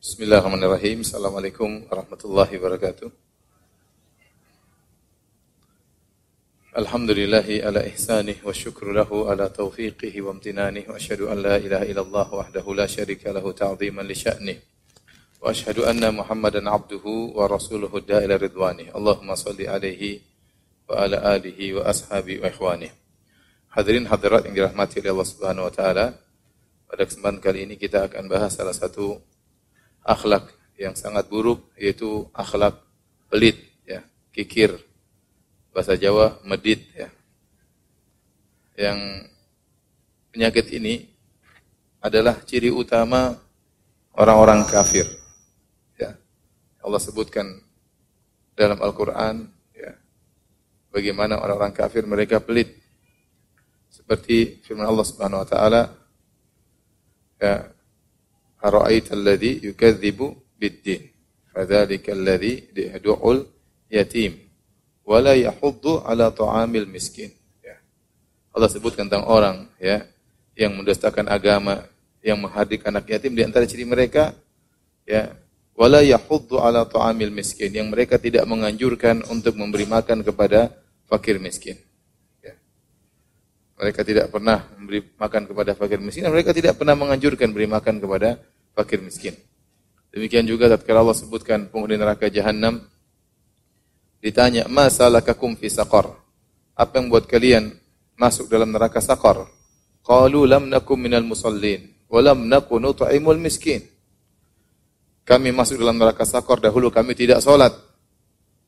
Bismillahirrahmanirrahim. 0.00 1.04
Assalamualaikum 1.04 1.84
warahmatullahi 1.92 2.56
wabarakatuh. 2.56 3.12
Alhamdulillahi 6.72 7.60
ala 7.60 7.84
ihsanih 7.84 8.40
wa 8.40 8.48
syukru 8.48 8.96
lahu 8.96 9.28
ala 9.28 9.52
taufiqihi 9.52 10.24
wa 10.24 10.32
amtinanih 10.32 10.88
wa 10.88 10.96
ashadu 10.96 11.28
an 11.28 11.44
la 11.44 11.60
ilaha 11.60 11.84
illallah 11.84 12.28
wahdahu 12.32 12.72
la 12.72 12.88
syarika 12.88 13.28
lahu 13.28 13.52
ta'ziman 13.52 14.08
li 14.08 14.16
sya'nih 14.16 14.56
wa 15.36 15.52
ashadu 15.52 15.84
anna 15.84 16.08
muhammadan 16.08 16.64
abduhu 16.64 17.36
wa 17.36 17.44
rasuluhu 17.44 18.00
da'ila 18.00 18.40
ridwanih 18.40 18.96
Allahumma 18.96 19.36
salli 19.36 19.68
alaihi 19.68 20.24
wa 20.88 20.96
ala 20.96 21.36
alihi 21.36 21.76
wa 21.76 21.84
ashabi 21.84 22.40
wa 22.40 22.48
ikhwanih 22.48 22.88
Hadirin 23.76 24.08
hadirat 24.08 24.48
yang 24.48 24.64
dirahmati 24.64 25.04
oleh 25.04 25.12
Allah 25.12 25.28
subhanahu 25.28 25.68
wa 25.68 25.74
ta'ala 25.76 26.06
pada 26.88 27.02
kesempatan 27.04 27.36
kali 27.44 27.68
ini 27.68 27.76
kita 27.76 28.08
akan 28.08 28.32
bahas 28.32 28.56
salah 28.56 28.72
satu 28.72 29.28
akhlak 30.10 30.50
yang 30.74 30.98
sangat 30.98 31.30
buruk 31.30 31.70
yaitu 31.78 32.26
akhlak 32.34 32.82
pelit 33.30 33.62
ya, 33.86 34.02
kikir. 34.34 34.74
Bahasa 35.70 35.94
Jawa 35.94 36.42
medit 36.42 36.82
ya. 36.98 37.06
Yang 38.74 38.98
penyakit 40.34 40.66
ini 40.74 41.06
adalah 42.02 42.42
ciri 42.42 42.74
utama 42.74 43.38
orang-orang 44.18 44.66
kafir. 44.66 45.06
Ya. 45.94 46.18
Allah 46.82 46.98
sebutkan 46.98 47.46
dalam 48.58 48.82
Al-Qur'an 48.82 49.46
ya. 49.76 49.94
Bagaimana 50.90 51.38
orang-orang 51.38 51.70
kafir 51.70 52.02
mereka 52.02 52.42
pelit. 52.42 52.74
Seperti 53.86 54.58
firman 54.66 54.90
Allah 54.90 55.06
Subhanahu 55.06 55.42
wa 55.44 55.48
taala 55.48 55.82
ya 57.38 57.68
Ara'aita 58.60 59.16
alladhi 59.16 59.64
yukadzibu 59.64 60.36
bid-din. 60.60 61.08
Fadzalika 61.50 62.12
alladhi 62.12 62.68
yad'ul 62.76 63.48
yatim 63.88 64.36
wa 65.02 65.18
la 65.18 65.34
yahuddu 65.34 66.04
ala 66.04 66.30
ta'amil 66.30 66.86
miskin. 66.86 67.32
Ya. 67.64 67.80
Allah 68.54 68.68
sebutkan 68.68 69.08
tentang 69.08 69.26
orang 69.26 69.66
ya 69.80 70.04
yang 70.54 70.76
mendustakan 70.76 71.26
agama, 71.26 71.88
yang 72.20 72.38
menghadik 72.38 72.84
anak 72.84 73.08
yatim 73.08 73.32
di 73.32 73.42
antara 73.42 73.64
ciri 73.64 73.88
mereka 73.88 74.36
ya 75.08 75.32
wala 75.72 76.04
yahuddu 76.04 76.60
ala 76.60 76.84
ta'amil 76.84 77.32
miskin 77.32 77.72
yang 77.72 77.88
mereka 77.88 78.20
tidak 78.20 78.44
menganjurkan 78.44 79.24
untuk 79.32 79.56
memberi 79.56 79.88
makan 79.88 80.20
kepada 80.20 80.68
fakir 81.08 81.40
miskin. 81.40 81.80
Mereka 83.80 84.04
tidak 84.04 84.28
pernah 84.28 84.60
memberi 84.76 85.00
makan 85.16 85.48
kepada 85.48 85.72
fakir 85.72 85.96
miskin 86.04 86.28
mereka 86.28 86.52
tidak 86.52 86.76
pernah 86.76 86.92
menganjurkan 86.92 87.48
beri 87.48 87.64
makan 87.64 87.96
kepada 87.96 88.36
fakir 88.74 89.02
miskin. 89.02 89.34
Demikian 90.10 90.42
juga 90.46 90.66
tatkala 90.66 91.06
Allah 91.06 91.14
sebutkan 91.14 91.70
penghuni 91.70 91.94
neraka 91.94 92.26
jahanam 92.26 92.82
ditanya, 94.18 94.66
"Masalakakum 94.66 95.54
fi 95.54 95.70
saqar?" 95.70 96.10
Apa 96.74 96.98
yang 96.98 97.12
buat 97.12 97.28
kalian 97.28 97.76
masuk 98.18 98.48
dalam 98.48 98.72
neraka 98.72 98.98
saqar? 99.04 99.46
Qalu 100.00 100.48
lam 100.48 100.72
nakum 100.72 100.96
minal 100.96 101.22
musallin 101.22 101.84
wa 102.10 102.20
lam 102.24 102.48
nakun 102.48 102.82
nut'imul 102.82 103.38
miskin. 103.38 103.84
Kami 105.22 105.54
masuk 105.54 105.78
dalam 105.78 106.00
neraka 106.00 106.26
saqar 106.26 106.58
dahulu 106.58 106.90
kami 106.90 107.14
tidak 107.14 107.38
salat 107.44 107.70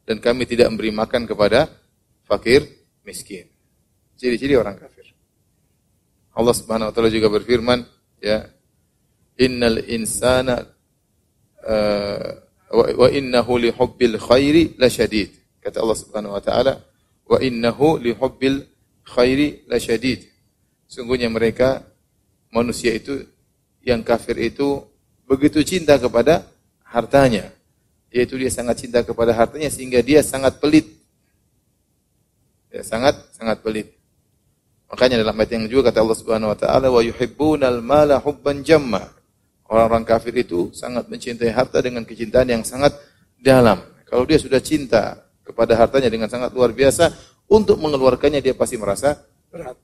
dan 0.06 0.22
kami 0.22 0.46
tidak 0.46 0.70
memberi 0.70 0.94
makan 0.94 1.26
kepada 1.26 1.66
fakir 2.22 2.62
miskin. 3.02 3.50
Ciri-ciri 4.14 4.54
orang 4.54 4.78
kafir. 4.78 5.10
Allah 6.32 6.54
Subhanahu 6.54 6.88
wa 6.88 6.92
taala 6.94 7.10
juga 7.10 7.28
berfirman, 7.28 7.82
ya, 8.22 8.46
innal 9.42 9.82
insana 9.90 10.62
uh, 11.66 12.30
wa, 12.72 13.08
innahu 13.10 13.58
li 13.58 13.70
hubbil 13.74 14.16
khairi 14.18 14.78
lasyadid. 14.78 15.34
Kata 15.62 15.82
Allah 15.82 15.98
Subhanahu 15.98 16.34
wa 16.34 16.42
taala, 16.42 16.74
wa 17.26 17.38
innahu 17.42 17.98
li 17.98 18.14
hubbil 18.14 18.62
khairi 19.02 19.66
lasyadid. 19.66 20.26
Sungguhnya 20.86 21.26
mereka 21.26 21.82
manusia 22.54 22.94
itu 22.94 23.26
yang 23.82 24.06
kafir 24.06 24.38
itu 24.38 24.86
begitu 25.26 25.62
cinta 25.66 25.98
kepada 25.98 26.46
hartanya. 26.86 27.50
Yaitu 28.12 28.36
dia 28.36 28.52
sangat 28.52 28.84
cinta 28.84 29.00
kepada 29.00 29.32
hartanya 29.32 29.72
sehingga 29.72 30.04
dia 30.04 30.20
sangat 30.20 30.60
pelit. 30.60 30.84
Ya, 32.68 32.84
sangat 32.84 33.16
sangat 33.32 33.64
pelit. 33.64 33.96
Makanya 34.92 35.24
dalam 35.24 35.32
ayat 35.40 35.56
yang 35.56 35.64
juga 35.72 35.88
kata 35.88 36.04
Allah 36.04 36.18
Subhanahu 36.20 36.52
wa 36.52 36.58
taala 36.58 36.92
wa 36.92 37.00
yuhibbunal 37.00 37.80
mala 37.80 38.20
hubban 38.20 38.60
jamma. 38.60 39.21
Orang-orang 39.72 40.04
kafir 40.04 40.36
itu 40.36 40.68
sangat 40.76 41.08
mencintai 41.08 41.48
harta 41.48 41.80
dengan 41.80 42.04
kecintaan 42.04 42.44
yang 42.44 42.60
sangat 42.60 42.92
dalam. 43.40 43.80
Kalau 44.04 44.28
dia 44.28 44.36
sudah 44.36 44.60
cinta 44.60 45.24
kepada 45.40 45.72
hartanya 45.80 46.12
dengan 46.12 46.28
sangat 46.28 46.52
luar 46.52 46.76
biasa, 46.76 47.08
untuk 47.48 47.80
mengeluarkannya 47.80 48.44
dia 48.44 48.52
pasti 48.52 48.76
merasa 48.76 49.16
berat. 49.48 49.80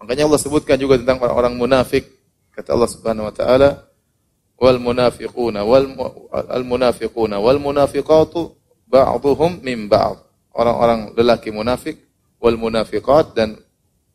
Makanya 0.00 0.24
Allah 0.24 0.40
sebutkan 0.40 0.80
juga 0.80 0.96
tentang 0.96 1.20
orang-orang 1.20 1.52
munafik. 1.52 2.08
Kata 2.56 2.72
Allah 2.72 2.88
Subhanahu 2.88 3.28
wa 3.28 3.34
taala, 3.36 3.68
wal 4.56 4.80
munafiquna 4.80 5.60
wal 5.60 5.84
al 6.32 6.64
munafiquna 6.64 7.36
wal 7.36 7.60
munafiqatu 7.60 8.56
ba'dhum 8.88 9.60
min 9.60 9.84
ba'd. 9.84 10.16
Orang-orang 10.56 11.12
lelaki 11.12 11.52
munafik 11.52 12.00
wal 12.40 12.56
munafiqat 12.56 13.36
dan 13.36 13.60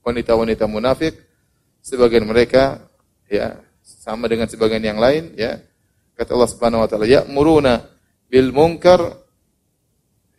wanita-wanita 0.01 0.65
munafik, 0.65 1.13
sebagian 1.85 2.25
mereka 2.25 2.81
ya 3.29 3.61
sama 3.99 4.31
dengan 4.31 4.47
sebagian 4.47 4.83
yang 4.83 4.99
lain 5.01 5.35
ya. 5.35 5.59
Kata 6.15 6.37
Allah 6.37 6.49
Subhanahu 6.51 6.83
wa 6.85 6.87
taala, 6.87 7.07
ya'muruna 7.09 7.73
bil 8.31 8.53
munkar 8.55 9.01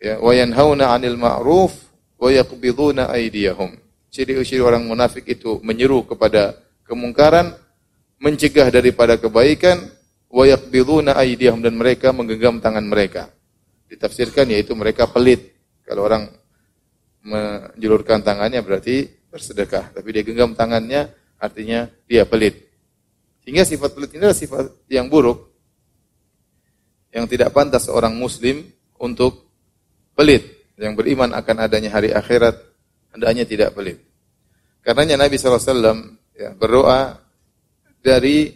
ya 0.01 0.17
wa 0.17 0.31
yanhauna 0.33 0.95
'anil 0.95 1.19
ma'ruf 1.19 1.73
wa 2.17 2.29
yaqbiduna 2.31 3.11
aydiyahum. 3.13 3.75
Ciri-ciri 4.13 4.61
orang 4.61 4.85
munafik 4.85 5.25
itu 5.25 5.59
menyeru 5.65 6.05
kepada 6.05 6.57
kemungkaran, 6.85 7.53
mencegah 8.21 8.69
daripada 8.69 9.17
kebaikan, 9.17 9.89
wa 10.33 10.43
yaqbiduna 10.49 11.13
aydiyahum 11.13 11.61
dan 11.61 11.77
mereka 11.77 12.09
menggenggam 12.09 12.57
tangan 12.57 12.85
mereka. 12.85 13.29
Ditafsirkan 13.89 14.49
yaitu 14.49 14.73
mereka 14.73 15.05
pelit. 15.05 15.53
Kalau 15.85 16.07
orang 16.09 16.31
menjulurkan 17.23 18.25
tangannya 18.25 18.65
berarti 18.65 19.07
bersedekah, 19.29 19.93
tapi 19.93 20.09
dia 20.13 20.23
genggam 20.25 20.57
tangannya 20.57 21.09
artinya 21.37 21.91
dia 22.09 22.25
pelit. 22.25 22.72
Sehingga 23.43 23.67
sifat 23.67 23.91
pelit 23.91 24.09
ini 24.15 24.23
adalah 24.23 24.39
sifat 24.39 24.65
yang 24.87 25.11
buruk 25.11 25.51
yang 27.13 27.29
tidak 27.29 27.53
pantas 27.53 27.85
seorang 27.85 28.15
muslim 28.15 28.65
untuk 28.97 29.51
pelit 30.17 30.73
yang 30.79 30.97
beriman 30.97 31.29
akan 31.35 31.55
adanya 31.61 31.93
hari 31.93 32.09
akhirat 32.09 32.57
hendaknya 33.13 33.45
tidak 33.45 33.77
pelit. 33.77 34.01
Karenanya 34.81 35.27
Nabi 35.27 35.37
SAW 35.37 36.17
ya, 36.35 36.51
berdoa 36.57 37.21
dari 38.03 38.51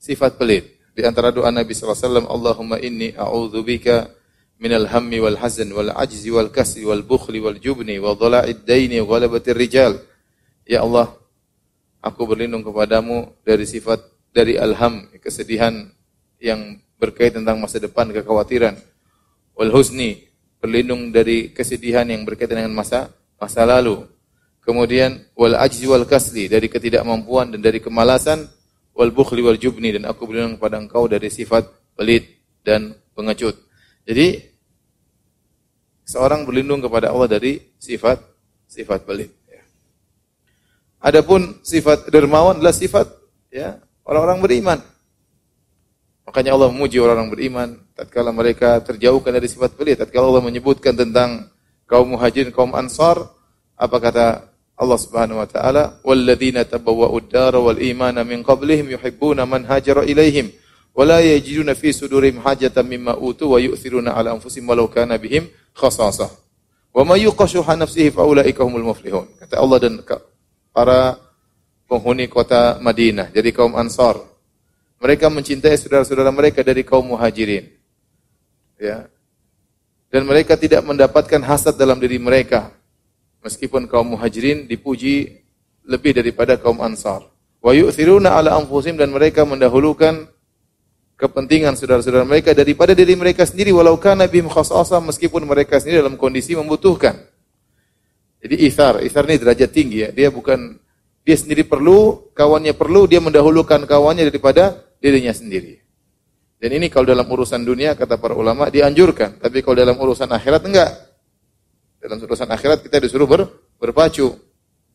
sifat 0.00 0.40
pelit. 0.40 0.80
Di 0.96 1.04
antara 1.04 1.28
doa 1.34 1.52
Nabi 1.52 1.76
SAW, 1.76 2.24
Allahumma 2.24 2.80
inni 2.80 3.12
a'udzubika 3.12 4.08
minal 4.56 4.88
hammi 4.88 5.20
wal 5.20 5.36
hazan 5.36 5.68
wal 5.76 5.92
ajzi 5.92 6.32
wal 6.32 6.48
kasri 6.48 6.88
wal 6.88 7.04
bukhli 7.04 7.40
wal 7.44 7.56
jubni 7.60 8.00
wa 8.00 8.16
dhala'id 8.16 8.64
daini 8.64 9.04
wa 9.04 9.16
ghalabatir 9.16 9.56
rijal. 9.56 10.00
Ya 10.64 10.80
Allah, 10.80 11.12
aku 12.00 12.24
berlindung 12.24 12.64
kepadamu 12.64 13.36
dari 13.44 13.68
sifat 13.68 14.00
dari 14.32 14.56
alham, 14.56 15.08
kesedihan 15.20 15.88
yang 16.40 16.80
berkaitan 16.96 17.44
tentang 17.44 17.60
masa 17.60 17.80
depan, 17.80 18.12
kekhawatiran. 18.12 18.76
Wal 19.56 19.72
husni, 19.72 20.28
berlindung 20.60 21.12
dari 21.12 21.52
kesedihan 21.52 22.04
yang 22.08 22.24
berkaitan 22.24 22.64
dengan 22.64 22.76
masa 22.76 23.12
masa 23.40 23.64
lalu. 23.64 24.04
Kemudian 24.60 25.24
wal 25.32 25.56
ajzi 25.56 25.88
wal 25.88 26.04
kasli 26.04 26.46
dari 26.46 26.68
ketidakmampuan 26.68 27.56
dan 27.56 27.64
dari 27.64 27.80
kemalasan 27.80 28.44
wal 28.92 29.08
bukhli 29.08 29.40
wal 29.40 29.56
jubni 29.56 29.96
dan 29.96 30.04
aku 30.04 30.28
berlindung 30.28 30.60
kepada 30.60 30.76
engkau 30.76 31.08
dari 31.08 31.32
sifat 31.32 31.64
pelit 31.96 32.28
dan 32.60 32.92
pengecut. 33.16 33.56
Jadi 34.04 34.36
seorang 36.04 36.44
berlindung 36.44 36.84
kepada 36.84 37.08
Allah 37.08 37.40
dari 37.40 37.56
sifat 37.80 38.20
sifat 38.68 39.08
pelit. 39.08 39.39
Adapun 41.00 41.58
sifat 41.64 42.12
dermawan 42.12 42.60
adalah 42.60 42.76
sifat 42.76 43.08
ya 43.48 43.80
orang-orang 44.04 44.38
beriman. 44.44 44.78
Makanya 46.28 46.54
Allah 46.54 46.68
memuji 46.70 47.00
orang-orang 47.00 47.32
beriman 47.32 47.68
tatkala 47.96 48.30
mereka 48.30 48.78
terjauhkan 48.84 49.32
dari 49.32 49.48
sifat 49.48 49.74
pelit. 49.74 49.98
Tatkala 49.98 50.28
Allah 50.28 50.44
menyebutkan 50.44 50.94
tentang 50.94 51.48
kaum 51.88 52.14
muhajirin, 52.14 52.54
kaum 52.54 52.76
ansar, 52.76 53.18
apa 53.74 53.96
kata 53.98 54.26
Allah 54.76 54.98
Subhanahu 55.00 55.42
wa 55.42 55.48
taala, 55.48 55.98
"Walladzina 56.06 56.62
tabawwa'ud 56.68 57.26
dara 57.32 57.58
wal 57.58 57.80
imana 57.80 58.22
min 58.22 58.44
qablihim 58.46 58.92
yuhibbuna 58.94 59.48
man 59.48 59.66
hajara 59.66 60.06
ilaihim." 60.06 60.52
wala 60.94 61.22
yajiduna 61.22 61.74
fi 61.74 61.94
sudurihim 61.94 62.42
hajatan 62.42 62.86
mimma 62.86 63.16
utu 63.16 63.50
wa 63.50 63.58
yu'thiruna 63.62 64.14
ala 64.14 64.34
anfusihim 64.34 64.66
walau 64.66 64.90
kana 64.90 65.18
bihim 65.18 65.46
khasasah. 65.74 66.30
Wa 66.90 67.06
may 67.06 67.22
yuqashuha 67.22 67.78
nafsihi 67.78 68.10
fa 68.10 68.26
ulaika 68.26 68.66
humul 68.66 68.90
muflihun. 68.90 69.30
Kata 69.38 69.62
Allah 69.62 69.78
dan 69.78 70.02
para 70.70 71.18
penghuni 71.90 72.30
kota 72.30 72.78
Madinah, 72.78 73.30
jadi 73.34 73.50
kaum 73.50 73.74
Ansar. 73.74 74.18
Mereka 75.00 75.32
mencintai 75.32 75.80
saudara-saudara 75.80 76.28
mereka 76.28 76.60
dari 76.60 76.84
kaum 76.84 77.16
muhajirin. 77.16 77.72
Ya. 78.76 79.08
Dan 80.12 80.28
mereka 80.28 80.60
tidak 80.60 80.84
mendapatkan 80.84 81.40
hasad 81.40 81.80
dalam 81.80 81.96
diri 81.96 82.20
mereka. 82.20 82.68
Meskipun 83.40 83.88
kaum 83.88 84.12
muhajirin 84.12 84.68
dipuji 84.68 85.40
lebih 85.88 86.12
daripada 86.12 86.60
kaum 86.60 86.84
ansar. 86.84 87.24
Wa 87.64 87.72
yu'thiruna 87.72 88.36
ala 88.36 88.60
anfusihim 88.60 89.00
dan 89.00 89.08
mereka 89.08 89.48
mendahulukan 89.48 90.28
kepentingan 91.16 91.76
saudara-saudara 91.76 92.24
mereka 92.24 92.52
daripada 92.56 92.96
diri 92.96 93.12
mereka 93.12 93.44
sendiri 93.44 93.72
walau 93.72 93.96
kana 94.00 94.24
bihim 94.24 94.48
khasasa 94.48 95.00
meskipun 95.00 95.44
mereka 95.44 95.80
sendiri 95.80 96.04
dalam 96.04 96.20
kondisi 96.20 96.52
membutuhkan. 96.56 97.16
Jadi 98.40 98.54
ithar, 98.64 99.04
ithar 99.04 99.28
ini 99.28 99.36
derajat 99.36 99.70
tinggi 99.70 99.98
ya. 100.04 100.10
Dia 100.10 100.32
bukan 100.32 100.80
dia 101.20 101.36
sendiri 101.36 101.68
perlu, 101.68 102.32
kawannya 102.32 102.72
perlu, 102.72 103.04
dia 103.04 103.20
mendahulukan 103.20 103.84
kawannya 103.84 104.32
daripada 104.32 104.80
dirinya 104.96 105.30
sendiri. 105.30 105.76
Dan 106.60 106.76
ini 106.76 106.92
kalau 106.92 107.08
dalam 107.08 107.24
urusan 107.24 107.64
dunia 107.64 107.96
kata 107.96 108.20
para 108.20 108.36
ulama 108.36 108.68
dianjurkan, 108.68 109.40
tapi 109.40 109.64
kalau 109.64 109.76
dalam 109.80 109.96
urusan 109.96 110.28
akhirat 110.28 110.62
enggak. 110.64 110.92
Dalam 112.00 112.16
urusan 112.16 112.48
akhirat 112.48 112.80
kita 112.84 112.96
disuruh 113.00 113.28
ber, 113.28 113.44
berpacu. 113.76 114.32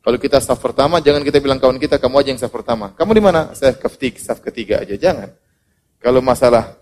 Kalau 0.06 0.18
kita 0.21 0.38
saf 0.38 0.62
pertama, 0.62 1.01
jangan 1.01 1.25
kita 1.25 1.41
bilang 1.41 1.57
kawan 1.57 1.81
kita, 1.81 1.98
kamu 1.98 2.21
aja 2.21 2.30
yang 2.30 2.41
saf 2.41 2.53
pertama. 2.53 2.94
Kamu 2.94 3.09
di 3.18 3.21
mana? 3.25 3.53
Saya 3.57 3.74
ketiga, 3.74 4.21
saf 4.21 4.38
ketiga 4.41 4.86
aja. 4.86 4.94
Jangan. 4.94 5.33
Kalau 5.98 6.21
masalah 6.21 6.77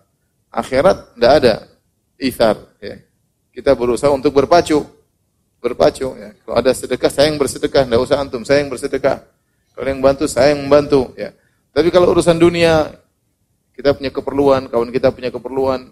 akhirat, 0.51 1.15
tidak 1.15 1.31
ada 1.39 1.53
ithar. 2.19 2.59
Ya. 2.83 2.99
Kita 3.55 3.71
berusaha 3.79 4.11
untuk 4.11 4.35
berpacu. 4.35 4.83
Berpacu. 5.63 6.11
Ya. 6.19 6.35
Kalau 6.43 6.55
ada 6.59 6.71
sedekah, 6.75 7.07
saya 7.07 7.31
yang 7.31 7.39
bersedekah. 7.39 7.87
Tidak 7.87 8.01
usah 8.03 8.19
antum, 8.19 8.43
saya 8.43 8.59
yang 8.59 8.67
bersedekah. 8.67 9.23
Kalau 9.71 9.87
yang 9.87 10.03
bantu, 10.03 10.27
saya 10.27 10.51
yang 10.51 10.67
membantu. 10.67 11.15
Ya. 11.15 11.31
Tapi 11.71 11.87
kalau 11.87 12.11
urusan 12.11 12.35
dunia, 12.35 12.91
kita 13.71 13.95
punya 13.95 14.11
keperluan, 14.11 14.67
kawan 14.67 14.91
kita 14.91 15.15
punya 15.15 15.31
keperluan. 15.31 15.87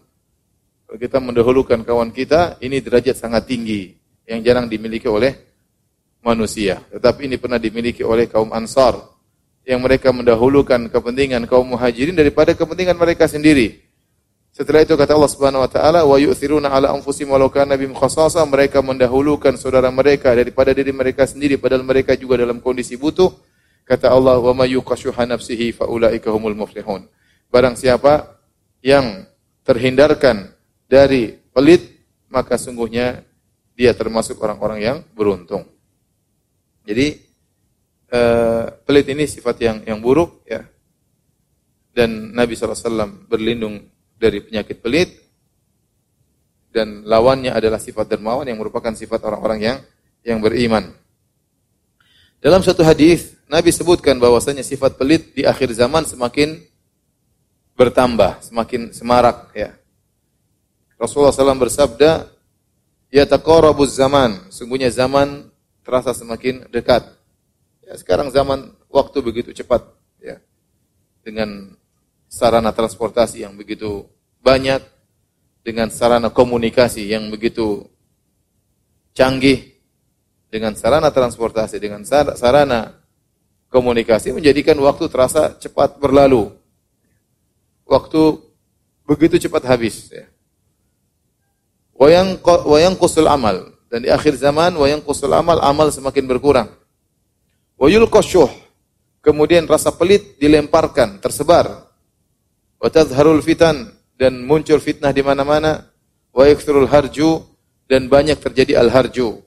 Kalau 0.85 0.97
kita 0.99 1.17
mendahulukan 1.23 1.87
kawan 1.87 2.11
kita, 2.11 2.59
ini 2.59 2.83
derajat 2.83 3.15
sangat 3.15 3.47
tinggi. 3.47 3.95
Yang 4.27 4.39
jarang 4.43 4.67
dimiliki 4.67 5.07
oleh 5.07 5.33
manusia. 6.21 6.83
Tetapi 6.91 7.31
ini 7.31 7.39
pernah 7.39 7.57
dimiliki 7.57 8.03
oleh 8.03 8.27
kaum 8.27 8.51
ansar 8.53 8.99
yang 9.65 9.81
mereka 9.81 10.09
mendahulukan 10.09 10.89
kepentingan 10.89 11.45
kaum 11.45 11.63
muhajirin 11.73 12.17
daripada 12.17 12.53
kepentingan 12.53 12.97
mereka 12.97 13.29
sendiri. 13.29 13.90
Setelah 14.51 14.83
itu 14.83 14.99
kata 14.99 15.15
Allah 15.15 15.31
Subhanahu 15.31 15.63
wa 15.63 15.71
taala 15.71 16.03
wa 16.03 16.19
yu'thiruna 16.19 16.67
ala 16.67 16.91
anfusihim 16.91 17.31
walau 17.31 17.47
kana 17.47 17.79
bihim 17.79 17.95
khasasa 17.95 18.43
mereka 18.43 18.83
mendahulukan 18.83 19.55
saudara 19.55 19.87
mereka 19.87 20.35
daripada 20.35 20.75
diri 20.75 20.91
mereka 20.91 21.23
sendiri 21.23 21.55
padahal 21.55 21.87
mereka 21.87 22.19
juga 22.19 22.43
dalam 22.43 22.59
kondisi 22.59 22.99
butuh. 22.99 23.31
Kata 23.87 24.11
Allah 24.11 24.43
wa 24.43 24.51
may 24.51 24.75
yuqashuha 24.75 25.23
nafsihi 25.23 25.71
faulaika 25.71 26.27
humul 26.35 26.55
muflihun. 26.55 27.07
Barang 27.47 27.79
siapa 27.79 28.39
yang 28.83 29.23
terhindarkan 29.63 30.51
dari 30.91 31.31
pelit 31.55 31.87
maka 32.27 32.59
sungguhnya 32.59 33.23
dia 33.75 33.95
termasuk 33.95 34.35
orang-orang 34.43 34.79
yang 34.83 34.97
beruntung. 35.15 35.63
Jadi 36.83 37.23
uh, 38.11 38.67
pelit 38.83 39.07
ini 39.07 39.23
sifat 39.31 39.55
yang 39.63 39.77
yang 39.87 39.99
buruk 40.03 40.43
ya. 40.43 40.67
Dan 41.91 42.31
Nabi 42.31 42.55
SAW 42.55 43.27
berlindung 43.27 43.90
dari 44.21 44.45
penyakit 44.45 44.77
pelit 44.77 45.09
dan 46.69 47.01
lawannya 47.03 47.49
adalah 47.49 47.81
sifat 47.81 48.05
dermawan 48.05 48.45
yang 48.45 48.61
merupakan 48.61 48.93
sifat 48.93 49.25
orang-orang 49.25 49.59
yang 49.59 49.77
yang 50.21 50.37
beriman. 50.37 50.93
Dalam 52.37 52.61
satu 52.61 52.85
hadis 52.85 53.33
Nabi 53.49 53.73
sebutkan 53.73 54.21
bahwasanya 54.21 54.61
sifat 54.61 54.95
pelit 54.95 55.33
di 55.33 55.43
akhir 55.43 55.73
zaman 55.73 56.05
semakin 56.05 56.61
bertambah, 57.75 58.45
semakin 58.45 58.93
semarak 58.93 59.51
ya. 59.57 59.73
Rasulullah 61.01 61.33
SAW 61.33 61.57
bersabda, 61.57 62.29
"Ya 63.09 63.25
taqarabuz 63.25 63.97
zaman." 63.97 64.53
Sungguhnya 64.53 64.93
zaman 64.93 65.49
terasa 65.81 66.13
semakin 66.13 66.69
dekat. 66.69 67.09
Ya, 67.81 67.97
sekarang 67.97 68.29
zaman 68.29 68.71
waktu 68.87 69.17
begitu 69.25 69.49
cepat 69.51 69.81
ya. 70.21 70.37
Dengan 71.25 71.75
sarana 72.31 72.71
transportasi 72.71 73.43
yang 73.43 73.59
begitu 73.59 74.07
banyak 74.39 74.79
dengan 75.67 75.91
sarana 75.91 76.31
komunikasi 76.31 77.11
yang 77.11 77.27
begitu 77.27 77.83
canggih 79.11 79.75
dengan 80.47 80.71
sarana 80.79 81.11
transportasi 81.11 81.75
dengan 81.77 82.07
sarana 82.07 82.95
komunikasi 83.67 84.31
menjadikan 84.31 84.79
waktu 84.79 85.11
terasa 85.11 85.55
cepat 85.59 85.99
berlalu. 85.99 86.55
Waktu 87.83 88.39
begitu 89.03 89.35
cepat 89.47 89.67
habis 89.67 90.07
ya. 90.11 90.23
Wayang 91.99 92.39
wayang 92.43 92.95
kusul 92.95 93.27
amal 93.27 93.75
dan 93.91 94.07
di 94.07 94.09
akhir 94.09 94.39
zaman 94.39 94.73
wayang 94.79 95.03
kusul 95.03 95.31
amal 95.35 95.59
amal 95.59 95.91
semakin 95.91 96.23
berkurang. 96.27 96.71
Wa 97.75 97.87
yulqasyuh. 97.91 98.71
Kemudian 99.21 99.69
rasa 99.69 99.93
pelit 99.93 100.41
dilemparkan, 100.41 101.21
tersebar. 101.21 101.90
Wa 102.81 102.89
tadharul 102.89 103.45
fitan 103.45 103.93
dan 104.17 104.41
muncul 104.41 104.81
fitnah 104.81 105.13
di 105.13 105.21
mana-mana. 105.21 105.85
Wa 106.33 106.49
yakthurul 106.49 106.89
harju 106.89 107.45
dan 107.85 108.09
banyak 108.09 108.41
terjadi 108.41 108.81
al-harju. 108.81 109.37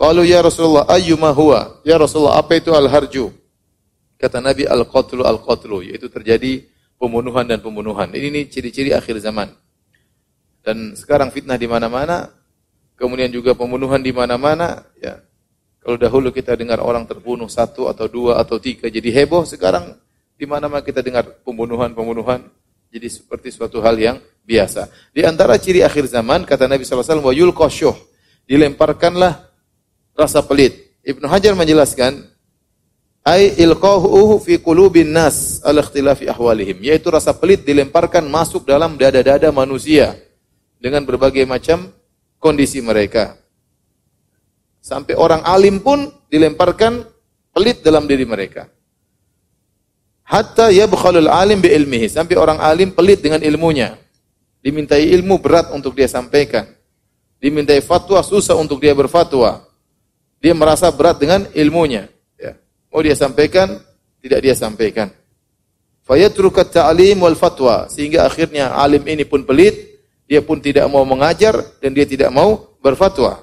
Qalu 0.00 0.24
ya 0.24 0.40
Rasulullah 0.40 0.88
ayyuma 0.88 1.36
huwa? 1.36 1.84
Ya 1.84 2.00
Rasulullah 2.00 2.40
apa 2.40 2.56
itu 2.56 2.72
al-harju? 2.72 3.28
Kata 4.16 4.40
Nabi 4.40 4.64
al-qatlu 4.64 5.28
al-qatlu 5.28 5.84
yaitu 5.84 6.08
terjadi 6.08 6.64
pembunuhan 6.96 7.44
dan 7.44 7.60
pembunuhan. 7.60 8.08
Ini, 8.12 8.32
ini 8.32 8.40
ciri-ciri 8.48 8.96
akhir 8.96 9.20
zaman. 9.20 9.52
Dan 10.64 10.96
sekarang 10.96 11.32
fitnah 11.32 11.56
di 11.56 11.68
mana-mana, 11.68 12.28
kemudian 12.96 13.32
juga 13.32 13.56
pembunuhan 13.56 14.04
di 14.04 14.12
mana-mana, 14.12 14.84
ya 15.00 15.20
kalau 15.80 15.96
dahulu 15.96 16.28
kita 16.28 16.52
dengar 16.52 16.84
orang 16.84 17.08
terbunuh 17.08 17.48
satu 17.48 17.88
atau 17.88 18.04
dua 18.04 18.36
atau 18.36 18.60
tiga 18.60 18.92
jadi 18.92 19.24
heboh, 19.24 19.48
sekarang 19.48 19.96
di 20.36 20.44
mana-mana 20.44 20.84
kita 20.84 21.00
dengar 21.00 21.24
pembunuhan-pembunuhan 21.40 22.44
jadi 22.90 23.06
seperti 23.06 23.54
suatu 23.54 23.78
hal 23.78 23.94
yang 23.96 24.18
biasa. 24.42 24.90
Di 25.14 25.22
antara 25.22 25.54
ciri 25.56 25.86
akhir 25.86 26.10
zaman 26.10 26.42
kata 26.42 26.66
Nabi 26.66 26.82
SAW, 26.82 27.22
wa 27.22 27.30
yulqasyuh, 27.30 27.94
dilemparkanlah 28.50 29.46
rasa 30.18 30.42
pelit. 30.42 30.98
Ibnu 31.06 31.30
Hajar 31.30 31.54
menjelaskan, 31.54 32.26
ai 33.22 33.54
ilqahu 33.62 34.42
fi 34.42 34.58
qulubin 34.58 35.14
nas 35.14 35.62
al 35.62 35.78
ahwalihim, 35.78 36.82
yaitu 36.82 37.14
rasa 37.14 37.30
pelit 37.30 37.62
dilemparkan 37.62 38.26
masuk 38.26 38.66
dalam 38.66 38.98
dada-dada 38.98 39.48
manusia 39.54 40.18
dengan 40.82 41.06
berbagai 41.06 41.46
macam 41.46 41.94
kondisi 42.42 42.82
mereka. 42.82 43.38
Sampai 44.82 45.14
orang 45.14 45.44
alim 45.46 45.78
pun 45.78 46.08
dilemparkan 46.26 47.06
pelit 47.52 47.84
dalam 47.86 48.08
diri 48.08 48.24
mereka. 48.24 48.66
Hatta 50.30 50.70
yabkhalul 50.70 51.26
alim 51.26 51.58
bi 51.58 51.74
ilmihi. 51.74 52.06
Sampai 52.06 52.38
orang 52.38 52.62
alim 52.62 52.94
pelit 52.94 53.18
dengan 53.18 53.42
ilmunya. 53.42 53.98
Dimintai 54.62 55.10
ilmu 55.10 55.42
berat 55.42 55.74
untuk 55.74 55.98
dia 55.98 56.06
sampaikan. 56.06 56.70
Dimintai 57.42 57.82
fatwa 57.82 58.22
susah 58.22 58.54
untuk 58.54 58.78
dia 58.78 58.94
berfatwa. 58.94 59.66
Dia 60.38 60.54
merasa 60.54 60.86
berat 60.94 61.18
dengan 61.18 61.50
ilmunya. 61.50 62.06
Ya. 62.38 62.54
Mau 62.94 63.02
dia 63.02 63.18
sampaikan, 63.18 63.82
tidak 64.22 64.38
dia 64.46 64.54
sampaikan. 64.54 65.10
Fayatrukat 66.06 66.78
ta'lim 66.78 67.18
wal 67.18 67.34
fatwa. 67.34 67.90
Sehingga 67.90 68.22
akhirnya 68.22 68.70
alim 68.78 69.02
ini 69.10 69.26
pun 69.26 69.42
pelit, 69.42 69.98
dia 70.30 70.38
pun 70.38 70.62
tidak 70.62 70.86
mau 70.86 71.02
mengajar, 71.02 71.58
dan 71.82 71.90
dia 71.90 72.06
tidak 72.06 72.30
mau 72.30 72.70
berfatwa. 72.78 73.42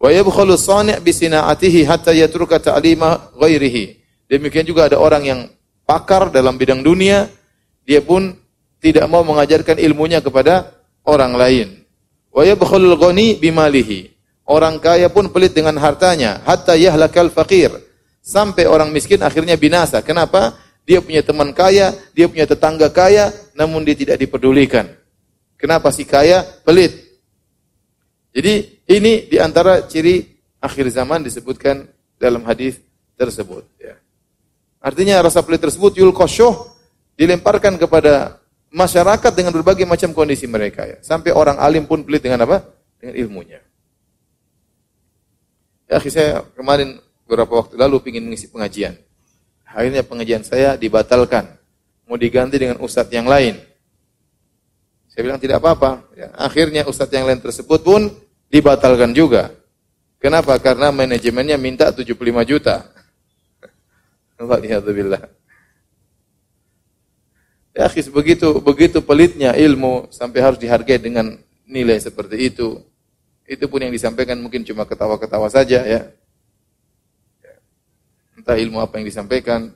Wa 0.00 0.10
yabkhalu 0.10 0.58
sani' 0.58 0.98
bi 0.98 1.14
sina'atihi 1.14 1.86
hatta 1.86 2.10
yatruka 2.10 2.58
ta'lima 2.58 3.30
ghairihi. 3.38 4.00
Demikian 4.26 4.66
juga 4.66 4.90
ada 4.90 4.98
orang 4.98 5.22
yang 5.22 5.40
pakar 5.90 6.30
dalam 6.30 6.54
bidang 6.54 6.86
dunia, 6.86 7.26
dia 7.82 7.98
pun 7.98 8.30
tidak 8.78 9.10
mau 9.10 9.26
mengajarkan 9.26 9.82
ilmunya 9.82 10.22
kepada 10.22 10.70
orang 11.02 11.34
lain. 11.34 11.68
Wa 12.30 12.46
yabkhalul 12.46 12.94
ghani 12.94 13.42
bimalihi. 13.42 14.14
Orang 14.46 14.78
kaya 14.78 15.10
pun 15.10 15.34
pelit 15.34 15.50
dengan 15.50 15.74
hartanya, 15.82 16.46
hatta 16.46 16.78
yahlakal 16.78 17.34
faqir. 17.34 17.74
Sampai 18.22 18.70
orang 18.70 18.94
miskin 18.94 19.18
akhirnya 19.18 19.58
binasa. 19.58 19.98
Kenapa? 19.98 20.54
Dia 20.86 21.02
punya 21.02 21.26
teman 21.26 21.50
kaya, 21.50 21.94
dia 22.14 22.30
punya 22.30 22.46
tetangga 22.46 22.90
kaya, 22.90 23.34
namun 23.58 23.82
dia 23.82 23.98
tidak 23.98 24.18
dipedulikan. 24.22 24.86
Kenapa 25.58 25.90
si 25.90 26.06
kaya 26.06 26.46
pelit? 26.62 26.94
Jadi 28.30 28.82
ini 28.86 29.26
di 29.26 29.38
antara 29.42 29.86
ciri 29.86 30.22
akhir 30.62 30.86
zaman 30.94 31.26
disebutkan 31.26 31.86
dalam 32.18 32.46
hadis 32.46 32.78
tersebut. 33.18 33.66
Ya. 33.78 33.98
Artinya 34.80 35.20
rasa 35.20 35.44
pelit 35.44 35.60
tersebut 35.60 35.92
yul 36.00 36.16
kosyuh 36.16 36.72
dilemparkan 37.20 37.76
kepada 37.76 38.40
masyarakat 38.72 39.32
dengan 39.36 39.52
berbagai 39.52 39.84
macam 39.84 40.16
kondisi 40.16 40.48
mereka. 40.48 40.88
Ya. 40.88 40.96
Sampai 41.04 41.36
orang 41.36 41.60
alim 41.60 41.84
pun 41.84 42.00
pelit 42.00 42.24
dengan 42.24 42.48
apa? 42.48 42.64
Dengan 42.96 43.14
ilmunya. 43.20 43.60
Ya, 45.90 46.00
saya 46.00 46.46
kemarin 46.56 47.02
beberapa 47.26 47.66
waktu 47.66 47.74
lalu 47.76 48.00
ingin 48.08 48.30
mengisi 48.30 48.46
pengajian. 48.48 48.96
Akhirnya 49.68 50.02
pengajian 50.02 50.42
saya 50.42 50.74
dibatalkan. 50.74 51.60
mau 52.10 52.18
diganti 52.18 52.58
dengan 52.58 52.82
ustadz 52.82 53.14
yang 53.14 53.30
lain. 53.30 53.54
Saya 55.06 55.22
bilang 55.30 55.38
tidak 55.38 55.62
apa-apa. 55.62 56.02
Ya, 56.18 56.34
akhirnya 56.34 56.82
ustadz 56.82 57.14
yang 57.14 57.22
lain 57.22 57.38
tersebut 57.38 57.86
pun 57.86 58.10
dibatalkan 58.50 59.14
juga. 59.14 59.54
Kenapa? 60.18 60.58
Karena 60.58 60.90
manajemennya 60.90 61.54
minta 61.54 61.86
75 61.94 62.18
juta. 62.42 62.89
Waliyadzubillah. 64.40 65.22
Ya, 67.70 67.86
begitu 67.86 68.48
begitu 68.60 68.98
pelitnya 68.98 69.54
ilmu 69.54 70.10
sampai 70.10 70.42
harus 70.42 70.58
dihargai 70.58 70.98
dengan 70.98 71.38
nilai 71.68 72.00
seperti 72.02 72.50
itu. 72.50 72.82
Itu 73.46 73.70
pun 73.70 73.82
yang 73.82 73.94
disampaikan 73.94 74.38
mungkin 74.42 74.66
cuma 74.66 74.88
ketawa-ketawa 74.88 75.46
saja 75.46 75.82
ya. 75.86 76.10
Entah 78.34 78.56
ilmu 78.58 78.80
apa 78.82 78.98
yang 78.98 79.06
disampaikan. 79.06 79.70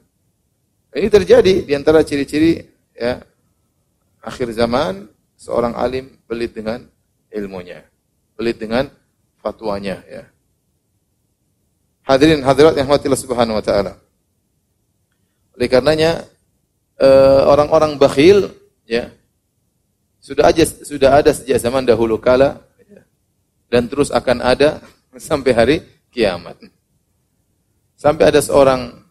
Ini 0.94 1.10
terjadi 1.10 1.66
di 1.66 1.72
antara 1.74 2.06
ciri-ciri 2.06 2.62
ya 2.94 3.18
akhir 4.22 4.54
zaman 4.54 5.10
seorang 5.34 5.74
alim 5.74 6.06
pelit 6.30 6.54
dengan 6.54 6.86
ilmunya, 7.34 7.82
pelit 8.38 8.62
dengan 8.62 8.86
fatwanya 9.42 10.02
ya. 10.06 10.22
Hadirin 12.04 12.44
hadirat 12.44 12.76
yang 12.78 12.86
Allah 12.86 13.18
Subhanahu 13.18 13.58
wa 13.58 13.64
taala. 13.64 14.03
Oleh 15.54 15.68
karenanya 15.70 16.26
eh, 16.98 17.42
orang-orang 17.46 17.94
bakhil 17.98 18.50
ya 18.84 19.10
sudah 20.24 20.48
aja 20.48 20.64
sudah 20.64 21.20
ada 21.20 21.30
sejak 21.36 21.60
zaman 21.60 21.84
dahulu 21.84 22.16
kala 22.16 22.56
ya, 22.80 23.04
dan 23.68 23.84
terus 23.86 24.08
akan 24.08 24.40
ada 24.40 24.80
sampai 25.30 25.52
hari 25.52 25.76
kiamat. 26.08 26.56
Sampai 27.94 28.32
ada 28.32 28.40
seorang 28.40 29.04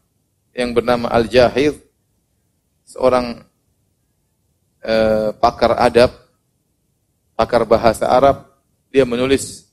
yang 0.53 0.73
bernama 0.73 1.09
Al-Jahid, 1.09 1.77
seorang 2.85 3.45
eh, 4.81 5.29
pakar 5.37 5.77
adab, 5.77 6.11
pakar 7.37 7.63
bahasa 7.65 8.09
Arab, 8.09 8.49
dia 8.93 9.05
menulis 9.05 9.69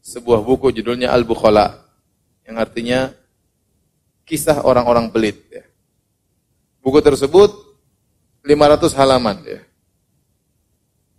sebuah 0.00 0.40
buku 0.40 0.72
judulnya 0.72 1.12
Al-Bukhala, 1.12 1.84
yang 2.48 2.56
artinya 2.56 3.12
kisah 4.24 4.64
orang-orang 4.64 5.12
pelit. 5.12 5.36
Ya. 5.52 5.67
Buku 6.88 7.04
tersebut 7.04 7.52
500 8.48 8.96
halaman 8.96 9.44
ya. 9.44 9.60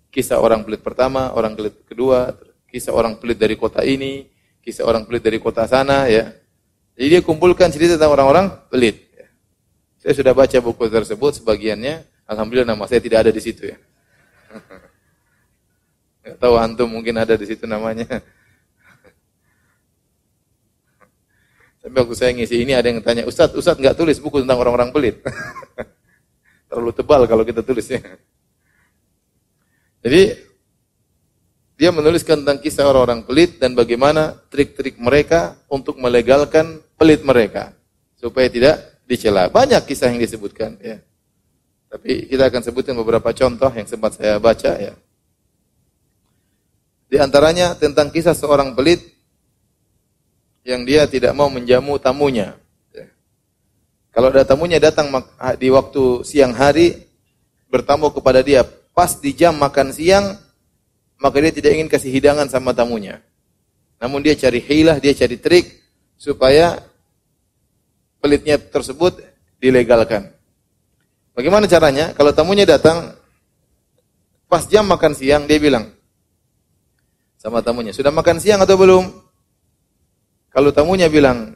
Kisah 0.09 0.41
orang 0.41 0.65
pelit 0.65 0.81
pertama, 0.81 1.29
orang 1.37 1.53
pelit 1.53 1.85
kedua, 1.85 2.33
kisah 2.73 2.89
orang 2.89 3.21
pelit 3.21 3.37
dari 3.37 3.53
kota 3.53 3.85
ini, 3.85 4.25
kisah 4.65 4.81
orang 4.81 5.05
pelit 5.05 5.21
dari 5.21 5.37
kota 5.37 5.69
sana 5.69 6.09
ya. 6.09 6.33
Jadi 6.97 7.05
dia 7.13 7.21
kumpulkan 7.21 7.69
cerita 7.69 8.01
tentang 8.01 8.17
orang-orang 8.17 8.49
pelit. 8.73 9.13
Ya. 9.13 9.29
Saya 10.01 10.17
sudah 10.17 10.33
baca 10.33 10.57
buku 10.57 10.89
tersebut 10.89 11.37
sebagiannya, 11.37 12.01
alhamdulillah 12.25 12.65
nama 12.65 12.89
saya 12.89 13.05
tidak 13.05 13.29
ada 13.29 13.31
di 13.31 13.37
situ 13.37 13.69
ya. 13.69 13.77
Tahu 16.41 16.57
antum 16.57 16.89
mungkin 16.89 17.13
ada 17.13 17.37
di 17.37 17.45
situ 17.45 17.69
namanya. 17.69 18.09
Tapi 21.79 21.93
waktu 21.95 22.15
saya 22.15 22.31
ngisi 22.35 22.59
ini 22.59 22.75
ada 22.75 22.91
yang 22.91 22.99
tanya, 22.99 23.23
Ustadz, 23.23 23.55
Ustadz 23.55 23.79
nggak 23.79 23.95
tulis 23.95 24.19
buku 24.19 24.43
tentang 24.43 24.59
orang-orang 24.59 24.91
pelit. 24.91 25.23
Terlalu 26.69 26.91
tebal 26.91 27.23
kalau 27.25 27.47
kita 27.47 27.63
tulisnya. 27.63 28.03
Jadi, 30.03 30.35
dia 31.79 31.95
menuliskan 31.95 32.43
tentang 32.43 32.59
kisah 32.59 32.83
orang-orang 32.83 33.23
pelit 33.23 33.55
dan 33.55 33.71
bagaimana 33.71 34.35
trik-trik 34.51 34.99
mereka 34.99 35.55
untuk 35.71 35.95
melegalkan 35.95 36.83
pelit 36.99 37.23
mereka. 37.23 37.71
Supaya 38.19 38.51
tidak 38.51 38.83
dicela. 39.07 39.47
Banyak 39.47 39.87
kisah 39.87 40.11
yang 40.11 40.19
disebutkan. 40.19 40.75
ya. 40.83 40.99
Tapi 41.87 42.27
kita 42.27 42.51
akan 42.51 42.61
sebutkan 42.61 42.93
beberapa 42.99 43.31
contoh 43.31 43.71
yang 43.71 43.87
sempat 43.87 44.19
saya 44.19 44.35
baca. 44.37 44.75
ya. 44.75 44.93
Di 47.09 47.17
antaranya 47.17 47.73
tentang 47.79 48.11
kisah 48.11 48.35
seorang 48.35 48.75
pelit 48.75 49.01
yang 50.63 50.83
dia 50.83 51.07
tidak 51.07 51.31
mau 51.35 51.47
menjamu 51.47 51.95
tamunya. 51.97 52.55
Ya. 52.91 53.07
Kalau 54.11 54.29
ada 54.31 54.43
tamunya 54.43 54.77
datang 54.77 55.09
di 55.57 55.67
waktu 55.71 56.23
siang 56.27 56.51
hari 56.51 57.07
bertamu 57.69 58.11
kepada 58.11 58.43
dia 58.43 58.65
pas 58.93 59.15
di 59.15 59.31
jam 59.31 59.55
makan 59.55 59.95
siang, 59.95 60.35
maka 61.21 61.39
dia 61.39 61.53
tidak 61.53 61.71
ingin 61.77 61.87
kasih 61.87 62.11
hidangan 62.11 62.49
sama 62.51 62.75
tamunya. 62.75 63.23
Namun 63.99 64.23
dia 64.23 64.35
cari 64.35 64.59
hilah, 64.63 64.99
dia 64.99 65.11
cari 65.15 65.35
trik 65.39 65.79
supaya 66.19 66.79
pelitnya 68.19 68.59
tersebut 68.59 69.23
dilegalkan. 69.59 70.31
Bagaimana 71.35 71.67
caranya? 71.71 72.11
Kalau 72.15 72.35
tamunya 72.35 72.67
datang 72.67 73.15
pas 74.51 74.67
jam 74.67 74.83
makan 74.83 75.15
siang, 75.15 75.47
dia 75.47 75.59
bilang 75.59 75.91
sama 77.39 77.63
tamunya, 77.63 77.95
"Sudah 77.95 78.11
makan 78.11 78.43
siang 78.43 78.59
atau 78.59 78.75
belum?" 78.75 79.28
Kalau 80.49 80.73
tamunya 80.73 81.05
bilang, 81.09 81.53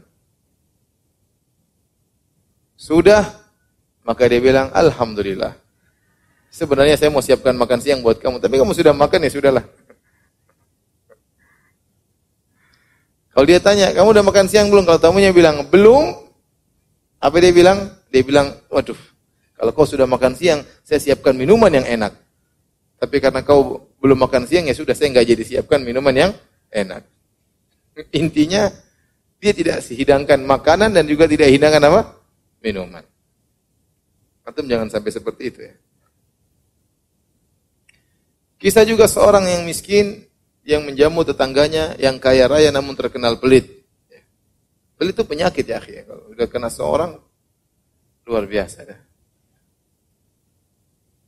sudah, 2.77 3.25
maka 4.05 4.27
dia 4.27 4.43
bilang, 4.43 4.69
Alhamdulillah. 4.75 5.55
Sebenarnya 6.53 6.99
saya 6.99 7.09
mau 7.09 7.23
siapkan 7.23 7.57
makan 7.57 7.81
siang 7.81 8.05
buat 8.05 8.21
kamu, 8.21 8.37
tapi 8.37 8.61
kamu 8.61 8.77
sudah 8.77 8.93
makan 8.93 9.25
ya 9.25 9.31
sudahlah. 9.33 9.65
Kalau 13.33 13.45
dia 13.49 13.57
tanya, 13.57 13.89
kamu 13.89 14.13
udah 14.13 14.25
makan 14.29 14.45
siang 14.45 14.69
belum? 14.69 14.85
Kalau 14.85 15.01
tamunya 15.01 15.33
bilang, 15.33 15.65
belum. 15.65 16.13
Apa 17.17 17.41
dia 17.41 17.49
bilang? 17.49 17.89
Dia 18.13 18.21
bilang, 18.21 18.53
waduh, 18.69 18.99
kalau 19.57 19.71
kau 19.73 19.89
sudah 19.89 20.05
makan 20.05 20.37
siang, 20.37 20.61
saya 20.85 21.01
siapkan 21.01 21.33
minuman 21.33 21.73
yang 21.73 21.87
enak. 21.87 22.13
Tapi 23.01 23.17
karena 23.17 23.41
kau 23.41 23.89
belum 23.97 24.21
makan 24.21 24.45
siang, 24.45 24.69
ya 24.69 24.75
sudah, 24.77 24.93
saya 24.93 25.09
nggak 25.09 25.25
jadi 25.33 25.43
siapkan 25.47 25.81
minuman 25.81 26.13
yang 26.13 26.31
enak. 26.69 27.01
Intinya, 28.13 28.69
dia 29.43 29.51
tidak 29.51 29.83
hidangkan 29.91 30.39
makanan 30.47 30.95
dan 30.95 31.03
juga 31.03 31.27
tidak 31.27 31.51
hidangkan 31.51 31.83
apa? 31.91 32.01
Minuman. 32.63 33.03
Antum 34.47 34.63
jangan 34.71 34.87
sampai 34.87 35.11
seperti 35.11 35.43
itu 35.51 35.59
ya. 35.67 35.75
Kisah 38.55 38.87
juga 38.87 39.11
seorang 39.11 39.43
yang 39.43 39.67
miskin 39.67 40.23
yang 40.63 40.87
menjamu 40.87 41.27
tetangganya 41.27 41.99
yang 41.99 42.15
kaya 42.23 42.47
raya 42.47 42.71
namun 42.71 42.95
terkenal 42.95 43.35
pelit. 43.35 43.83
Pelit 44.95 45.11
itu 45.11 45.27
penyakit 45.27 45.67
ya, 45.67 45.83
ya. 45.83 46.07
Kalau 46.07 46.31
udah 46.31 46.47
kena 46.47 46.71
seorang 46.71 47.19
luar 48.23 48.47
biasa 48.47 48.87
ya. 48.87 48.95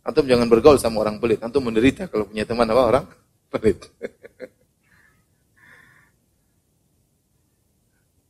Antum 0.07 0.23
jangan 0.23 0.47
bergaul 0.47 0.79
sama 0.79 1.03
orang 1.03 1.19
pelit. 1.19 1.43
Antum 1.43 1.67
menderita 1.67 2.07
kalau 2.07 2.31
punya 2.31 2.47
teman 2.47 2.71
apa 2.71 2.79
orang 2.79 3.05
pelit. 3.51 3.83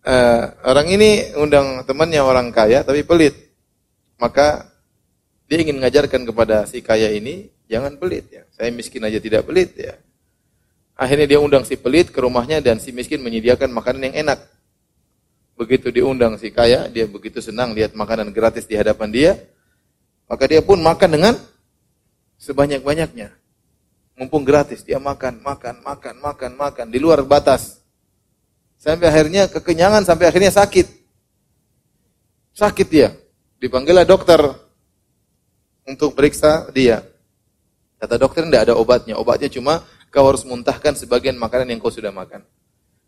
uh, 0.06 0.44
orang 0.64 0.88
ini 0.88 1.34
undang 1.36 1.84
temannya 1.84 2.22
orang 2.22 2.54
kaya 2.54 2.86
tapi 2.86 3.02
pelit. 3.02 3.34
Maka 4.22 4.70
dia 5.50 5.60
ingin 5.60 5.82
mengajarkan 5.82 6.24
kepada 6.24 6.64
si 6.70 6.80
kaya 6.80 7.12
ini 7.12 7.50
jangan 7.68 7.98
pelit 7.98 8.30
ya. 8.32 8.46
Saya 8.54 8.72
miskin 8.72 9.04
aja 9.04 9.20
tidak 9.20 9.44
pelit 9.44 9.76
ya. 9.76 9.98
Akhirnya 10.96 11.28
dia 11.28 11.40
undang 11.44 11.68
si 11.68 11.76
pelit 11.76 12.08
ke 12.14 12.24
rumahnya 12.24 12.64
dan 12.64 12.80
si 12.80 12.96
miskin 12.96 13.20
menyediakan 13.20 13.68
makanan 13.76 14.10
yang 14.10 14.16
enak. 14.26 14.40
Begitu 15.56 15.92
diundang 15.92 16.40
si 16.40 16.52
kaya, 16.52 16.88
dia 16.92 17.08
begitu 17.08 17.40
senang 17.40 17.76
lihat 17.76 17.96
makanan 17.96 18.32
gratis 18.32 18.68
di 18.68 18.76
hadapan 18.76 19.08
dia, 19.12 19.32
maka 20.28 20.48
dia 20.52 20.60
pun 20.60 20.80
makan 20.80 21.16
dengan 21.16 21.34
sebanyak-banyaknya. 22.40 23.32
Mumpung 24.16 24.48
gratis, 24.48 24.84
dia 24.84 25.00
makan, 25.00 25.44
makan, 25.44 25.84
makan, 25.84 26.16
makan, 26.20 26.52
makan 26.56 26.88
di 26.92 27.00
luar 27.00 27.24
batas. 27.28 27.84
Sampai 28.86 29.10
akhirnya 29.10 29.50
kekenyangan, 29.50 30.06
sampai 30.06 30.30
akhirnya 30.30 30.54
sakit. 30.54 30.86
Sakit 32.54 32.86
dia. 32.86 33.18
Dipanggillah 33.58 34.06
dokter 34.06 34.38
untuk 35.89 36.13
periksa 36.13 36.70
dia. 36.70 37.01
Kata 37.98 38.22
dokter 38.22 38.46
tidak 38.46 38.70
ada 38.70 38.74
obatnya. 38.77 39.18
Obatnya 39.18 39.50
cuma 39.50 39.82
kau 40.13 40.30
harus 40.30 40.46
muntahkan 40.46 40.94
sebagian 40.94 41.34
makanan 41.34 41.74
yang 41.74 41.82
kau 41.82 41.89
sudah 41.89 42.13
makan. 42.13 42.46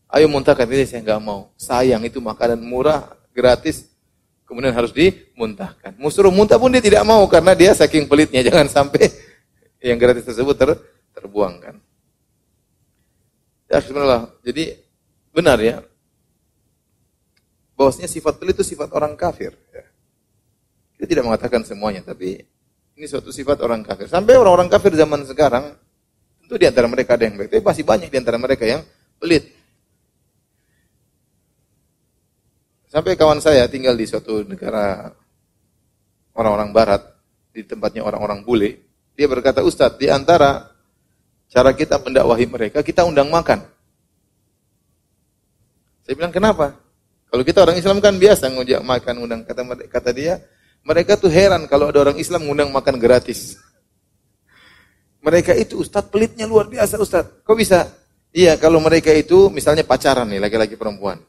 Ayo 0.10 0.26
muntahkan 0.26 0.66
ini 0.66 0.90
saya 0.90 1.06
nggak 1.06 1.22
mau. 1.22 1.54
Sayang 1.62 2.02
itu 2.10 2.18
makanan 2.18 2.58
murah, 2.58 3.14
gratis. 3.30 3.86
Kemudian 4.50 4.74
harus 4.74 4.90
dimuntahkan. 4.90 5.94
Musuh 6.02 6.26
muntah 6.34 6.58
pun 6.58 6.74
dia 6.74 6.82
tidak 6.82 7.06
mau 7.06 7.22
karena 7.30 7.54
dia 7.54 7.78
saking 7.78 8.10
pelitnya. 8.10 8.42
Jangan 8.50 8.66
sampai 8.66 9.14
yang 9.78 10.02
gratis 10.02 10.26
tersebut 10.26 10.58
ter, 10.58 10.74
terbuangkan. 11.14 11.78
Ya, 13.70 13.78
bismillah. 13.78 14.34
Jadi 14.42 14.87
benar 15.38 15.62
ya. 15.62 15.86
Bahwasanya 17.78 18.10
sifat 18.10 18.42
pelit 18.42 18.58
itu 18.58 18.66
sifat 18.74 18.90
orang 18.98 19.14
kafir. 19.14 19.54
Ya. 19.70 19.86
Kita 20.98 21.06
tidak 21.06 21.30
mengatakan 21.30 21.62
semuanya, 21.62 22.02
tapi 22.02 22.42
ini 22.98 23.06
suatu 23.06 23.30
sifat 23.30 23.62
orang 23.62 23.86
kafir. 23.86 24.10
Sampai 24.10 24.34
orang-orang 24.34 24.66
kafir 24.66 24.98
zaman 24.98 25.22
sekarang, 25.30 25.78
tentu 26.42 26.58
di 26.58 26.66
antara 26.66 26.90
mereka 26.90 27.14
ada 27.14 27.30
yang 27.30 27.38
baik, 27.38 27.54
tapi 27.54 27.62
pasti 27.62 27.86
banyak 27.86 28.10
di 28.10 28.18
antara 28.18 28.42
mereka 28.42 28.66
yang 28.66 28.82
pelit. 29.22 29.54
Sampai 32.90 33.14
kawan 33.14 33.38
saya 33.38 33.70
tinggal 33.70 33.94
di 33.94 34.10
suatu 34.10 34.42
negara 34.42 35.14
orang-orang 36.34 36.74
barat, 36.74 37.06
di 37.54 37.62
tempatnya 37.62 38.02
orang-orang 38.02 38.42
bule. 38.42 38.90
Dia 39.14 39.30
berkata, 39.30 39.62
Ustadz, 39.62 40.02
di 40.02 40.10
antara 40.10 40.66
cara 41.46 41.78
kita 41.78 42.02
mendakwahi 42.02 42.46
mereka, 42.50 42.82
kita 42.82 43.06
undang 43.06 43.30
makan. 43.30 43.77
Saya 46.08 46.16
bilang, 46.16 46.32
kenapa? 46.32 46.72
Kalau 47.28 47.44
kita 47.44 47.68
orang 47.68 47.76
Islam 47.76 48.00
kan 48.00 48.16
biasa 48.16 48.48
ngajak 48.48 48.80
makan, 48.80 49.16
undang. 49.20 49.42
Kata, 49.44 49.62
kata 49.92 50.10
dia, 50.16 50.40
mereka 50.88 51.20
tuh 51.20 51.28
heran 51.28 51.68
kalau 51.68 51.92
ada 51.92 52.00
orang 52.00 52.16
Islam 52.16 52.48
ngundang 52.48 52.72
makan 52.72 52.96
gratis. 52.96 53.60
Mereka 55.20 55.52
itu 55.60 55.84
Ustadz 55.84 56.08
pelitnya 56.08 56.48
luar 56.48 56.72
biasa 56.72 56.96
Ustadz. 56.96 57.44
Kok 57.44 57.58
bisa? 57.60 57.92
Iya, 58.32 58.56
kalau 58.56 58.80
mereka 58.80 59.12
itu 59.12 59.52
misalnya 59.52 59.84
pacaran 59.84 60.32
nih, 60.32 60.40
laki-laki 60.40 60.80
perempuan. 60.80 61.20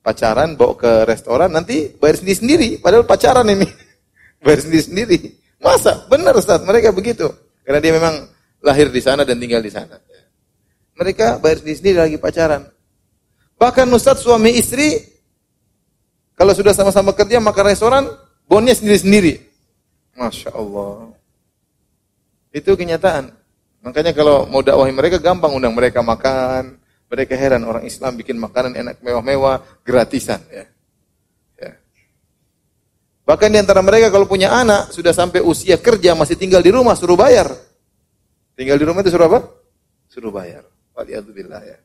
Pacaran, 0.00 0.56
bawa 0.56 0.72
ke 0.80 0.92
restoran, 1.04 1.52
nanti 1.52 1.92
bayar 2.00 2.16
sendiri-sendiri. 2.16 2.80
Padahal 2.80 3.04
pacaran 3.04 3.44
ini. 3.44 3.68
bayar 4.44 4.64
sendiri-sendiri. 4.64 5.36
Masa? 5.60 6.08
Benar 6.08 6.32
Ustaz, 6.40 6.64
mereka 6.64 6.96
begitu. 6.96 7.28
Karena 7.60 7.84
dia 7.84 7.92
memang 7.92 8.24
lahir 8.64 8.88
di 8.88 9.04
sana 9.04 9.28
dan 9.28 9.36
tinggal 9.36 9.60
di 9.60 9.68
sana. 9.68 10.00
Mereka 10.96 11.44
bayar 11.44 11.60
sendiri-sendiri 11.60 11.96
lagi 12.00 12.16
pacaran. 12.16 12.73
Bahkan 13.60 13.86
Ustaz 13.94 14.20
suami 14.20 14.54
istri, 14.54 15.00
kalau 16.34 16.52
sudah 16.52 16.74
sama-sama 16.74 17.14
kerja 17.14 17.38
makan 17.38 17.64
restoran, 17.70 18.04
bonnya 18.44 18.74
sendiri-sendiri. 18.74 19.40
Masya 20.14 20.54
Allah. 20.54 21.14
Itu 22.54 22.78
kenyataan. 22.78 23.34
Makanya 23.84 24.14
kalau 24.14 24.46
mau 24.46 24.62
dakwahi 24.62 24.94
mereka 24.94 25.18
gampang 25.18 25.52
undang 25.54 25.74
mereka 25.74 26.00
makan. 26.00 26.78
Mereka 27.10 27.36
heran 27.36 27.62
orang 27.62 27.86
Islam 27.86 28.18
bikin 28.18 28.40
makanan 28.40 28.74
enak 28.74 28.98
mewah-mewah 29.04 29.62
gratisan 29.86 30.42
ya. 30.50 30.66
Bahkan 33.24 33.48
di 33.48 33.58
antara 33.58 33.80
mereka 33.80 34.12
kalau 34.12 34.28
punya 34.28 34.52
anak 34.52 34.92
sudah 34.92 35.16
sampai 35.16 35.40
usia 35.40 35.80
kerja 35.80 36.12
masih 36.12 36.36
tinggal 36.36 36.60
di 36.60 36.68
rumah 36.68 36.92
suruh 36.92 37.16
bayar. 37.16 37.48
Tinggal 38.52 38.76
di 38.76 38.84
rumah 38.84 39.00
itu 39.00 39.10
suruh 39.10 39.26
apa? 39.32 39.40
Suruh 40.12 40.28
bayar. 40.28 40.68
Waliyadzubillah 40.92 41.62
ya. 41.64 41.78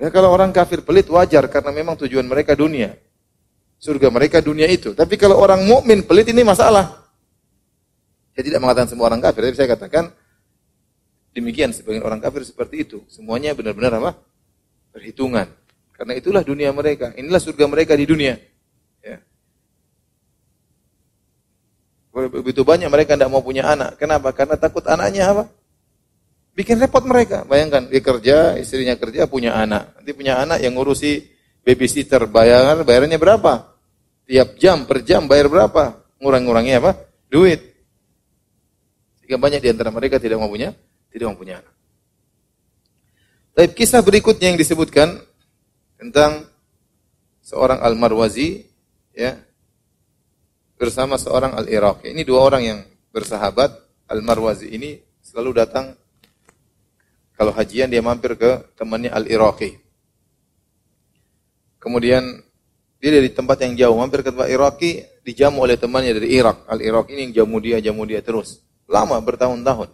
Ya 0.00 0.08
kalau 0.08 0.32
orang 0.32 0.48
kafir 0.48 0.80
pelit 0.80 1.04
wajar 1.12 1.44
karena 1.52 1.70
memang 1.76 1.92
tujuan 2.00 2.24
mereka 2.24 2.56
dunia. 2.56 2.96
Surga 3.76 4.08
mereka 4.08 4.40
dunia 4.40 4.64
itu. 4.64 4.96
Tapi 4.96 5.20
kalau 5.20 5.36
orang 5.36 5.60
mukmin 5.68 6.00
pelit 6.00 6.32
ini 6.32 6.40
masalah. 6.40 7.04
Saya 8.32 8.44
tidak 8.48 8.60
mengatakan 8.64 8.88
semua 8.88 9.12
orang 9.12 9.20
kafir, 9.20 9.44
tapi 9.44 9.56
saya 9.60 9.68
katakan 9.68 10.04
demikian 11.36 11.76
sebagian 11.76 12.00
orang 12.00 12.16
kafir 12.16 12.48
seperti 12.48 12.88
itu. 12.88 13.04
Semuanya 13.12 13.52
benar-benar 13.52 14.00
apa? 14.00 14.16
Perhitungan. 14.96 15.52
Karena 15.92 16.16
itulah 16.16 16.40
dunia 16.40 16.72
mereka. 16.72 17.12
Inilah 17.20 17.40
surga 17.40 17.68
mereka 17.68 17.92
di 17.92 18.08
dunia. 18.08 18.40
Begitu 22.10 22.66
banyak 22.66 22.90
mereka 22.90 23.14
tidak 23.14 23.30
mau 23.30 23.38
punya 23.38 23.70
anak. 23.70 23.94
Kenapa? 23.94 24.34
Karena 24.34 24.58
takut 24.58 24.82
anaknya 24.90 25.30
apa? 25.30 25.44
Bikin 26.60 26.76
repot 26.76 27.00
mereka. 27.08 27.48
Bayangkan, 27.48 27.88
dia 27.88 28.04
kerja, 28.04 28.36
istrinya 28.60 28.92
kerja, 28.92 29.24
punya 29.24 29.56
anak. 29.56 29.96
Nanti 29.96 30.12
punya 30.12 30.44
anak 30.44 30.60
yang 30.60 30.76
ngurusi 30.76 31.24
babysitter. 31.64 32.28
Bayar, 32.28 32.84
bayarnya 32.84 33.16
berapa? 33.16 33.80
Tiap 34.28 34.60
jam, 34.60 34.84
per 34.84 35.00
jam 35.00 35.24
bayar 35.24 35.48
berapa? 35.48 36.04
Ngurang-ngurangnya 36.20 36.84
apa? 36.84 37.00
Duit. 37.32 37.64
Sehingga 39.16 39.40
banyak 39.40 39.64
di 39.64 39.72
antara 39.72 39.88
mereka 39.88 40.20
tidak 40.20 40.36
mau 40.36 40.52
punya, 40.52 40.76
tidak 41.08 41.32
mau 41.32 41.38
punya 41.40 41.64
anak. 41.64 41.72
Tapi 43.56 43.72
kisah 43.72 44.04
berikutnya 44.04 44.52
yang 44.52 44.60
disebutkan 44.60 45.16
tentang 45.96 46.44
seorang 47.40 47.80
Al-Marwazi, 47.80 48.68
ya, 49.16 49.32
bersama 50.76 51.16
seorang 51.16 51.56
Al-Iraqi. 51.56 52.12
Ini 52.12 52.20
dua 52.20 52.44
orang 52.44 52.62
yang 52.68 52.78
bersahabat. 53.16 53.80
Al-Marwazi 54.12 54.68
ini 54.76 55.00
selalu 55.24 55.56
datang 55.56 55.96
kalau 57.40 57.56
hajian 57.56 57.88
dia 57.88 58.04
mampir 58.04 58.36
ke 58.36 58.68
temannya 58.76 59.08
Al-Iraqi. 59.08 59.80
Kemudian 61.80 62.20
dia 63.00 63.10
dari 63.16 63.32
tempat 63.32 63.64
yang 63.64 63.72
jauh 63.80 63.96
mampir 63.96 64.20
ke 64.20 64.28
tempat 64.28 64.52
Iraqi 64.52 65.08
dijamu 65.24 65.64
oleh 65.64 65.80
temannya 65.80 66.20
dari 66.20 66.36
Irak. 66.36 66.68
Al-Iraqi 66.68 67.16
ini 67.16 67.32
yang 67.32 67.48
jamu 67.48 67.56
dia, 67.64 67.80
jamu 67.80 68.04
dia 68.04 68.20
terus. 68.20 68.60
Lama 68.84 69.16
bertahun-tahun. 69.24 69.88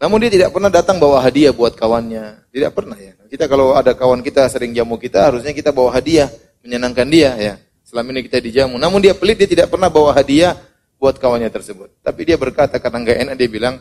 Namun 0.00 0.16
dia 0.24 0.32
tidak 0.32 0.56
pernah 0.56 0.72
datang 0.72 0.96
bawa 0.96 1.20
hadiah 1.20 1.52
buat 1.52 1.76
kawannya. 1.76 2.48
Tidak 2.48 2.72
pernah 2.72 2.96
ya. 2.96 3.12
Kita 3.28 3.44
kalau 3.44 3.76
ada 3.76 3.92
kawan 3.92 4.24
kita 4.24 4.48
sering 4.48 4.72
jamu 4.72 4.96
kita, 4.96 5.28
harusnya 5.28 5.52
kita 5.52 5.76
bawa 5.76 5.92
hadiah 5.92 6.32
menyenangkan 6.64 7.04
dia 7.04 7.36
ya. 7.36 7.54
Selama 7.84 8.16
ini 8.16 8.24
kita 8.24 8.40
dijamu. 8.40 8.80
Namun 8.80 9.04
dia 9.04 9.12
pelit, 9.12 9.36
dia 9.36 9.60
tidak 9.60 9.68
pernah 9.68 9.92
bawa 9.92 10.16
hadiah 10.16 10.56
buat 10.96 11.20
kawannya 11.20 11.52
tersebut. 11.52 12.00
Tapi 12.00 12.24
dia 12.24 12.40
berkata 12.40 12.80
karena 12.80 12.96
enggak 13.04 13.18
enak, 13.28 13.34
dia 13.36 13.48
bilang, 13.52 13.76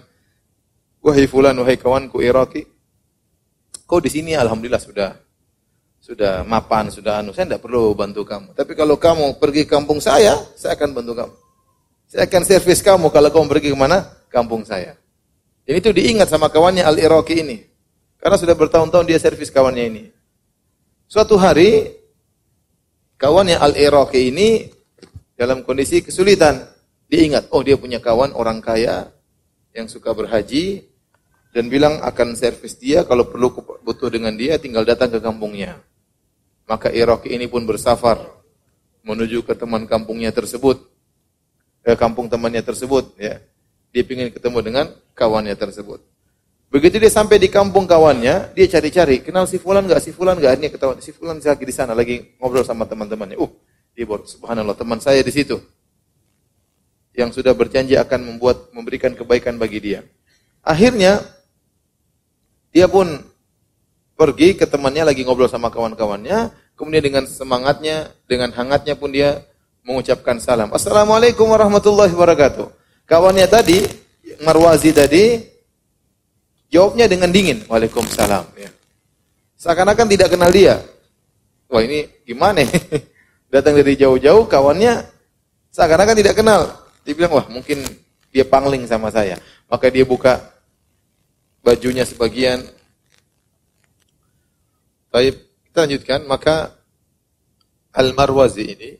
Wahai 0.99 1.25
fulan, 1.31 1.55
wahai 1.55 1.79
kawanku 1.79 2.19
Iraki, 2.19 2.67
kau 3.88 4.03
di 4.03 4.12
sini 4.12 4.35
alhamdulillah 4.35 4.83
sudah 4.83 5.15
sudah 5.99 6.43
mapan, 6.43 6.91
sudah 6.91 7.23
anu, 7.23 7.31
saya 7.31 7.47
tidak 7.47 7.63
perlu 7.63 7.95
bantu 7.95 8.27
kamu. 8.27 8.51
Tapi 8.51 8.71
kalau 8.75 8.99
kamu 8.99 9.39
pergi 9.39 9.63
kampung 9.63 10.03
saya, 10.03 10.35
saya 10.59 10.75
akan 10.75 10.91
bantu 10.91 11.13
kamu. 11.15 11.35
Saya 12.09 12.23
akan 12.25 12.41
servis 12.43 12.81
kamu 12.81 13.13
kalau 13.13 13.29
kamu 13.29 13.45
pergi 13.45 13.69
ke 13.71 13.77
mana? 13.77 14.03
Kampung 14.27 14.65
saya. 14.65 14.97
Dan 15.67 15.77
itu 15.77 15.93
diingat 15.93 16.25
sama 16.25 16.49
kawannya 16.49 16.81
Al-Iraqi 16.81 17.45
ini. 17.45 17.57
Karena 18.17 18.35
sudah 18.41 18.57
bertahun-tahun 18.57 19.05
dia 19.05 19.21
servis 19.21 19.53
kawannya 19.53 19.85
ini. 19.85 20.03
Suatu 21.05 21.38
hari, 21.38 21.93
kawannya 23.21 23.62
Al-Iraqi 23.62 24.33
ini 24.33 24.65
dalam 25.38 25.62
kondisi 25.62 26.01
kesulitan. 26.01 26.65
Dia 27.05 27.21
ingat, 27.21 27.53
oh 27.53 27.62
dia 27.62 27.77
punya 27.77 28.01
kawan 28.01 28.33
orang 28.33 28.65
kaya 28.65 29.13
yang 29.77 29.85
suka 29.85 30.09
berhaji 30.17 30.88
dan 31.49 31.65
bilang 31.67 31.97
akan 32.05 32.38
servis 32.38 32.77
dia 32.77 33.01
kalau 33.05 33.25
perlu 33.25 33.49
butuh 33.81 34.09
dengan 34.13 34.33
dia 34.38 34.62
tinggal 34.62 34.85
datang 34.85 35.09
ke 35.09 35.19
kampungnya. 35.21 35.81
Maka 36.69 36.93
Iraqi 36.93 37.33
ini 37.33 37.49
pun 37.49 37.65
bersafar 37.65 38.21
menuju 39.01 39.41
ke 39.41 39.57
teman 39.57 39.89
kampungnya 39.89 40.29
tersebut, 40.29 40.85
ke 41.81 41.93
kampung 41.97 42.29
temannya 42.29 42.62
tersebut 42.62 43.17
ya. 43.17 43.41
Dia 43.89 44.05
ingin 44.05 44.29
ketemu 44.29 44.62
dengan 44.62 44.85
kawannya 45.17 45.57
tersebut. 45.57 46.05
Begitu 46.69 47.01
dia 47.01 47.09
sampai 47.09 47.41
di 47.41 47.49
kampung 47.49 47.89
kawannya, 47.89 48.53
dia 48.53 48.65
cari-cari, 48.69 49.25
kenal 49.25 49.49
si 49.49 49.57
fulan 49.57 49.89
enggak? 49.89 50.05
Si 50.05 50.13
fulan 50.13 50.38
enggak? 50.38 50.62
Ini 50.62 50.69
ketahuan 50.69 51.01
si 51.01 51.09
fulan 51.09 51.41
lagi 51.41 51.65
di 51.65 51.73
sana 51.73 51.97
lagi 51.97 52.38
ngobrol 52.38 52.62
sama 52.62 52.85
teman-temannya. 52.85 53.41
Uh, 53.41 53.49
dia 53.97 54.05
baru 54.05 54.29
subhanallah 54.29 54.77
teman 54.77 55.01
saya 55.01 55.25
di 55.25 55.33
situ. 55.33 55.57
Yang 57.17 57.41
sudah 57.41 57.57
berjanji 57.57 57.97
akan 57.97 58.21
membuat 58.21 58.69
memberikan 58.69 59.17
kebaikan 59.17 59.57
bagi 59.57 59.81
dia. 59.81 60.05
Akhirnya 60.62 61.25
dia 62.69 62.86
pun 62.89 63.21
pergi 64.19 64.58
ke 64.58 64.65
temannya 64.67 65.08
lagi 65.10 65.23
ngobrol 65.23 65.47
sama 65.47 65.71
kawan-kawannya, 65.73 66.53
kemudian 66.75 67.03
dengan 67.03 67.23
semangatnya, 67.25 68.12
dengan 68.29 68.51
hangatnya 68.51 68.93
pun 68.99 69.10
dia 69.13 69.41
mengucapkan 69.82 70.38
salam. 70.38 70.69
Assalamualaikum 70.75 71.49
warahmatullahi 71.49 72.12
wabarakatuh. 72.13 72.67
Kawannya 73.10 73.47
tadi, 73.49 73.82
Marwazi 74.45 74.93
tadi, 74.93 75.49
Jawabnya 76.69 77.10
dengan 77.10 77.34
dingin, 77.34 77.65
Waalaikumsalam. 77.65 78.45
Ya. 78.53 78.69
Seakan-akan 79.58 80.05
tidak 80.05 80.29
kenal 80.29 80.53
dia. 80.53 80.77
Wah 81.65 81.82
ini 81.82 82.05
gimana? 82.29 82.62
Datang 83.53 83.73
dari 83.73 83.97
jauh-jauh, 83.97 84.45
kawannya 84.45 85.01
seakan-akan 85.73 86.15
tidak 86.21 86.38
kenal. 86.38 86.69
Dia 87.01 87.17
bilang, 87.17 87.34
wah 87.41 87.45
mungkin 87.49 87.82
dia 88.29 88.45
pangling 88.45 88.86
sama 88.86 89.10
saya. 89.10 89.41
Maka 89.65 89.89
dia 89.89 90.05
buka 90.05 90.38
bajunya 91.63 92.07
sebagian. 92.07 92.63
Baik, 95.09 95.35
kita 95.69 95.77
lanjutkan. 95.85 96.19
Maka 96.29 96.75
Al-Marwazi 97.93 98.63
ini, 98.69 98.91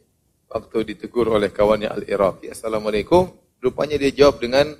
waktu 0.49 0.95
ditegur 0.95 1.29
oleh 1.29 1.53
kawannya 1.53 1.89
Al-Iraqi, 1.89 2.49
Assalamualaikum, 2.49 3.29
rupanya 3.61 3.95
dia 4.01 4.11
jawab 4.11 4.41
dengan 4.41 4.73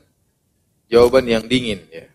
jawaban 0.90 1.30
yang 1.30 1.46
dingin. 1.46 1.86
Ya. 1.94 2.10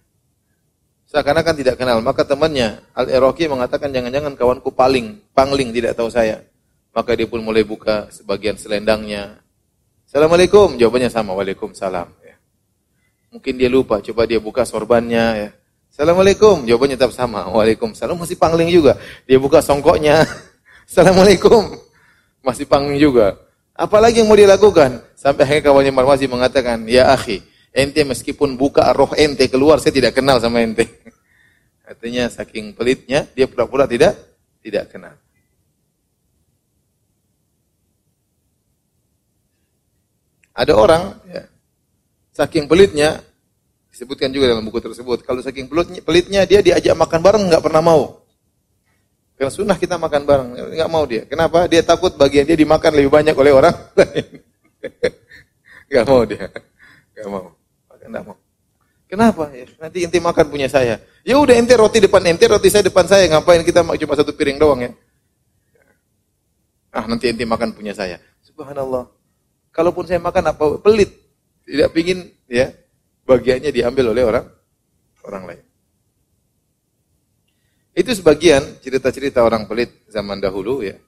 Seakan-akan 1.07 1.55
tidak 1.55 1.79
kenal. 1.79 2.03
Maka 2.03 2.27
temannya 2.27 2.83
Al-Iraqi 2.91 3.47
mengatakan 3.47 3.95
jangan-jangan 3.95 4.35
kawanku 4.35 4.75
paling, 4.75 5.23
pangling 5.31 5.71
tidak 5.71 5.95
tahu 5.95 6.11
saya. 6.11 6.43
Maka 6.95 7.15
dia 7.15 7.27
pun 7.27 7.43
mulai 7.43 7.63
buka 7.63 8.11
sebagian 8.11 8.59
selendangnya. 8.59 9.39
Assalamualaikum, 10.07 10.79
jawabannya 10.79 11.11
sama. 11.11 11.35
Waalaikumsalam. 11.35 12.24
Mungkin 13.35 13.59
dia 13.59 13.67
lupa, 13.67 13.99
coba 13.99 14.31
dia 14.31 14.39
buka 14.39 14.63
sorbannya. 14.63 15.27
Ya. 15.35 15.49
Assalamualaikum, 15.91 16.63
jawabannya 16.71 16.95
tetap 16.95 17.11
sama. 17.11 17.51
Waalaikumsalam, 17.51 18.15
masih 18.15 18.39
pangling 18.39 18.71
juga. 18.71 18.95
Dia 19.27 19.43
buka 19.43 19.59
songkoknya. 19.59 20.23
Assalamualaikum, 20.89 21.75
masih 22.47 22.63
pangling 22.71 23.03
juga. 23.03 23.35
Apalagi 23.75 24.23
yang 24.23 24.31
mau 24.31 24.39
dilakukan? 24.39 25.03
Sampai 25.19 25.51
akhirnya 25.51 25.67
kawannya 25.67 25.91
Marwazi 25.91 26.31
mengatakan, 26.31 26.87
Ya 26.87 27.11
akhi, 27.11 27.43
ente 27.75 28.07
meskipun 28.07 28.55
buka 28.55 28.87
roh 28.95 29.11
ente 29.19 29.51
keluar, 29.51 29.83
saya 29.83 29.91
tidak 29.91 30.15
kenal 30.15 30.39
sama 30.39 30.63
ente. 30.63 30.87
Artinya 31.91 32.31
saking 32.31 32.71
pelitnya, 32.79 33.27
dia 33.35 33.51
pura-pura 33.51 33.91
tidak 33.91 34.15
tidak 34.63 34.95
kenal. 34.95 35.19
Ada 40.55 40.71
orang, 40.71 41.19
ya, 41.27 41.51
Saking 42.35 42.67
pelitnya, 42.67 43.23
disebutkan 43.95 44.35
juga 44.35 44.51
dalam 44.51 44.67
buku 44.67 44.83
tersebut, 44.83 45.23
kalau 45.23 45.39
saking 45.39 45.71
pelitnya, 45.71 46.03
pelitnya 46.03 46.41
dia 46.43 46.59
diajak 46.59 46.99
makan 46.99 47.23
bareng 47.23 47.43
nggak 47.47 47.63
pernah 47.63 47.79
mau. 47.79 48.27
Karena 49.39 49.51
sunnah 49.55 49.79
kita 49.79 49.95
makan 49.95 50.23
bareng, 50.27 50.49
nggak 50.75 50.91
mau 50.91 51.07
dia. 51.07 51.23
Kenapa? 51.31 51.71
Dia 51.71 51.87
takut 51.87 52.11
bagian 52.19 52.43
dia 52.43 52.59
dimakan 52.59 52.91
lebih 52.91 53.15
banyak 53.15 53.35
oleh 53.39 53.55
orang 53.55 53.75
lain. 53.99 54.27
Gak 55.95 56.05
mau 56.11 56.27
dia, 56.27 56.51
gak 57.15 57.29
mau, 57.31 57.55
nggak 58.03 58.25
mau. 58.27 58.37
Kenapa? 59.07 59.47
Ya, 59.55 59.65
nanti 59.79 60.03
inti 60.03 60.19
makan 60.19 60.51
punya 60.51 60.67
saya. 60.67 60.99
Ya 61.23 61.39
udah 61.39 61.55
ente 61.55 61.79
roti 61.79 62.03
depan 62.03 62.19
ente, 62.27 62.51
roti 62.51 62.67
saya 62.67 62.83
depan 62.83 63.07
saya. 63.07 63.31
Ngapain 63.31 63.63
kita 63.63 63.87
cuma 63.87 64.15
satu 64.19 64.35
piring 64.35 64.59
doang 64.59 64.83
ya? 64.83 64.91
Ah 66.91 67.07
nanti 67.07 67.31
ente 67.31 67.47
makan 67.47 67.71
punya 67.79 67.95
saya. 67.95 68.19
Subhanallah. 68.43 69.07
Kalaupun 69.71 70.11
saya 70.11 70.19
makan 70.19 70.51
apa 70.51 70.65
pelit, 70.83 71.24
tidak 71.65 71.91
pingin 71.97 72.31
ya 72.49 72.73
bagiannya 73.25 73.73
diambil 73.73 74.13
oleh 74.13 74.25
orang 74.25 74.47
orang 75.25 75.45
lain. 75.49 75.65
Itu 77.95 78.11
sebagian 78.11 78.83
cerita-cerita 78.83 79.41
orang 79.41 79.71
pelit 79.71 79.91
zaman 80.11 80.43
dahulu 80.43 80.83
ya. 80.83 80.99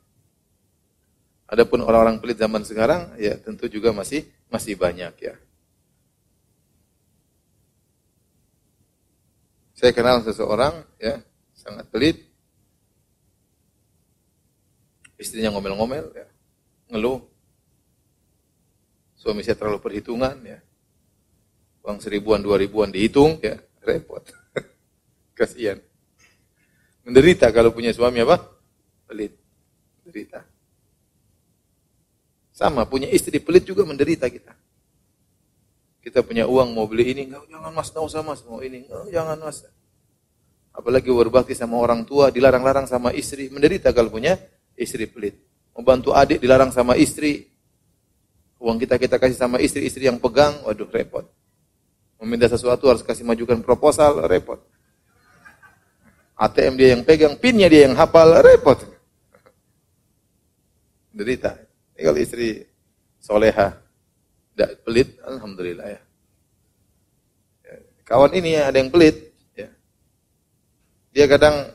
Adapun 1.47 1.83
orang-orang 1.83 2.19
pelit 2.19 2.39
zaman 2.39 2.63
sekarang 2.67 3.15
ya 3.21 3.39
tentu 3.39 3.71
juga 3.71 3.91
masih 3.95 4.27
masih 4.51 4.79
banyak 4.79 5.15
ya. 5.19 5.35
Saya 9.77 9.93
kenal 9.93 10.25
seseorang 10.25 10.89
ya, 10.97 11.21
sangat 11.53 11.85
pelit. 11.93 12.17
Istrinya 15.21 15.53
ngomel-ngomel 15.53 16.17
ya, 16.17 16.27
ngeluh. 16.89 17.21
Suami 19.27 19.43
saya 19.43 19.59
terlalu 19.59 19.83
perhitungan 19.83 20.39
ya. 20.47 20.63
Uang 21.83 21.99
seribuan, 21.99 22.39
dua 22.39 22.63
ribuan 22.63 22.95
dihitung 22.95 23.43
ya, 23.43 23.59
repot. 23.83 24.23
Kasihan. 25.39 25.83
Menderita 27.03 27.51
kalau 27.51 27.75
punya 27.75 27.91
suami 27.91 28.23
apa? 28.23 28.39
Pelit. 29.11 29.35
Menderita. 29.99 30.47
Sama, 32.55 32.87
punya 32.87 33.11
istri 33.11 33.43
pelit 33.43 33.67
juga 33.67 33.83
menderita 33.83 34.31
kita. 34.31 34.55
Kita 36.07 36.23
punya 36.23 36.47
uang 36.47 36.71
mau 36.71 36.87
beli 36.87 37.11
ini, 37.11 37.27
enggak, 37.27 37.51
jangan 37.51 37.75
mas, 37.75 37.91
enggak 37.91 38.07
usah 38.07 38.23
mas, 38.23 38.47
mau 38.47 38.63
ini, 38.63 38.87
enggak, 38.87 39.11
jangan 39.11 39.39
mas. 39.43 39.67
Apalagi 40.71 41.11
berbakti 41.11 41.59
sama 41.59 41.83
orang 41.83 42.07
tua, 42.07 42.31
dilarang-larang 42.31 42.87
sama 42.87 43.11
istri, 43.11 43.51
menderita 43.51 43.91
kalau 43.91 44.07
punya 44.07 44.39
istri 44.79 45.11
pelit. 45.11 45.35
Membantu 45.75 46.15
adik 46.15 46.39
dilarang 46.39 46.71
sama 46.71 46.95
istri, 46.95 47.56
uang 48.61 48.77
kita 48.81 48.97
kita 48.97 49.17
kasih 49.21 49.37
sama 49.37 49.61
istri-istri 49.61 50.09
yang 50.09 50.17
pegang, 50.21 50.57
waduh 50.65 50.89
repot. 50.89 51.29
Meminta 52.17 52.49
sesuatu 52.49 52.89
harus 52.89 53.05
kasih 53.05 53.29
majukan 53.29 53.61
proposal, 53.61 54.25
repot. 54.25 54.61
ATM 56.37 56.75
dia 56.77 56.89
yang 56.97 57.03
pegang, 57.05 57.37
pinnya 57.37 57.69
dia 57.69 57.89
yang 57.89 57.97
hafal, 57.97 58.41
repot. 58.41 58.77
Menderita. 61.13 61.57
Ini 61.97 62.01
kalau 62.05 62.21
istri 62.21 62.49
soleha, 63.21 63.77
tidak 64.53 64.71
pelit, 64.85 65.17
alhamdulillah 65.25 65.89
ya. 65.97 66.01
Kawan 68.07 68.33
ini 68.39 68.55
ada 68.55 68.77
yang 68.79 68.93
pelit, 68.93 69.35
ya. 69.57 69.67
Dia 71.11 71.27
kadang 71.27 71.73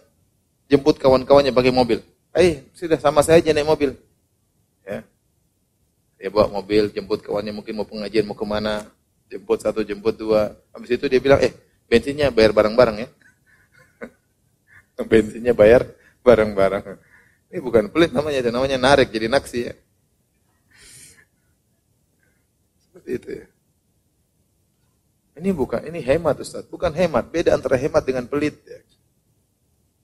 jemput 0.72 0.96
kawan-kawannya 0.96 1.52
pakai 1.52 1.74
mobil. 1.76 2.00
Eh, 2.32 2.64
sudah 2.72 2.96
sama 2.96 3.20
saya 3.20 3.44
aja 3.44 3.52
naik 3.52 3.68
mobil. 3.68 3.92
Ya. 4.88 5.04
Dia 6.22 6.30
bawa 6.30 6.62
mobil, 6.62 6.94
jemput 6.94 7.26
kawannya 7.26 7.50
mungkin 7.50 7.82
mau 7.82 7.88
pengajian, 7.90 8.30
mau 8.30 8.38
ke 8.38 8.46
mana. 8.46 8.86
Jemput 9.26 9.58
satu, 9.58 9.82
jemput 9.82 10.14
dua. 10.14 10.54
Habis 10.70 10.94
itu 10.94 11.10
dia 11.10 11.18
bilang, 11.18 11.42
eh, 11.42 11.50
bensinnya 11.90 12.30
bayar 12.30 12.54
bareng-bareng 12.54 12.98
ya. 13.02 13.10
bensinnya 15.10 15.58
bayar 15.58 15.90
bareng-bareng. 16.22 17.02
Ini 17.50 17.58
bukan 17.58 17.90
pelit 17.90 18.14
namanya, 18.14 18.54
namanya 18.54 18.78
narik, 18.78 19.10
jadi 19.10 19.34
naksi 19.34 19.60
ya. 19.66 19.76
Seperti 22.86 23.10
itu 23.18 23.30
ya. 23.42 23.46
Ini 25.42 25.50
bukan, 25.58 25.82
ini 25.90 26.06
hemat 26.06 26.38
Ustaz. 26.38 26.70
Bukan 26.70 26.94
hemat. 26.94 27.34
Beda 27.34 27.58
antara 27.58 27.82
hemat 27.82 28.06
dengan 28.06 28.30
pelit. 28.30 28.62
Ya. 28.62 28.78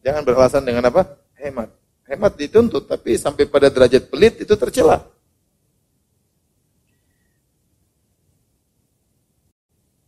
Jangan 0.09 0.25
beralasan 0.25 0.65
dengan 0.65 0.89
apa? 0.89 1.13
Hemat. 1.37 1.69
Hemat 2.09 2.33
dituntut, 2.41 2.89
tapi 2.89 3.21
sampai 3.21 3.45
pada 3.45 3.69
derajat 3.69 4.09
pelit 4.09 4.41
itu 4.41 4.57
tercela. 4.57 5.05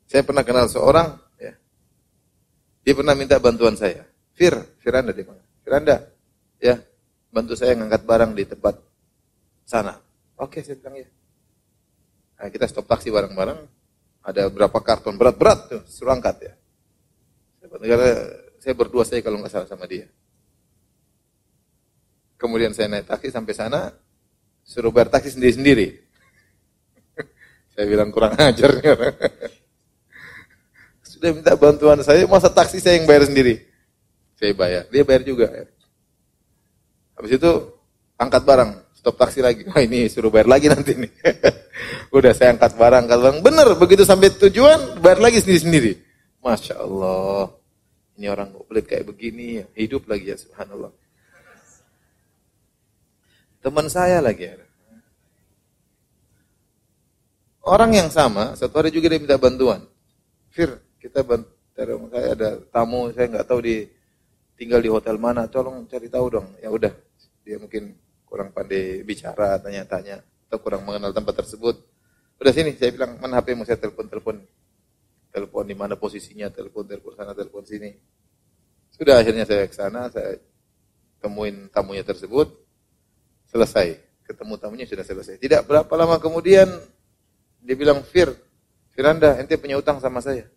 Saya 0.10 0.26
pernah 0.26 0.42
kenal 0.42 0.66
seorang, 0.66 1.22
ya. 1.38 1.54
dia 2.82 2.94
pernah 2.98 3.14
minta 3.14 3.38
bantuan 3.38 3.78
saya. 3.78 4.02
Fir, 4.34 4.58
Firanda 4.82 5.14
dia 5.14 5.22
mana? 5.22 5.46
Firanda, 5.62 5.96
ya, 6.58 6.82
bantu 7.30 7.54
saya 7.54 7.78
ngangkat 7.78 8.10
barang 8.10 8.32
di 8.34 8.44
tempat 8.50 8.82
sana. 9.70 10.02
Oke, 10.42 10.66
saya 10.66 10.82
bilang 10.82 10.98
ya. 10.98 11.10
Nah, 12.42 12.50
kita 12.50 12.66
stop 12.66 12.90
taksi 12.90 13.14
bareng-bareng. 13.14 13.60
Ada 14.26 14.50
berapa 14.50 14.82
karton 14.82 15.14
berat-berat 15.14 15.60
tuh, 15.70 15.82
suruh 15.86 16.18
angkat 16.18 16.42
ya. 16.42 16.54
Karena 17.70 18.10
saya 18.58 18.74
berdua 18.74 19.06
saya 19.06 19.22
kalau 19.22 19.38
nggak 19.38 19.54
salah 19.54 19.70
sama 19.70 19.86
dia. 19.86 20.10
Kemudian 22.42 22.74
saya 22.74 22.90
naik 22.90 23.06
taksi 23.06 23.30
sampai 23.30 23.54
sana, 23.54 23.94
suruh 24.66 24.90
bayar 24.90 25.14
taksi 25.14 25.38
sendiri-sendiri. 25.38 26.02
saya 27.78 27.86
bilang 27.86 28.10
kurang 28.10 28.34
ajar 28.42 28.74
Sudah 31.20 31.36
minta 31.36 31.52
bantuan 31.60 32.00
saya, 32.00 32.24
masa 32.32 32.48
taksi 32.48 32.80
saya 32.80 32.96
yang 32.96 33.04
bayar 33.04 33.28
sendiri? 33.28 33.60
Saya 34.40 34.56
bayar, 34.56 34.88
dia 34.88 35.04
bayar 35.04 35.28
juga. 35.28 35.52
Habis 37.20 37.36
itu 37.36 37.52
angkat 38.16 38.48
barang, 38.48 38.72
stop 38.96 39.20
taksi 39.20 39.44
lagi. 39.44 39.68
Wah 39.68 39.84
ini 39.84 40.08
suruh 40.08 40.32
bayar 40.32 40.48
lagi 40.48 40.72
nanti 40.72 40.96
nih. 40.96 41.12
Udah 42.16 42.32
saya 42.32 42.56
angkat 42.56 42.72
barang, 42.80 43.04
angkat 43.04 43.20
barang. 43.20 43.40
Bener, 43.44 43.68
begitu 43.76 44.08
sampai 44.08 44.32
tujuan, 44.32 45.04
bayar 45.04 45.20
lagi 45.20 45.44
sendiri-sendiri. 45.44 46.00
Masya 46.40 46.80
Allah. 46.80 47.52
Ini 48.16 48.32
orang 48.32 48.56
kok 48.56 48.64
pelit 48.72 48.88
kayak 48.88 49.04
begini, 49.12 49.60
hidup 49.76 50.08
lagi 50.08 50.32
ya 50.32 50.40
subhanallah. 50.40 50.96
Teman 53.60 53.92
saya 53.92 54.24
lagi 54.24 54.48
ya. 54.48 54.56
Orang 57.68 57.92
yang 57.92 58.08
sama, 58.08 58.56
satu 58.56 58.80
hari 58.80 58.96
juga 58.96 59.12
dia 59.12 59.20
minta 59.20 59.36
bantuan. 59.36 59.84
Fir, 60.48 60.80
kita 61.00 61.24
bantu, 61.24 61.48
saya 62.12 62.36
ada 62.36 62.50
tamu, 62.68 63.08
saya 63.16 63.26
nggak 63.32 63.48
tahu 63.48 63.60
di 63.64 63.88
tinggal 64.60 64.84
di 64.84 64.92
hotel 64.92 65.16
mana, 65.16 65.48
tolong 65.48 65.88
cari 65.88 66.12
tahu 66.12 66.26
dong. 66.28 66.48
Ya 66.60 66.68
udah, 66.68 66.92
dia 67.48 67.56
mungkin 67.56 67.96
kurang 68.28 68.52
pandai 68.52 69.02
bicara, 69.08 69.56
tanya-tanya, 69.64 70.20
atau 70.22 70.60
kurang 70.60 70.84
mengenal 70.84 71.16
tempat 71.16 71.40
tersebut. 71.40 71.80
Udah 72.40 72.52
sini, 72.52 72.76
saya 72.76 72.92
bilang, 72.92 73.16
mana 73.18 73.40
HP 73.40 73.56
mau 73.56 73.64
saya 73.64 73.80
telepon-telepon. 73.80 74.44
Telepon 75.32 75.64
di 75.64 75.76
mana 75.76 75.96
posisinya, 75.96 76.52
telepon, 76.52 76.84
telepon 76.84 77.16
sana, 77.16 77.32
telepon 77.32 77.64
sini. 77.64 77.96
Sudah 78.92 79.24
akhirnya 79.24 79.48
saya 79.48 79.64
ke 79.64 79.76
sana, 79.76 80.12
saya 80.12 80.36
temuin 81.24 81.72
tamunya 81.72 82.04
tersebut, 82.04 82.52
selesai. 83.48 83.96
Ketemu 84.28 84.54
tamunya 84.60 84.86
sudah 84.86 85.08
selesai. 85.08 85.40
Tidak 85.40 85.64
berapa 85.64 85.90
lama 85.96 86.20
kemudian, 86.20 86.68
dia 87.64 87.76
bilang, 87.76 88.04
Fir, 88.04 88.36
Firanda, 88.92 89.40
ente 89.40 89.56
punya 89.56 89.80
utang 89.80 90.04
sama 90.04 90.20
saya. 90.20 90.48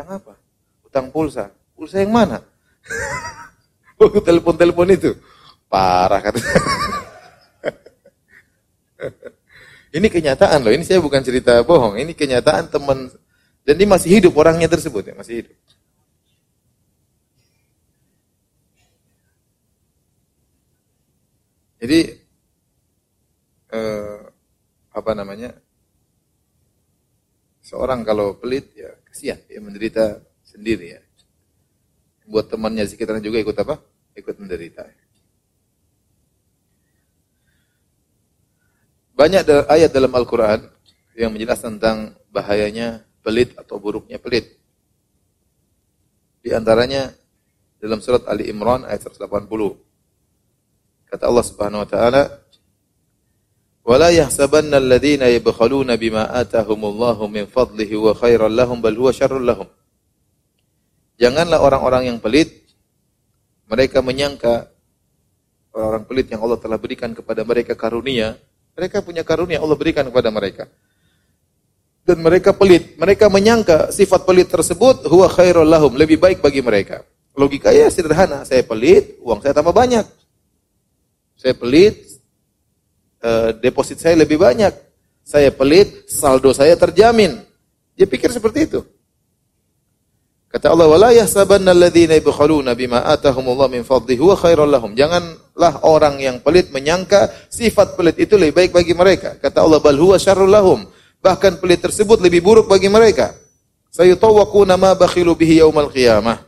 Utang 0.00 0.16
apa? 0.16 0.32
Utang 0.80 1.06
pulsa. 1.12 1.52
Pulsa 1.76 2.00
yang 2.00 2.08
mana? 2.16 2.40
Telepon-telepon 4.00 4.88
itu. 4.96 5.12
Parah 5.68 6.24
kata. 6.24 6.40
ini 10.00 10.08
kenyataan 10.08 10.64
loh, 10.64 10.72
ini 10.72 10.88
saya 10.88 11.04
bukan 11.04 11.20
cerita 11.20 11.60
bohong, 11.60 12.00
ini 12.00 12.16
kenyataan 12.16 12.72
teman 12.72 13.12
dan 13.60 13.76
dia 13.76 13.84
masih 13.84 14.08
hidup 14.16 14.32
orangnya 14.40 14.72
tersebut 14.72 15.12
ya, 15.12 15.14
masih 15.14 15.44
hidup. 15.44 15.52
Jadi 21.76 22.00
eh, 23.68 24.18
apa 24.96 25.10
namanya? 25.12 25.52
Seorang 27.70 28.02
kalau 28.02 28.34
pelit 28.34 28.74
ya 28.74 28.90
kasihan, 29.06 29.38
dia 29.46 29.62
menderita 29.62 30.18
sendiri 30.42 30.98
ya. 30.98 31.00
Buat 32.26 32.50
temannya 32.50 32.82
sekitarnya 32.82 33.22
juga 33.22 33.38
ikut 33.38 33.54
apa? 33.62 33.78
Ikut 34.18 34.34
menderita. 34.42 34.90
Banyak 39.14 39.70
ayat 39.70 39.94
dalam 39.94 40.10
Al-Quran 40.10 40.66
yang 41.14 41.30
menjelaskan 41.30 41.78
tentang 41.78 42.18
bahayanya 42.34 43.06
pelit 43.22 43.54
atau 43.54 43.78
buruknya 43.78 44.18
pelit. 44.18 44.58
Di 46.42 46.50
antaranya 46.50 47.14
dalam 47.78 48.02
surat 48.02 48.26
Ali 48.26 48.50
Imran 48.50 48.82
ayat 48.82 49.06
180. 49.06 49.46
Kata 51.06 51.22
Allah 51.22 51.44
Subhanahu 51.46 51.86
wa 51.86 51.88
taala, 51.88 52.39
Wala 53.80 54.12
yahsabanna 54.12 54.76
alladhina 54.76 55.32
yabkhaluna 55.32 55.96
bima 55.96 56.28
atahumullahu 56.28 57.26
min 57.32 57.48
fadlihi 57.48 57.96
wa 57.96 58.12
khairan 58.12 58.52
lahum 58.52 58.78
bal 58.84 58.92
huwa 58.92 59.10
syarrul 59.10 59.42
lahum. 59.44 59.68
Janganlah 61.20 61.60
orang-orang 61.60 62.12
yang 62.12 62.18
pelit 62.20 62.60
mereka 63.70 64.02
menyangka 64.02 64.66
orang-orang 65.70 66.04
pelit 66.10 66.26
yang 66.26 66.42
Allah 66.42 66.58
telah 66.58 66.78
berikan 66.82 67.14
kepada 67.14 67.46
mereka 67.46 67.78
karunia, 67.78 68.34
mereka 68.74 68.98
punya 68.98 69.22
karunia 69.22 69.62
Allah 69.62 69.78
berikan 69.78 70.02
kepada 70.10 70.28
mereka. 70.34 70.66
Dan 72.02 72.26
mereka 72.26 72.50
pelit, 72.50 72.98
mereka 72.98 73.30
menyangka 73.30 73.94
sifat 73.94 74.26
pelit 74.26 74.50
tersebut 74.50 75.06
huwa 75.06 75.30
khairul 75.30 75.68
lahum, 75.68 75.94
lebih 75.94 76.18
baik 76.18 76.42
bagi 76.42 76.58
mereka. 76.58 77.06
Logikanya 77.38 77.86
sederhana, 77.86 78.42
saya 78.42 78.66
pelit, 78.66 79.14
uang 79.22 79.38
saya 79.38 79.54
tambah 79.54 79.70
banyak. 79.70 80.02
Saya 81.38 81.54
pelit, 81.54 82.09
uh, 83.24 83.56
deposit 83.56 84.00
saya 84.00 84.16
lebih 84.18 84.40
banyak. 84.40 84.72
Saya 85.24 85.52
pelit, 85.52 86.10
saldo 86.10 86.50
saya 86.50 86.74
terjamin. 86.74 87.38
Dia 87.94 88.08
pikir 88.08 88.32
seperti 88.32 88.66
itu. 88.66 88.80
Kata 90.50 90.74
Allah, 90.74 90.90
"Wala 90.90 91.14
yahsabanna 91.14 91.70
alladziina 91.70 92.18
yabkhaluna 92.18 92.74
bima 92.74 93.06
atahumullah 93.06 93.70
min 93.70 93.86
fadlihi 93.86 94.18
huwa 94.18 94.34
khairul 94.34 94.66
lahum." 94.66 94.98
Janganlah 94.98 95.86
orang 95.86 96.18
yang 96.18 96.42
pelit 96.42 96.74
menyangka 96.74 97.30
sifat 97.46 97.94
pelit 97.94 98.18
itu 98.18 98.34
lebih 98.34 98.58
baik 98.58 98.70
bagi 98.74 98.90
mereka. 98.90 99.38
Kata 99.38 99.62
Allah, 99.62 99.78
"Bal 99.78 99.94
huwa 99.94 100.18
syarrul 100.18 100.50
lahum." 100.50 100.90
Bahkan 101.22 101.62
pelit 101.62 101.84
tersebut 101.84 102.18
lebih 102.18 102.42
buruk 102.42 102.66
bagi 102.66 102.90
mereka. 102.90 103.36
Sayutawwaquna 103.94 104.74
ma 104.74 104.98
bakhilu 104.98 105.38
bihi 105.38 105.62
yaumal 105.62 105.92
qiyamah. 105.92 106.42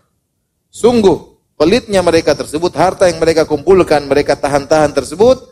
Sungguh 0.72 1.38
pelitnya 1.54 2.02
mereka 2.02 2.34
tersebut, 2.34 2.74
harta 2.74 3.06
yang 3.06 3.20
mereka 3.22 3.46
kumpulkan, 3.46 4.02
mereka 4.08 4.34
tahan-tahan 4.34 4.90
tersebut 4.96 5.51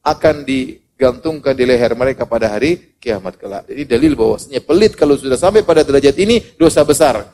akan 0.00 0.48
digantungkan 0.48 1.52
di 1.52 1.64
leher 1.68 1.92
mereka 1.92 2.24
pada 2.24 2.48
hari 2.52 2.96
kiamat 3.00 3.36
kelak. 3.36 3.68
Jadi 3.68 3.82
dalil 3.84 4.12
bahwasanya 4.16 4.60
pelit 4.64 4.96
kalau 4.96 5.16
sudah 5.16 5.36
sampai 5.36 5.64
pada 5.64 5.84
derajat 5.84 6.16
ini 6.20 6.40
dosa 6.56 6.84
besar. 6.84 7.28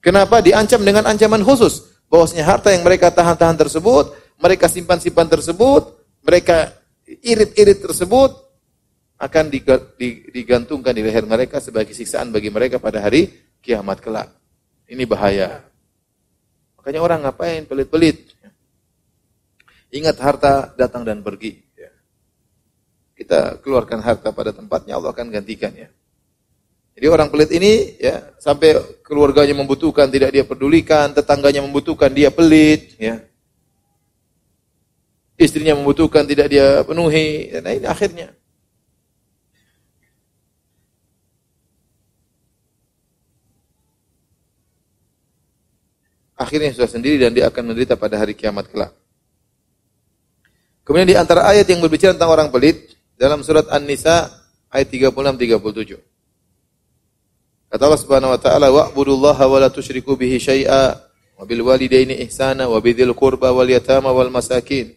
Kenapa 0.00 0.40
diancam 0.40 0.80
dengan 0.80 1.04
ancaman 1.04 1.44
khusus? 1.44 1.92
Bahwasanya 2.08 2.42
harta 2.48 2.72
yang 2.72 2.82
mereka 2.82 3.12
tahan-tahan 3.12 3.54
tersebut, 3.60 4.16
mereka 4.40 4.66
simpan-simpan 4.66 5.28
tersebut, 5.28 5.92
mereka 6.24 6.72
irit-irit 7.06 7.84
tersebut 7.84 8.32
akan 9.20 9.52
digantungkan 10.32 10.96
di 10.96 11.04
leher 11.04 11.28
mereka 11.28 11.60
sebagai 11.60 11.92
siksaan 11.92 12.32
bagi 12.32 12.48
mereka 12.48 12.80
pada 12.80 13.04
hari 13.04 13.28
kiamat 13.60 14.00
kelak. 14.00 14.32
Ini 14.88 15.04
bahaya. 15.04 15.60
Makanya 16.80 17.00
orang 17.04 17.20
ngapain 17.28 17.68
pelit-pelit? 17.68 18.32
Ingat 19.92 20.16
harta 20.22 20.72
datang 20.74 21.04
dan 21.04 21.20
pergi 21.20 21.60
kita 23.20 23.60
keluarkan 23.60 24.00
harta 24.00 24.32
pada 24.32 24.48
tempatnya, 24.48 24.96
Allah 24.96 25.12
akan 25.12 25.28
gantikan 25.28 25.68
ya. 25.76 25.92
Jadi 26.96 27.06
orang 27.06 27.28
pelit 27.28 27.52
ini 27.52 28.00
ya 28.00 28.32
sampai 28.40 28.80
keluarganya 29.04 29.52
membutuhkan 29.60 30.08
tidak 30.08 30.32
dia 30.32 30.44
pedulikan, 30.48 31.12
tetangganya 31.12 31.60
membutuhkan 31.60 32.08
dia 32.08 32.32
pelit 32.32 32.96
ya. 32.96 33.20
Istrinya 35.36 35.76
membutuhkan 35.76 36.24
tidak 36.24 36.48
dia 36.48 36.80
penuhi. 36.80 37.52
Nah 37.60 37.72
ini 37.76 37.84
akhirnya. 37.84 38.32
Akhirnya 46.40 46.72
sudah 46.72 46.88
sendiri 46.88 47.20
dan 47.20 47.36
dia 47.36 47.52
akan 47.52 47.68
menderita 47.68 48.00
pada 48.00 48.16
hari 48.16 48.32
kiamat 48.32 48.64
kelak. 48.72 48.96
Kemudian 50.88 51.08
di 51.08 51.16
antara 51.16 51.44
ayat 51.48 51.68
yang 51.68 51.84
berbicara 51.84 52.16
tentang 52.16 52.32
orang 52.32 52.48
pelit, 52.48 52.99
dalam 53.20 53.44
surat 53.44 53.68
An-Nisa 53.68 54.32
ayat 54.72 54.88
36 54.88 55.12
37. 55.60 56.00
Kata 57.68 57.82
Allah 57.84 58.00
Subhanahu 58.00 58.32
wa 58.32 58.40
taala 58.40 58.72
wa'budullaha 58.72 59.44
wa 59.44 59.60
la 59.60 59.68
tusyriku 59.68 60.16
bihi 60.16 60.40
syai'a 60.40 60.96
wa 61.36 61.44
bil 61.44 61.60
walidaini 61.60 62.16
ihsana 62.24 62.64
wa 62.64 62.80
bidzil 62.80 63.12
qurba 63.12 63.52
wal 63.52 63.68
yatama 63.68 64.08
wal 64.10 64.32
masakin 64.32 64.96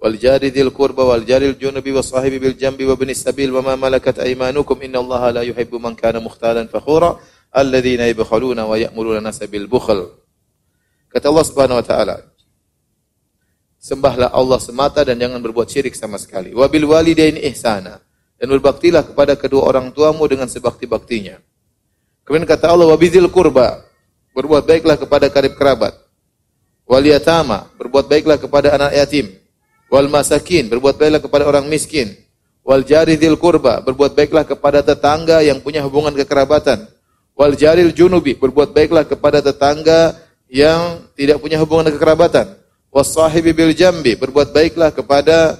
wal 0.00 0.16
jari 0.16 0.48
dzil 0.48 0.72
qurba 0.72 1.04
wal 1.04 1.20
jaril 1.22 1.52
junubi 1.54 1.92
was 1.92 2.08
sahibi 2.08 2.40
bil 2.40 2.56
jambi 2.56 2.88
wa 2.88 2.96
binis 2.96 3.20
sabil 3.20 3.52
wa 3.52 3.60
ma 3.60 3.76
malakat 3.76 4.16
aymanukum 4.24 4.80
innallaha 4.80 5.28
la 5.38 5.42
yuhibbu 5.44 5.76
man 5.76 5.92
kana 5.92 6.18
mukhtalan 6.18 6.66
fakhura 6.66 7.20
alladzina 7.52 8.08
yabkhaluna 8.08 8.64
wa 8.64 8.80
ya'muruna 8.80 9.20
nasa 9.20 9.44
bil 9.44 9.68
bukhl. 9.68 10.16
Kata 11.12 11.28
Allah 11.28 11.44
Subhanahu 11.44 11.78
wa 11.78 11.84
taala 11.84 12.16
Sembahlah 13.80 14.28
Allah 14.36 14.60
semata 14.60 15.00
dan 15.00 15.16
jangan 15.16 15.40
berbuat 15.40 15.64
syirik 15.72 15.96
sama 15.96 16.20
sekali. 16.20 16.52
Wabil 16.52 16.84
walidain 16.84 17.40
ihsana. 17.40 17.96
Dan 18.36 18.52
berbaktilah 18.52 19.08
kepada 19.08 19.40
kedua 19.40 19.72
orang 19.72 19.88
tuamu 19.88 20.20
dengan 20.28 20.44
sebakti-baktinya. 20.52 21.40
Kemudian 22.28 22.44
kata 22.44 22.76
Allah, 22.76 22.92
wabizil 22.92 23.32
kurba. 23.32 23.80
Berbuat 24.36 24.68
baiklah 24.68 25.00
kepada 25.00 25.32
karib 25.32 25.56
kerabat. 25.56 25.96
Wal 26.84 27.08
yatama. 27.08 27.72
Berbuat 27.80 28.04
baiklah 28.04 28.36
kepada 28.36 28.76
anak 28.76 28.92
yatim. 29.00 29.32
Wal 29.88 30.12
masakin. 30.12 30.68
Berbuat 30.68 31.00
baiklah 31.00 31.20
kepada 31.24 31.48
orang 31.48 31.64
miskin. 31.64 32.12
Wal 32.60 32.84
jaridil 32.84 33.40
kurba. 33.40 33.80
Berbuat 33.80 34.12
baiklah 34.12 34.44
kepada 34.44 34.84
tetangga 34.84 35.40
yang 35.40 35.56
punya 35.64 35.80
hubungan 35.80 36.12
kekerabatan. 36.12 36.84
Wal 37.32 37.56
jaril 37.56 37.96
junubi. 37.96 38.36
Berbuat 38.36 38.76
baiklah 38.76 39.08
kepada 39.08 39.40
tetangga 39.40 40.20
yang 40.52 41.00
tidak 41.16 41.40
punya 41.40 41.56
hubungan 41.56 41.88
kekerabatan 41.88 42.59
wasahibi 42.90 43.54
bil 43.54 43.72
jambi, 43.72 44.18
berbuat 44.18 44.50
baiklah 44.50 44.90
kepada 44.90 45.56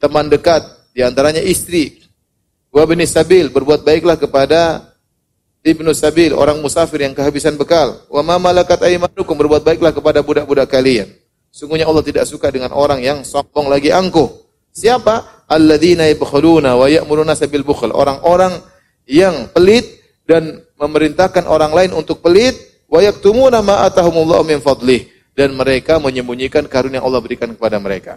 teman 0.00 0.26
dekat, 0.32 0.64
di 0.96 1.04
antaranya 1.04 1.44
istri. 1.44 2.02
Wa 2.72 2.84
bani 2.84 3.04
sabil, 3.08 3.48
berbuat 3.52 3.84
baiklah 3.84 4.16
kepada 4.20 4.92
ibnu 5.64 5.92
sabil, 5.92 6.32
orang 6.32 6.60
musafir 6.60 7.04
yang 7.04 7.12
kehabisan 7.16 7.56
bekal. 7.56 8.04
Wa 8.08 8.20
ma 8.24 8.40
malakat 8.40 8.80
aymanukum, 8.84 9.36
berbuat 9.36 9.62
baiklah 9.64 9.92
kepada 9.92 10.20
budak-budak 10.24 10.68
kalian. 10.68 11.08
Sungguhnya 11.52 11.88
Allah 11.88 12.04
tidak 12.04 12.28
suka 12.28 12.52
dengan 12.52 12.72
orang 12.76 13.00
yang 13.00 13.24
sombong 13.24 13.72
lagi 13.72 13.88
angkuh. 13.88 14.28
Siapa? 14.76 15.48
Alladzina 15.48 16.04
yabkhuluna 16.04 16.76
wa 16.76 16.84
ya'muruna 16.84 17.32
sabil 17.32 17.64
bukhl. 17.64 17.88
Orang-orang 17.96 18.60
yang 19.08 19.48
pelit 19.56 19.88
dan 20.28 20.60
memerintahkan 20.76 21.48
orang 21.48 21.72
lain 21.72 21.96
untuk 21.96 22.20
pelit 22.20 22.52
wa 22.92 23.00
yaktumuna 23.00 23.64
ma 23.64 23.88
atahumullahu 23.88 24.44
min 24.44 24.60
fadlih 24.60 25.15
dan 25.36 25.52
mereka 25.52 26.00
menyembunyikan 26.00 26.64
karunia 26.64 27.04
Allah 27.04 27.20
berikan 27.20 27.52
kepada 27.52 27.76
mereka. 27.76 28.16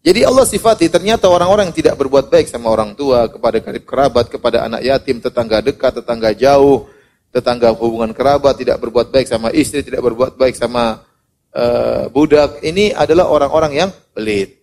Jadi 0.00 0.24
Allah 0.24 0.46
sifati 0.48 0.88
ternyata 0.88 1.28
orang-orang 1.28 1.68
yang 1.68 1.76
tidak 1.76 1.94
berbuat 2.00 2.32
baik 2.32 2.48
sama 2.48 2.72
orang 2.72 2.96
tua, 2.96 3.28
kepada 3.28 3.60
karib 3.60 3.84
kerabat, 3.84 4.32
kepada 4.32 4.64
anak 4.64 4.80
yatim, 4.80 5.20
tetangga 5.20 5.60
dekat, 5.60 6.00
tetangga 6.00 6.30
jauh, 6.32 6.88
tetangga 7.34 7.74
hubungan 7.76 8.14
kerabat, 8.16 8.56
tidak 8.56 8.80
berbuat 8.80 9.12
baik 9.12 9.28
sama 9.28 9.52
istri, 9.52 9.82
tidak 9.82 10.00
berbuat 10.06 10.38
baik 10.38 10.56
sama 10.56 11.04
uh, 11.52 12.06
budak. 12.08 12.62
Ini 12.62 12.96
adalah 12.96 13.28
orang-orang 13.28 13.72
yang 13.76 13.90
pelit. 14.14 14.62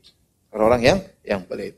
Orang-orang 0.50 0.82
yang 0.82 1.00
yang 1.28 1.42
pelit. 1.44 1.76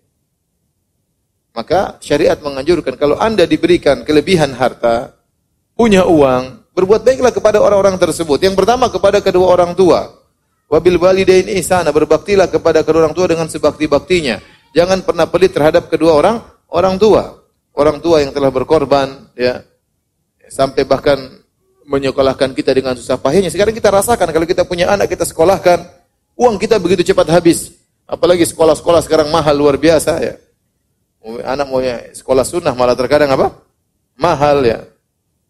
Maka 1.57 1.97
syariat 2.05 2.37
menganjurkan 2.37 2.99
kalau 3.01 3.17
Anda 3.17 3.49
diberikan 3.49 4.05
kelebihan 4.05 4.53
harta, 4.53 5.15
punya 5.73 6.05
uang, 6.05 6.54
Berbuat 6.75 7.07
baiklah 7.07 7.31
kepada 7.31 7.63
orang-orang 7.63 7.95
tersebut. 7.95 8.35
Yang 8.43 8.59
pertama 8.59 8.91
kepada 8.91 9.23
kedua 9.23 9.47
orang 9.47 9.71
tua. 9.71 10.11
Wabil 10.67 10.99
walidain 10.99 11.47
ihsana, 11.55 11.95
berbaktilah 11.95 12.51
kepada 12.51 12.83
kedua 12.83 13.07
orang 13.07 13.15
tua 13.15 13.31
dengan 13.31 13.47
sebakti-baktinya. 13.47 14.43
Jangan 14.75 15.07
pernah 15.07 15.23
pelit 15.23 15.55
terhadap 15.55 15.87
kedua 15.87 16.19
orang 16.19 16.43
orang 16.67 16.99
tua. 16.99 17.39
Orang 17.71 18.03
tua 18.03 18.19
yang 18.19 18.35
telah 18.35 18.51
berkorban 18.51 19.31
ya. 19.39 19.63
Sampai 20.51 20.83
bahkan 20.83 21.15
menyekolahkan 21.87 22.51
kita 22.51 22.75
dengan 22.75 22.97
susah 22.99 23.15
payahnya. 23.15 23.53
Sekarang 23.53 23.71
kita 23.71 23.87
rasakan 23.87 24.27
kalau 24.35 24.43
kita 24.43 24.67
punya 24.67 24.91
anak 24.91 25.07
kita 25.07 25.23
sekolahkan, 25.23 25.79
uang 26.35 26.59
kita 26.59 26.75
begitu 26.81 27.07
cepat 27.13 27.31
habis. 27.31 27.71
Apalagi 28.05 28.43
sekolah-sekolah 28.45 29.01
sekarang 29.05 29.31
mahal 29.31 29.55
luar 29.55 29.79
biasa 29.79 30.11
ya. 30.21 30.35
Anak 31.41 31.65
mau 31.71 31.81
sekolah 32.13 32.45
sunnah 32.45 32.73
malah 32.77 32.93
terkadang 32.93 33.33
apa? 33.33 33.53
Mahal 34.19 34.61
ya. 34.61 34.79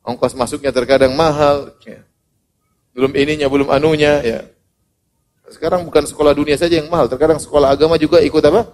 Ongkos 0.06 0.38
masuknya 0.38 0.70
terkadang 0.70 1.18
mahal. 1.18 1.74
Ya. 1.82 2.06
Belum 2.94 3.10
ininya, 3.18 3.50
belum 3.50 3.74
anunya. 3.74 4.22
Ya. 4.22 4.40
Sekarang 5.50 5.82
bukan 5.82 6.06
sekolah 6.06 6.38
dunia 6.38 6.54
saja 6.62 6.78
yang 6.78 6.88
mahal. 6.94 7.10
Terkadang 7.10 7.42
sekolah 7.42 7.74
agama 7.74 7.98
juga 7.98 8.22
ikut 8.22 8.44
apa? 8.46 8.70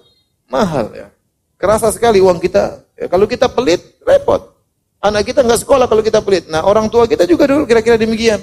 Mahal. 0.52 0.92
Ya. 0.92 1.08
Kerasa 1.56 1.88
sekali 1.96 2.20
uang 2.20 2.44
kita. 2.44 2.84
Ya, 3.00 3.08
kalau 3.08 3.26
kita 3.32 3.48
pelit, 3.48 3.80
repot. 4.04 4.52
Anak 5.02 5.32
kita 5.32 5.42
nggak 5.42 5.64
sekolah 5.64 5.88
kalau 5.90 6.04
kita 6.04 6.22
pelit. 6.22 6.46
Nah 6.52 6.62
orang 6.62 6.86
tua 6.92 7.10
kita 7.10 7.26
juga 7.26 7.50
dulu 7.50 7.66
kira-kira 7.66 7.98
demikian. 7.98 8.38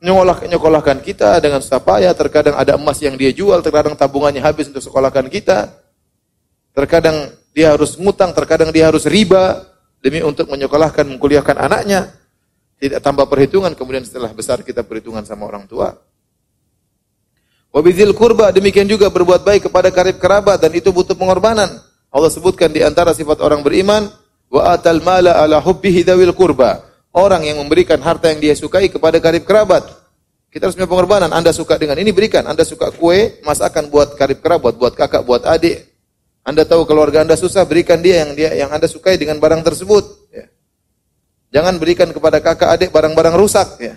Nyolah, 0.00 0.40
nyokolahkan 0.48 1.04
kita 1.04 1.36
dengan 1.44 1.60
susah 1.60 1.82
payah. 1.82 2.16
Terkadang 2.16 2.56
ada 2.56 2.80
emas 2.80 2.96
yang 3.04 3.18
dia 3.18 3.28
jual. 3.28 3.60
Terkadang 3.60 3.92
tabungannya 3.92 4.40
habis 4.40 4.72
untuk 4.72 4.80
sekolahkan 4.80 5.28
kita. 5.28 5.68
Terkadang 6.72 7.36
dia 7.52 7.76
harus 7.76 8.00
ngutang. 8.00 8.32
Terkadang 8.32 8.72
dia 8.72 8.88
harus 8.88 9.04
riba 9.04 9.69
demi 10.00 10.24
untuk 10.24 10.48
menyekolahkan, 10.48 11.06
mengkuliahkan 11.06 11.56
anaknya. 11.56 12.12
Tidak 12.80 13.04
tambah 13.04 13.28
perhitungan, 13.28 13.76
kemudian 13.76 14.04
setelah 14.08 14.32
besar 14.32 14.64
kita 14.64 14.80
perhitungan 14.80 15.20
sama 15.28 15.44
orang 15.44 15.68
tua. 15.68 15.92
Wabizil 17.70 18.16
kurba 18.18 18.50
demikian 18.50 18.90
juga 18.90 19.06
berbuat 19.12 19.46
baik 19.46 19.70
kepada 19.70 19.94
karib 19.94 20.18
kerabat 20.18 20.58
dan 20.58 20.74
itu 20.74 20.90
butuh 20.90 21.14
pengorbanan. 21.14 21.70
Allah 22.10 22.30
sebutkan 22.32 22.66
di 22.74 22.82
antara 22.82 23.14
sifat 23.14 23.38
orang 23.38 23.62
beriman 23.62 24.10
wa 24.50 24.74
atal 24.74 24.98
mala 25.06 25.38
ala 25.38 25.62
hubbihi 25.62 26.02
dawil 26.02 26.34
kurba. 26.34 26.82
Orang 27.14 27.46
yang 27.46 27.62
memberikan 27.62 27.98
harta 28.02 28.30
yang 28.30 28.42
dia 28.42 28.54
sukai 28.58 28.90
kepada 28.90 29.22
karib 29.22 29.46
kerabat. 29.46 29.86
Kita 30.50 30.66
harus 30.66 30.74
punya 30.74 30.90
pengorbanan. 30.90 31.30
Anda 31.30 31.54
suka 31.54 31.78
dengan 31.78 31.94
ini 31.98 32.10
berikan. 32.10 32.42
Anda 32.42 32.66
suka 32.66 32.90
kue, 32.90 33.38
masakan 33.46 33.86
buat 33.86 34.18
karib 34.18 34.42
kerabat, 34.42 34.74
buat 34.74 34.94
kakak, 34.98 35.22
buat 35.22 35.46
adik. 35.46 35.89
Anda 36.40 36.64
tahu 36.64 36.88
keluarga 36.88 37.20
Anda 37.20 37.36
susah, 37.36 37.68
berikan 37.68 38.00
dia 38.00 38.24
yang 38.24 38.32
dia 38.32 38.50
yang 38.56 38.70
Anda 38.72 38.88
sukai 38.88 39.20
dengan 39.20 39.36
barang 39.36 39.60
tersebut. 39.60 40.04
Ya. 40.32 40.46
Jangan 41.60 41.76
berikan 41.76 42.08
kepada 42.10 42.40
kakak 42.40 42.70
adik 42.72 42.90
barang-barang 42.90 43.36
rusak. 43.36 43.68
Ya. 43.82 43.94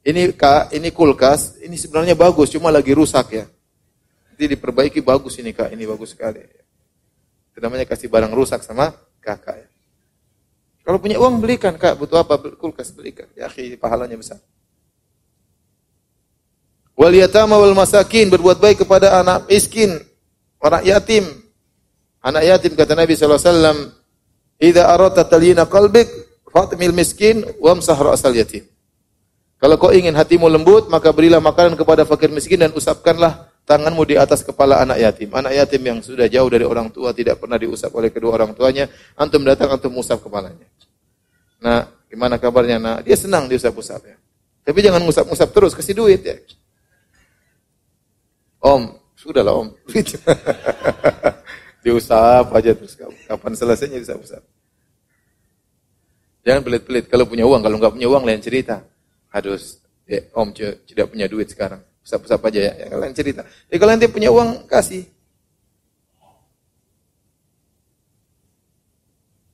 Ini 0.00 0.32
kak, 0.32 0.72
ini 0.72 0.88
kulkas, 0.88 1.60
ini 1.60 1.76
sebenarnya 1.76 2.16
bagus, 2.16 2.48
cuma 2.48 2.72
lagi 2.72 2.96
rusak 2.96 3.36
ya. 3.36 3.44
Jadi 4.32 4.56
diperbaiki 4.56 5.04
bagus 5.04 5.36
ini 5.36 5.52
kak, 5.52 5.68
ini 5.76 5.84
bagus 5.84 6.16
sekali. 6.16 6.40
Itu 7.52 7.60
namanya 7.60 7.84
kasih 7.84 8.08
barang 8.08 8.32
rusak 8.32 8.64
sama 8.64 8.96
kakak 9.20 9.60
ya. 9.60 9.68
Kalau 10.80 10.96
punya 10.96 11.20
uang 11.20 11.44
belikan 11.44 11.76
kak, 11.76 12.00
butuh 12.00 12.24
apa 12.24 12.40
kulkas 12.56 12.96
belikan. 12.96 13.28
Ya 13.36 13.52
akhi, 13.52 13.76
pahalanya 13.76 14.16
besar. 14.16 14.40
Wal 16.96 17.12
yatama 17.12 17.60
wal 17.60 17.76
masakin 17.76 18.32
berbuat 18.32 18.56
baik 18.56 18.88
kepada 18.88 19.20
anak 19.20 19.44
miskin, 19.52 20.00
orang 20.60 20.84
yatim. 20.84 21.24
Anak 22.20 22.44
yatim 22.44 22.72
kata 22.76 22.92
Nabi 22.92 23.16
sallallahu 23.16 23.40
alaihi 23.40 23.52
wasallam, 23.52 23.78
"Idza 24.60 24.82
aradta 24.86 25.24
talyina 25.24 25.64
qalbik, 25.64 26.08
fatmil 26.52 26.92
miskin 26.92 27.42
wamsah 27.58 27.96
ra'sal 27.96 28.36
yatim." 28.36 28.68
Kalau 29.60 29.76
kau 29.76 29.92
ingin 29.92 30.16
hatimu 30.16 30.48
lembut, 30.48 30.88
maka 30.88 31.12
berilah 31.12 31.40
makanan 31.40 31.76
kepada 31.76 32.08
fakir 32.08 32.32
miskin 32.32 32.64
dan 32.64 32.72
usapkanlah 32.72 33.52
tanganmu 33.68 34.08
di 34.08 34.16
atas 34.16 34.40
kepala 34.40 34.80
anak 34.80 35.00
yatim. 35.00 35.28
Anak 35.36 35.52
yatim 35.52 35.84
yang 35.84 35.98
sudah 36.00 36.24
jauh 36.32 36.48
dari 36.48 36.64
orang 36.64 36.88
tua, 36.88 37.12
tidak 37.12 37.40
pernah 37.44 37.60
diusap 37.60 37.92
oleh 37.92 38.08
kedua 38.08 38.40
orang 38.40 38.56
tuanya, 38.56 38.88
antum 39.20 39.44
datang, 39.44 39.68
antum 39.68 39.92
usap 40.00 40.24
kepalanya. 40.24 40.64
Nah, 41.60 41.92
gimana 42.08 42.40
kabarnya 42.40 42.80
nak? 42.80 42.98
Dia 43.04 43.20
senang 43.20 43.52
diusap-usap 43.52 44.00
ya. 44.08 44.16
Tapi 44.64 44.78
jangan 44.80 45.04
usap-usap 45.04 45.48
terus, 45.52 45.72
kasih 45.76 45.92
duit 45.92 46.24
ya. 46.24 46.36
Om, 48.60 48.96
sudahlah 49.20 49.52
om. 49.52 49.68
diusap 51.84 52.48
aja 52.56 52.72
terus. 52.72 52.96
Kapan 53.28 53.52
selesainya 53.52 54.00
diusap-usap. 54.00 54.40
Jangan 56.40 56.64
pelit-pelit. 56.64 57.04
Kalau 57.12 57.28
punya 57.28 57.44
uang, 57.44 57.60
kalau 57.60 57.76
nggak 57.76 57.92
punya 58.00 58.08
uang 58.08 58.24
lain 58.24 58.40
cerita 58.40 58.80
harus 59.28 59.84
ya, 60.08 60.24
om 60.32 60.48
tidak 60.56 61.12
punya 61.12 61.28
duit 61.28 61.52
sekarang. 61.52 61.84
Usap-usap 62.00 62.40
aja 62.48 62.60
ya. 62.72 62.74
Yang 62.88 63.00
lain 63.04 63.14
cerita. 63.14 63.42
Ya 63.68 63.76
kalau 63.76 63.92
nanti 63.92 64.08
punya 64.08 64.32
uang 64.32 64.64
kasih. 64.64 65.04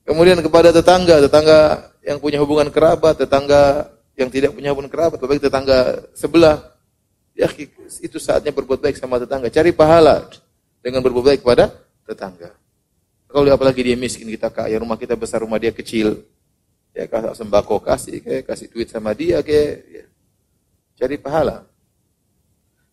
Kemudian 0.07 0.38
kepada 0.38 0.70
tetangga, 0.70 1.18
tetangga 1.18 1.90
yang 2.07 2.22
punya 2.22 2.38
hubungan 2.38 2.70
kerabat, 2.70 3.18
tetangga 3.18 3.90
yang 4.14 4.31
tidak 4.31 4.55
punya 4.55 4.70
hubungan 4.70 4.87
kerabat, 4.87 5.18
tetangga 5.18 6.07
sebelah. 6.14 6.76
Ya 7.37 7.53
itu 8.01 8.16
saatnya 8.16 8.51
berbuat 8.51 8.81
baik 8.81 8.96
sama 8.96 9.20
tetangga. 9.20 9.53
Cari 9.53 9.70
pahala 9.77 10.25
dengan 10.81 11.05
berbuat 11.05 11.37
baik 11.37 11.40
kepada 11.44 11.68
tetangga. 12.09 12.57
Kalau 13.29 13.44
apalagi 13.53 13.85
dia 13.85 13.96
miskin 13.99 14.25
kita 14.33 14.49
kaya, 14.49 14.72
rumah 14.81 14.96
kita 14.96 15.12
besar, 15.12 15.44
rumah 15.44 15.61
dia 15.61 15.68
kecil, 15.68 16.25
ya 16.96 17.05
kasih 17.05 17.37
sembako 17.37 17.77
kasih 17.85 18.25
kayak 18.25 18.42
kasih 18.49 18.66
duit 18.72 18.88
sama 18.88 19.12
dia 19.12 19.44
kayak 19.44 19.72
ya. 19.85 20.05
cari 20.96 21.20
pahala 21.20 21.68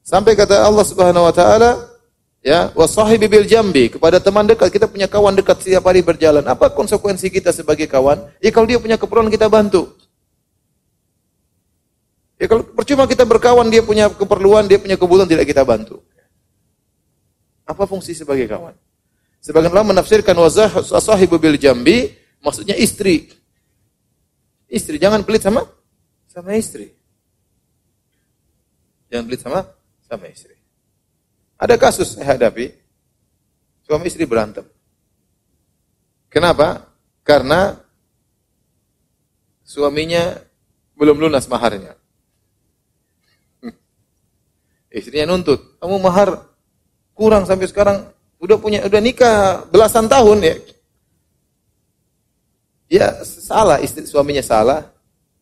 sampai 0.03 0.35
kata 0.35 0.59
Allah 0.59 0.83
Subhanahu 0.83 1.23
wa 1.23 1.31
taala 1.31 1.87
ya 2.43 2.67
wasahibi 2.75 3.31
bil 3.31 3.47
jambi 3.47 3.87
kepada 3.87 4.19
teman 4.19 4.43
dekat 4.43 4.67
kita 4.75 4.91
punya 4.91 5.07
kawan 5.07 5.31
dekat 5.39 5.63
setiap 5.63 5.87
hari 5.87 6.03
berjalan 6.03 6.43
apa 6.43 6.67
konsekuensi 6.75 7.31
kita 7.31 7.55
sebagai 7.55 7.87
kawan 7.87 8.27
ya 8.43 8.51
kalau 8.51 8.67
dia 8.67 8.75
punya 8.75 8.99
keperluan 8.99 9.31
kita 9.31 9.47
bantu 9.47 9.87
ya 12.43 12.51
kalau 12.51 12.67
percuma 12.75 13.07
kita 13.07 13.23
berkawan 13.23 13.71
dia 13.71 13.79
punya 13.79 14.11
keperluan 14.11 14.67
dia 14.67 14.75
punya 14.75 14.99
kebutuhan 14.99 15.31
tidak 15.31 15.47
kita 15.47 15.63
bantu 15.63 16.03
apa 17.63 17.87
fungsi 17.87 18.11
sebagai 18.11 18.51
kawan 18.51 18.75
sebagian 19.39 19.71
ulama 19.71 19.95
menafsirkan 19.95 20.35
wasahibu 20.35 21.39
bil 21.39 21.55
jambi 21.55 22.11
maksudnya 22.43 22.75
istri 22.75 23.31
Istri 24.73 24.97
jangan 24.97 25.21
pelit 25.21 25.45
sama 25.45 25.61
sama 26.25 26.57
istri. 26.57 26.89
Jangan 29.13 29.29
pelit 29.29 29.41
sama 29.45 29.61
sama 30.01 30.25
istri. 30.33 30.57
Ada 31.61 31.77
kasus 31.77 32.17
saya 32.17 32.33
hadapi 32.33 32.73
suami 33.85 34.09
istri 34.09 34.25
berantem. 34.25 34.65
Kenapa? 36.25 36.89
Karena 37.21 37.77
suaminya 39.61 40.41
belum 40.97 41.21
lunas 41.21 41.45
maharnya. 41.45 41.93
Istrinya 44.93 45.33
nuntut, 45.33 45.81
kamu 45.81 45.97
mahar 45.97 46.53
kurang 47.17 47.49
sampai 47.49 47.65
sekarang 47.65 47.97
udah 48.37 48.57
punya 48.61 48.85
udah 48.85 49.01
nikah 49.01 49.65
belasan 49.73 50.05
tahun 50.05 50.45
ya 50.45 50.55
Ya 52.93 53.25
salah, 53.25 53.81
istri 53.81 54.05
suaminya 54.05 54.45
salah, 54.45 54.93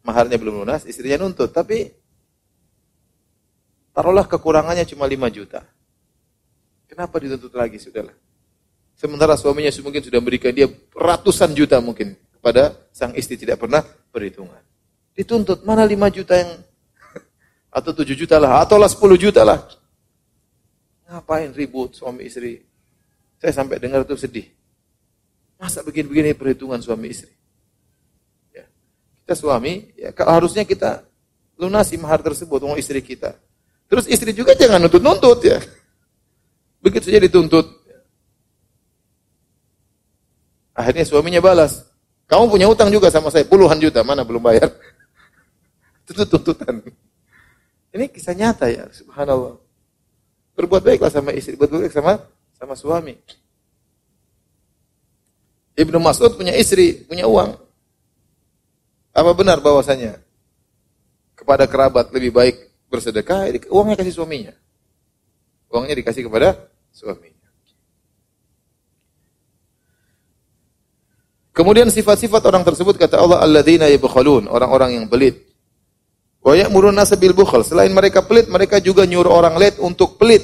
maharnya 0.07 0.39
belum 0.39 0.63
lunas, 0.63 0.87
istrinya 0.87 1.27
nuntut. 1.27 1.51
Tapi 1.51 1.91
taruhlah 3.91 4.23
kekurangannya 4.23 4.87
cuma 4.87 5.03
5 5.03 5.27
juta. 5.35 5.67
Kenapa 6.87 7.19
dituntut 7.19 7.51
lagi? 7.51 7.75
Sudahlah. 7.75 8.15
Sementara 8.95 9.35
suaminya 9.35 9.67
mungkin 9.83 9.99
sudah 9.99 10.23
memberikan 10.23 10.55
dia 10.55 10.71
ratusan 10.95 11.51
juta 11.51 11.83
mungkin 11.83 12.15
kepada 12.15 12.71
sang 12.95 13.11
istri 13.19 13.35
tidak 13.35 13.59
pernah 13.59 13.83
perhitungan. 13.83 14.63
Dituntut 15.11 15.67
mana 15.67 15.83
5 15.83 16.07
juta 16.07 16.39
yang 16.39 16.55
atau 17.71 17.95
7 17.95 18.11
juta 18.13 18.35
lah, 18.35 18.59
atau 18.59 18.75
lah 18.75 18.91
10 18.91 19.15
juta 19.15 19.41
lah. 19.47 19.63
Ngapain 21.07 21.55
ribut 21.55 21.95
suami 21.95 22.27
istri? 22.27 22.59
Saya 23.39 23.63
sampai 23.63 23.79
dengar 23.79 24.03
itu 24.03 24.19
sedih. 24.19 24.47
Masa 25.55 25.81
begini-begini 25.81 26.35
perhitungan 26.35 26.83
suami 26.83 27.09
istri? 27.09 27.31
Kita 29.23 29.47
suami, 29.47 29.95
ya 29.95 30.11
harusnya 30.27 30.67
kita 30.67 31.07
lunasi 31.55 31.95
mahar 31.95 32.19
tersebut 32.19 32.67
untuk 32.67 32.75
istri 32.75 32.99
kita. 32.99 33.31
Terus 33.87 34.09
istri 34.11 34.35
juga 34.35 34.51
jangan 34.57 34.83
nuntut-nuntut 34.83 35.39
ya. 35.45 35.59
Begitu 36.83 37.07
saja 37.07 37.21
dituntut. 37.23 37.63
Akhirnya 40.75 41.05
suaminya 41.05 41.39
balas. 41.39 41.85
Kamu 42.25 42.47
punya 42.47 42.65
utang 42.71 42.87
juga 42.87 43.11
sama 43.11 43.27
saya, 43.27 43.43
puluhan 43.43 43.77
juta, 43.77 44.01
mana 44.01 44.23
belum 44.23 44.39
bayar? 44.39 44.71
Itu 46.07 46.23
tuntutan. 46.23 46.79
Ini 47.91 48.07
kisah 48.07 48.31
nyata 48.31 48.71
ya, 48.71 48.87
subhanallah. 48.91 49.59
Berbuat 50.55 50.83
baiklah 50.83 51.11
sama 51.11 51.35
istri, 51.35 51.59
berbuat 51.59 51.87
baik 51.87 51.95
sama 51.95 52.23
sama 52.55 52.75
suami. 52.75 53.15
Ibnu 55.75 55.97
Mas'ud 55.99 56.35
punya 56.35 56.55
istri, 56.55 57.03
punya 57.03 57.27
uang. 57.27 57.57
Apa 59.11 59.31
benar 59.35 59.59
bahwasanya 59.59 60.23
kepada 61.35 61.67
kerabat 61.67 62.13
lebih 62.15 62.31
baik 62.31 62.55
bersedekah, 62.87 63.51
uangnya 63.67 63.99
kasih 63.99 64.15
suaminya. 64.15 64.53
Uangnya 65.71 65.95
dikasih 65.99 66.27
kepada 66.27 66.69
suaminya. 66.95 67.41
Kemudian 71.51 71.91
sifat-sifat 71.91 72.47
orang 72.47 72.63
tersebut 72.63 72.95
kata 72.95 73.19
Allah 73.19 73.43
alladzina 73.43 73.91
yabkhulun, 73.91 74.47
orang-orang 74.47 74.95
yang 74.95 75.05
pelit. 75.11 75.50
Wa 76.41 76.57
ya'murun 76.57 76.97
nasa 76.97 77.13
bil. 77.13 77.37
Selain 77.61 77.93
mereka 77.93 78.25
pelit, 78.25 78.49
mereka 78.49 78.81
juga 78.81 79.05
nyuruh 79.05 79.29
orang 79.29 79.55
lain 79.61 79.77
untuk 79.81 80.17
pelit. 80.17 80.41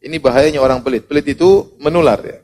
Ini 0.00 0.16
bahayanya 0.18 0.64
orang 0.64 0.80
pelit. 0.80 1.04
Pelit 1.04 1.28
itu 1.28 1.76
menular 1.76 2.18
ya. 2.24 2.38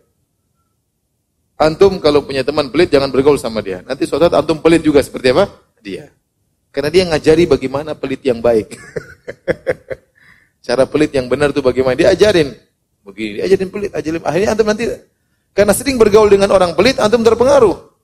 Antum 1.55 2.03
kalau 2.03 2.27
punya 2.27 2.45
teman 2.45 2.69
pelit 2.69 2.93
jangan 2.93 3.09
bergaul 3.09 3.41
sama 3.41 3.65
dia. 3.65 3.81
Nanti 3.87 4.05
suatu 4.05 4.29
saat 4.29 4.37
antum 4.37 4.61
pelit 4.61 4.85
juga 4.85 5.01
seperti 5.01 5.33
apa? 5.33 5.49
Dia. 5.81 6.13
Karena 6.75 6.91
dia 6.91 7.07
ngajari 7.07 7.47
bagaimana 7.47 7.95
pelit 7.95 8.21
yang 8.27 8.43
baik. 8.43 8.75
Cara 10.67 10.85
pelit 10.85 11.15
yang 11.15 11.31
benar 11.31 11.55
itu 11.55 11.63
bagaimana? 11.63 11.95
Dia 11.95 12.11
ajarin. 12.11 12.53
Begini, 13.07 13.39
dia 13.39 13.45
ajarin 13.47 13.69
pelit, 13.71 13.91
ajarin. 13.95 14.21
Akhirnya 14.27 14.49
antum 14.53 14.67
nanti 14.67 14.85
karena 15.55 15.71
sering 15.71 15.95
bergaul 15.95 16.27
dengan 16.27 16.51
orang 16.51 16.75
pelit, 16.75 16.99
antum 16.99 17.23
terpengaruh. 17.23 17.95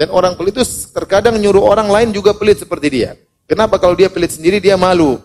Dan 0.00 0.08
orang 0.08 0.38
pelit 0.40 0.56
itu 0.56 0.64
terkadang 0.94 1.36
nyuruh 1.36 1.60
orang 1.60 1.92
lain 1.92 2.08
juga 2.16 2.32
pelit 2.32 2.64
seperti 2.64 2.88
dia. 2.88 3.18
Kenapa 3.48 3.80
kalau 3.80 3.96
dia 3.96 4.12
pelit 4.12 4.36
sendiri 4.36 4.60
dia 4.60 4.76
malu? 4.76 5.16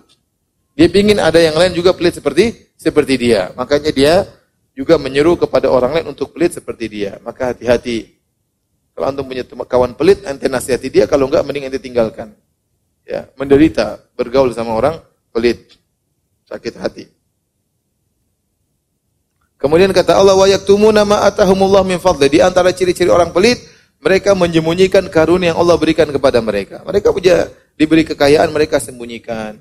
Dia 0.73 0.87
ingin 0.87 1.19
ada 1.19 1.37
yang 1.37 1.53
lain 1.59 1.75
juga 1.75 1.91
pelit 1.91 2.15
seperti 2.15 2.71
seperti 2.79 3.19
dia. 3.19 3.51
Makanya 3.53 3.91
dia 3.91 4.13
juga 4.73 4.97
menyeru 4.97 5.37
kepada 5.37 5.69
orang 5.69 5.99
lain 5.99 6.15
untuk 6.15 6.31
pelit 6.33 6.55
seperti 6.55 6.87
dia. 6.87 7.19
Maka 7.21 7.51
hati-hati. 7.53 8.15
Kalau 8.93 9.05
antum 9.09 9.25
punya 9.25 9.43
kawan 9.45 9.93
pelit, 9.97 10.21
ente 10.23 10.47
nasihati 10.47 10.89
dia. 10.89 11.05
Kalau 11.09 11.25
enggak, 11.25 11.43
mending 11.45 11.69
ente 11.69 11.81
tinggalkan. 11.81 12.33
Ya, 13.03 13.27
menderita, 13.35 13.99
bergaul 14.15 14.53
sama 14.55 14.73
orang 14.73 14.95
pelit. 15.33 15.77
sakit 16.43 16.75
hati. 16.77 17.05
Kemudian 19.57 19.89
kata 19.95 20.19
Allah 20.19 20.35
wa 20.35 20.45
yaktumuna 20.45 21.01
ma 21.07 21.23
atahumullah 21.25 21.81
min 21.87 21.97
fadli. 21.97 22.37
Di 22.37 22.39
antara 22.43 22.69
ciri-ciri 22.75 23.09
orang 23.09 23.31
pelit, 23.31 23.63
mereka 24.03 24.35
menyembunyikan 24.35 25.07
karunia 25.07 25.55
yang 25.55 25.57
Allah 25.57 25.79
berikan 25.79 26.05
kepada 26.11 26.43
mereka. 26.43 26.83
Mereka 26.83 27.15
punya 27.15 27.47
diberi 27.75 28.03
kekayaan, 28.07 28.49
mereka 28.53 28.77
sembunyikan. 28.77 29.57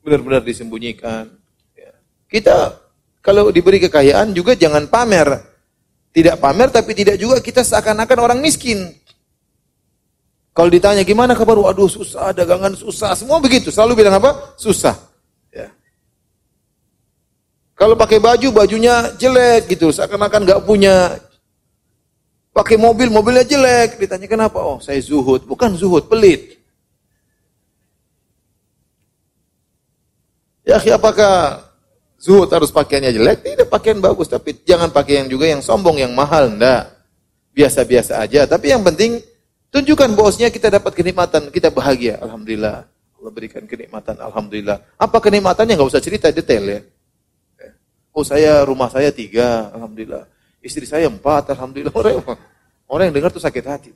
Benar-benar 0.00 0.40
disembunyikan. 0.44 1.28
Ya. 1.76 1.92
Kita 2.28 2.80
kalau 3.20 3.52
diberi 3.52 3.80
kekayaan 3.84 4.32
juga 4.32 4.56
jangan 4.56 4.88
pamer. 4.88 5.28
Tidak 6.10 6.40
pamer 6.42 6.74
tapi 6.74 6.96
tidak 6.96 7.20
juga 7.20 7.38
kita 7.38 7.62
seakan-akan 7.62 8.18
orang 8.18 8.38
miskin. 8.42 8.90
Kalau 10.50 10.66
ditanya 10.66 11.06
gimana 11.06 11.38
kabar, 11.38 11.54
waduh 11.54 11.86
susah, 11.86 12.34
dagangan 12.34 12.74
susah, 12.74 13.14
semua 13.14 13.38
begitu. 13.38 13.70
Selalu 13.70 14.02
bilang 14.02 14.18
apa? 14.18 14.56
Susah. 14.58 15.10
Kalau 17.80 17.96
pakai 17.96 18.20
baju, 18.20 18.52
bajunya 18.52 19.08
jelek 19.16 19.72
gitu, 19.72 19.88
seakan-akan 19.88 20.44
nggak 20.44 20.60
punya. 20.68 21.16
Pakai 22.52 22.76
mobil, 22.76 23.08
mobilnya 23.08 23.40
jelek. 23.40 23.96
Ditanya 23.96 24.28
kenapa? 24.28 24.60
Oh, 24.60 24.76
saya 24.84 25.00
zuhud. 25.00 25.48
Bukan 25.48 25.80
zuhud, 25.80 26.04
pelit. 26.04 26.59
Ya, 30.70 30.94
apakah 30.94 31.66
zuhud 32.14 32.46
harus 32.46 32.70
pakaiannya 32.70 33.10
jelek? 33.10 33.42
Tidak, 33.42 33.66
pakaian 33.66 33.98
bagus. 33.98 34.30
Tapi 34.30 34.62
jangan 34.62 34.94
pakai 34.94 35.24
yang 35.24 35.28
juga 35.28 35.50
yang 35.50 35.58
sombong, 35.58 35.98
yang 35.98 36.14
mahal. 36.14 36.46
Enggak. 36.46 36.94
Biasa-biasa 37.50 38.22
aja. 38.22 38.46
Tapi 38.46 38.70
yang 38.70 38.86
penting, 38.86 39.18
tunjukkan 39.74 40.14
bosnya 40.14 40.46
kita 40.54 40.70
dapat 40.70 40.94
kenikmatan. 40.94 41.50
Kita 41.50 41.74
bahagia. 41.74 42.22
Alhamdulillah. 42.22 42.86
Allah 42.86 43.32
berikan 43.34 43.66
kenikmatan. 43.66 44.14
Alhamdulillah. 44.22 44.78
Apa 44.94 45.18
kenikmatannya? 45.18 45.74
Nggak 45.74 45.90
usah 45.90 46.02
cerita 46.02 46.30
detail 46.30 46.62
ya. 46.62 46.80
Oh 48.10 48.26
saya 48.26 48.66
rumah 48.66 48.90
saya 48.90 49.14
tiga, 49.14 49.70
alhamdulillah. 49.70 50.26
Istri 50.60 50.86
saya 50.86 51.06
empat, 51.06 51.54
alhamdulillah. 51.54 51.94
Orang, 52.00 52.14
orang 52.90 53.04
yang 53.08 53.16
dengar 53.22 53.30
tuh 53.30 53.42
sakit 53.42 53.64
hati. 53.64 53.90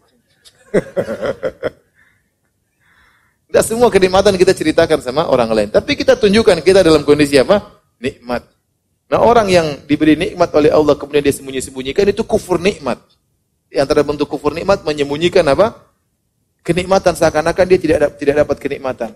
Tidak 3.55 3.70
semua 3.70 3.86
kenikmatan 3.86 4.34
kita 4.34 4.50
ceritakan 4.50 4.98
sama 4.98 5.30
orang 5.30 5.46
lain. 5.55 5.70
Tapi 5.70 5.94
kita 5.94 6.18
tunjukkan 6.18 6.59
kita 6.59 6.82
dalam 6.82 7.07
kondisi 7.07 7.38
apa? 7.38 7.62
Nikmat. 8.02 8.42
Nah 9.07 9.22
orang 9.22 9.46
yang 9.46 9.78
diberi 9.86 10.18
nikmat 10.18 10.50
oleh 10.59 10.74
Allah 10.74 10.98
kemudian 10.98 11.22
dia 11.22 11.30
sembunyi-sembunyikan 11.30 12.02
itu 12.11 12.26
kufur 12.26 12.59
nikmat. 12.59 12.98
Di 13.70 13.78
antara 13.78 14.02
bentuk 14.02 14.26
kufur 14.26 14.50
nikmat 14.50 14.82
menyembunyikan 14.82 15.46
apa? 15.46 15.70
Kenikmatan 16.66 17.14
seakan-akan 17.14 17.64
dia 17.70 17.78
tidak 17.78 18.18
tidak 18.18 18.42
dapat 18.42 18.57
kenikmatan. 18.59 19.14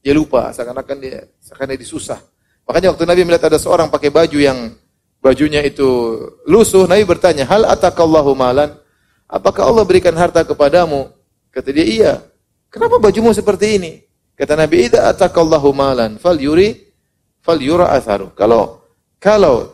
Dia 0.00 0.16
lupa 0.16 0.48
seakan-akan 0.56 0.96
dia 0.96 1.28
seakan-akan 1.44 1.76
dia 1.76 1.84
susah. 1.84 2.24
Makanya 2.64 2.96
waktu 2.96 3.04
Nabi 3.04 3.20
melihat 3.28 3.52
ada 3.52 3.60
seorang 3.60 3.92
pakai 3.92 4.08
baju 4.08 4.40
yang 4.40 4.80
bajunya 5.20 5.60
itu 5.60 5.84
lusuh, 6.48 6.88
Nabi 6.88 7.04
bertanya, 7.04 7.44
"Hal 7.44 7.68
atakallahu 7.68 8.32
malan?" 8.32 8.72
Apakah 9.28 9.68
Allah 9.68 9.84
berikan 9.84 10.16
harta 10.16 10.40
kepadamu? 10.40 11.12
Kata 11.52 11.68
dia, 11.68 11.84
"Iya." 11.84 12.14
Kenapa 12.74 12.98
bajumu 12.98 13.30
seperti 13.30 13.78
ini? 13.78 14.02
Kata 14.34 14.58
Nabi, 14.58 14.90
"Idza 14.90 15.06
atakallahu 15.06 15.70
malan, 15.70 16.18
fal 16.18 16.34
yuri 16.34 16.90
fal 17.38 17.62
yura 17.62 17.94
atharu." 17.94 18.34
Kalau 18.34 18.82
kalau 19.22 19.70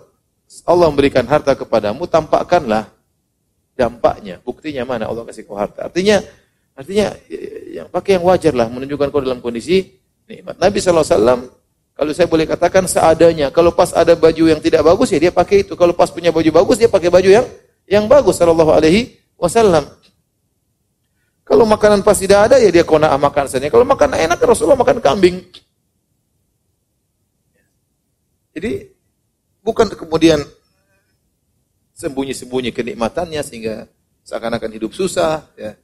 Allah 0.69 0.87
memberikan 0.93 1.25
harta 1.25 1.57
kepadamu, 1.57 2.05
tampakkanlah 2.05 2.93
dampaknya. 3.73 4.45
Buktinya 4.45 4.85
mana 4.85 5.09
Allah 5.09 5.25
kasih 5.25 5.49
kau 5.49 5.57
harta? 5.57 5.89
Artinya 5.89 6.21
artinya 6.77 7.17
yang 7.73 7.89
pakai 7.89 8.21
yang 8.21 8.25
wajar 8.29 8.53
lah 8.53 8.69
menunjukkan 8.69 9.09
kau 9.09 9.25
dalam 9.25 9.41
kondisi 9.41 9.97
nikmat. 10.29 10.61
Nabi 10.61 10.77
SAW 10.85 11.57
kalau 11.97 12.13
saya 12.13 12.29
boleh 12.29 12.45
katakan 12.45 12.85
seadanya. 12.85 13.49
Kalau 13.49 13.73
pas 13.73 13.97
ada 13.97 14.13
baju 14.13 14.45
yang 14.45 14.61
tidak 14.61 14.85
bagus 14.85 15.09
ya 15.09 15.21
dia 15.21 15.33
pakai 15.33 15.65
itu. 15.65 15.73
Kalau 15.73 15.97
pas 15.97 16.13
punya 16.13 16.29
baju 16.29 16.49
bagus 16.53 16.77
dia 16.77 16.89
pakai 16.93 17.09
baju 17.09 17.29
yang 17.33 17.47
yang 17.89 18.05
bagus 18.05 18.37
sallallahu 18.37 18.77
alaihi 18.77 19.17
wasallam. 19.41 19.89
Kalau 21.51 21.67
makanan 21.67 22.07
pas 22.07 22.15
tidak 22.15 22.47
ada 22.47 22.63
ya 22.63 22.71
dia 22.71 22.87
kona 22.87 23.11
makan 23.19 23.51
saja. 23.51 23.67
Kalau 23.67 23.83
makan 23.83 24.15
enak 24.15 24.39
Rasulullah 24.39 24.79
makan 24.79 25.03
kambing. 25.03 25.43
Jadi 28.55 28.87
bukan 29.59 29.91
kemudian 29.91 30.39
sembunyi-sembunyi 31.99 32.71
kenikmatannya 32.71 33.43
sehingga 33.43 33.91
seakan-akan 34.23 34.71
hidup 34.79 34.95
susah 34.95 35.51
ya. 35.59 35.75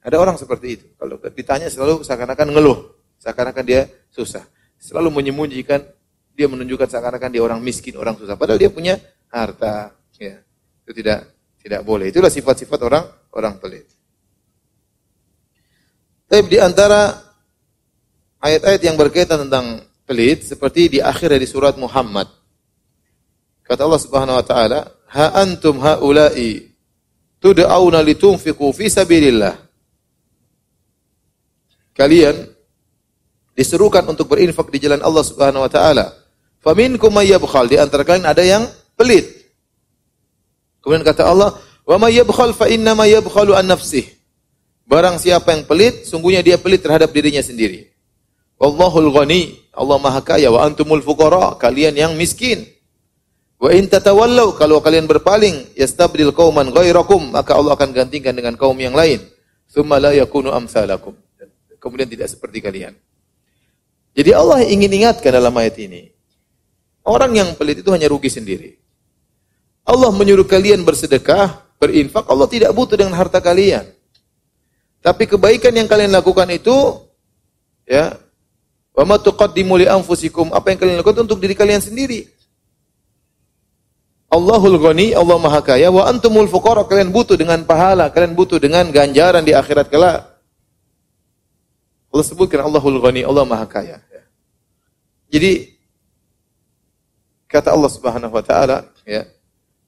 Ada 0.00 0.16
orang 0.16 0.40
seperti 0.40 0.80
itu. 0.80 0.86
Kalau 0.96 1.20
ditanya 1.28 1.68
selalu 1.68 2.00
seakan-akan 2.00 2.48
ngeluh, 2.56 2.96
seakan-akan 3.20 3.64
dia 3.68 3.84
susah 4.08 4.48
selalu 4.80 5.12
menyembunyikan, 5.12 5.84
dia 6.32 6.48
menunjukkan 6.48 6.88
seakan-akan 6.88 7.30
dia 7.30 7.44
orang 7.44 7.60
miskin, 7.60 8.00
orang 8.00 8.16
susah. 8.16 8.34
Padahal 8.34 8.56
dia 8.56 8.72
punya 8.72 8.96
harta. 9.28 9.92
Ya. 10.16 10.40
Itu 10.82 10.96
tidak 10.96 11.28
tidak 11.60 11.84
boleh. 11.84 12.08
Itulah 12.08 12.32
sifat-sifat 12.32 12.80
orang 12.80 13.04
orang 13.36 13.60
pelit. 13.60 13.86
Tapi 16.30 16.46
di 16.46 16.62
antara 16.62 17.10
ayat-ayat 18.38 18.80
yang 18.86 18.94
berkaitan 18.94 19.50
tentang 19.50 19.82
pelit 20.06 20.46
seperti 20.46 20.86
di 20.86 20.98
akhir 21.02 21.34
dari 21.34 21.42
surat 21.42 21.74
Muhammad. 21.74 22.30
Kata 23.66 23.82
Allah 23.82 23.98
Subhanahu 23.98 24.38
wa 24.38 24.46
taala, 24.46 24.80
"Ha 25.10 25.42
antum 25.42 25.82
haula'i 25.82 26.70
tud'auna 27.42 27.98
litunfiqu 28.06 28.62
fi 28.70 28.86
sabilillah." 28.86 29.58
Kalian 31.98 32.46
diserukan 33.58 34.06
untuk 34.06 34.30
berinfak 34.30 34.70
di 34.70 34.78
jalan 34.86 35.02
Allah 35.02 35.26
Subhanahu 35.26 35.66
wa 35.66 35.70
taala. 35.70 36.14
Faminkum 36.62 37.10
may 37.10 37.26
yabkhal, 37.26 37.66
di 37.66 37.74
antara 37.74 38.06
kalian 38.06 38.30
ada 38.30 38.46
yang 38.46 38.70
pelit. 38.94 39.26
Kemudian 40.78 41.02
kata 41.02 41.26
Allah, 41.26 41.58
"Wa 41.82 41.98
may 41.98 42.14
yabkhal 42.14 42.54
fa 42.54 42.70
inna 42.70 42.94
ma 42.94 43.10
yabkhalu 43.10 43.50
an 43.58 43.66
nafsih." 43.66 44.19
Barang 44.90 45.22
siapa 45.22 45.54
yang 45.54 45.62
pelit, 45.70 46.02
sungguhnya 46.02 46.42
dia 46.42 46.58
pelit 46.58 46.82
terhadap 46.82 47.14
dirinya 47.14 47.38
sendiri. 47.38 47.94
Wallahul 48.58 49.14
ghani, 49.14 49.70
Allah 49.70 50.02
Maha 50.02 50.18
Kaya 50.18 50.50
wa 50.50 50.66
antumul 50.66 50.98
fuqara, 50.98 51.54
kalian 51.62 51.94
yang 51.94 52.18
miskin. 52.18 52.66
Wa 53.62 53.70
in 53.70 53.86
tatawallaw, 53.86 54.58
kalau 54.58 54.82
kalian 54.82 55.06
berpaling, 55.06 55.78
yastabdil 55.78 56.34
qauman 56.34 56.74
ghairakum, 56.74 57.30
maka 57.30 57.54
Allah 57.54 57.78
akan 57.78 57.94
gantikan 57.94 58.34
dengan 58.34 58.58
kaum 58.58 58.74
yang 58.82 58.90
lain. 58.90 59.22
Tsumma 59.70 60.02
la 60.02 60.10
yakunu 60.10 60.50
amsalakum. 60.50 61.14
Kemudian 61.78 62.10
tidak 62.10 62.26
seperti 62.26 62.58
kalian. 62.58 62.98
Jadi 64.18 64.30
Allah 64.34 64.66
ingin 64.66 64.90
ingatkan 64.90 65.30
dalam 65.30 65.54
ayat 65.54 65.78
ini. 65.86 66.10
Orang 67.06 67.38
yang 67.38 67.54
pelit 67.54 67.78
itu 67.78 67.94
hanya 67.94 68.10
rugi 68.10 68.26
sendiri. 68.26 68.74
Allah 69.86 70.10
menyuruh 70.10 70.50
kalian 70.50 70.82
bersedekah, 70.82 71.62
berinfak, 71.78 72.26
Allah 72.26 72.50
tidak 72.50 72.74
butuh 72.74 72.98
dengan 72.98 73.14
harta 73.14 73.38
kalian. 73.38 73.99
Tapi 75.00 75.24
kebaikan 75.24 75.72
yang 75.72 75.88
kalian 75.88 76.12
lakukan 76.12 76.44
itu 76.52 77.00
ya, 77.88 78.20
wa 78.92 79.04
ma 79.08 79.16
tuqaddimu 79.16 79.80
li 79.80 79.86
anfusikum, 79.88 80.52
apa 80.52 80.72
yang 80.72 80.78
kalian 80.78 80.96
lakukan 81.00 81.24
untuk 81.24 81.40
diri 81.40 81.56
kalian 81.56 81.80
sendiri. 81.80 82.28
Allahul 84.30 84.78
Ghani, 84.78 85.10
Allah 85.16 85.36
Maha 85.42 85.58
Kaya, 85.58 85.90
wa 85.90 86.06
antumul 86.06 86.46
fuqara, 86.46 86.86
kalian 86.86 87.10
butuh 87.10 87.34
dengan 87.34 87.66
pahala, 87.66 88.14
kalian 88.14 88.38
butuh 88.38 88.62
dengan 88.62 88.86
ganjaran 88.94 89.42
di 89.42 89.50
akhirat 89.50 89.90
kelak. 89.90 90.22
Allah 92.14 92.24
sebutkan 92.26 92.62
Allahul 92.62 93.02
Ghani, 93.02 93.26
Allah 93.26 93.42
Maha 93.42 93.66
Kaya. 93.66 93.98
Jadi 95.30 95.74
kata 97.50 97.74
Allah 97.74 97.90
Subhanahu 97.90 98.30
wa 98.30 98.44
taala, 98.44 98.86
ya. 99.02 99.26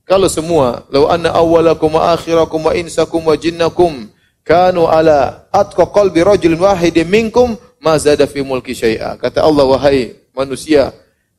Kalau 0.03 0.27
semua, 0.27 0.83
"Lau 0.91 1.07
anna 1.07 1.31
awwalakum 1.31 1.95
wa 1.95 2.11
akhirakum 2.11 2.67
wa 2.67 2.75
insakum 2.75 3.23
wa 3.23 3.39
jinnakum 3.39 4.11
kanu 4.43 4.90
ala 4.90 5.47
atqa 5.51 5.88
qalbi 5.90 6.22
rajulin 6.22 6.59
wahidin 6.59 7.09
minkum 7.09 7.55
ma 7.78 7.99
zada 7.99 8.26
fi 8.26 8.43
mulki 8.43 8.74
syai'a." 8.74 9.18
Kata 9.18 9.43
Allah, 9.43 9.66
wahai 9.66 10.14
manusia, 10.36 10.93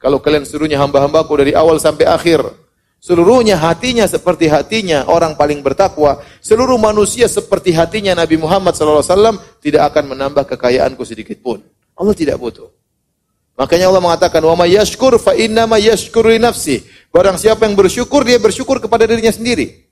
kalau 0.04 0.20
kalian 0.20 0.44
seluruhnya 0.44 0.76
hamba-hambaku 0.84 1.32
dari 1.40 1.52
awal 1.56 1.80
sampai 1.80 2.04
akhir, 2.04 2.44
seluruhnya 3.00 3.56
hatinya 3.56 4.04
seperti 4.04 4.52
hatinya 4.52 5.08
orang 5.08 5.40
paling 5.40 5.64
bertakwa, 5.64 6.20
seluruh 6.44 6.76
manusia 6.76 7.32
seperti 7.32 7.72
hatinya 7.72 8.12
Nabi 8.12 8.36
Muhammad 8.36 8.76
SAW 8.76 9.40
tidak 9.64 9.96
akan 9.96 10.16
menambah 10.16 10.44
kekayaanku 10.56 11.08
sedikit 11.08 11.40
pun. 11.40 11.64
Allah 11.96 12.12
tidak 12.12 12.36
butuh. 12.36 12.68
Makanya 13.54 13.86
Allah 13.86 14.02
mengatakan, 14.02 14.42
"Wa 14.42 14.58
may 14.58 14.74
yashkur 14.74 15.22
fa 15.22 15.38
inna 15.38 15.70
ma 15.70 15.78
yashkuru 15.78 16.34
li 16.34 16.42
nafsi." 16.42 16.82
Barang 17.14 17.38
siapa 17.38 17.70
yang 17.70 17.78
bersyukur, 17.78 18.26
dia 18.26 18.42
bersyukur 18.42 18.82
kepada 18.82 19.06
dirinya 19.06 19.30
sendiri. 19.30 19.86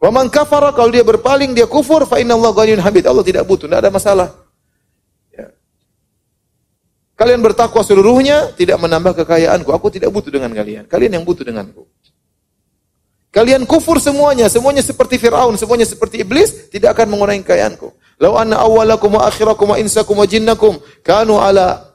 Wa 0.00 0.08
man 0.08 0.32
kafara 0.32 0.72
kalau 0.72 0.88
dia 0.88 1.04
berpaling, 1.04 1.52
dia 1.52 1.68
kufur, 1.68 2.08
fa 2.08 2.16
inna 2.16 2.32
Allah 2.32 2.56
ghaniyun 2.56 2.80
hamid. 2.80 3.04
Allah 3.04 3.20
tidak 3.20 3.44
butuh, 3.44 3.68
tidak 3.68 3.84
ada 3.84 3.92
masalah. 3.92 4.28
Ya. 5.28 5.52
Kalian 7.20 7.44
bertakwa 7.44 7.84
seluruhnya, 7.84 8.56
tidak 8.56 8.80
menambah 8.80 9.12
kekayaanku. 9.20 9.68
Aku 9.68 9.92
tidak 9.92 10.08
butuh 10.08 10.32
dengan 10.32 10.56
kalian. 10.56 10.88
Kalian 10.88 11.20
yang 11.20 11.24
butuh 11.28 11.44
denganku. 11.44 11.84
Kalian 13.30 13.68
kufur 13.68 14.00
semuanya, 14.00 14.48
semuanya 14.48 14.82
seperti 14.82 15.20
Firaun, 15.20 15.54
semuanya 15.54 15.86
seperti 15.86 16.24
iblis, 16.24 16.72
tidak 16.72 16.98
akan 16.98 17.14
mengurangi 17.14 17.44
kekayaanku. 17.44 17.92
Lau 18.18 18.34
anna 18.40 18.58
awwalakum 18.58 19.20
wa 19.20 19.28
akhirakum 19.28 19.70
wa 19.70 19.76
insakum 19.78 20.16
wa 20.18 20.26
jinnakum 20.26 20.80
kanu 21.04 21.38
ala 21.38 21.94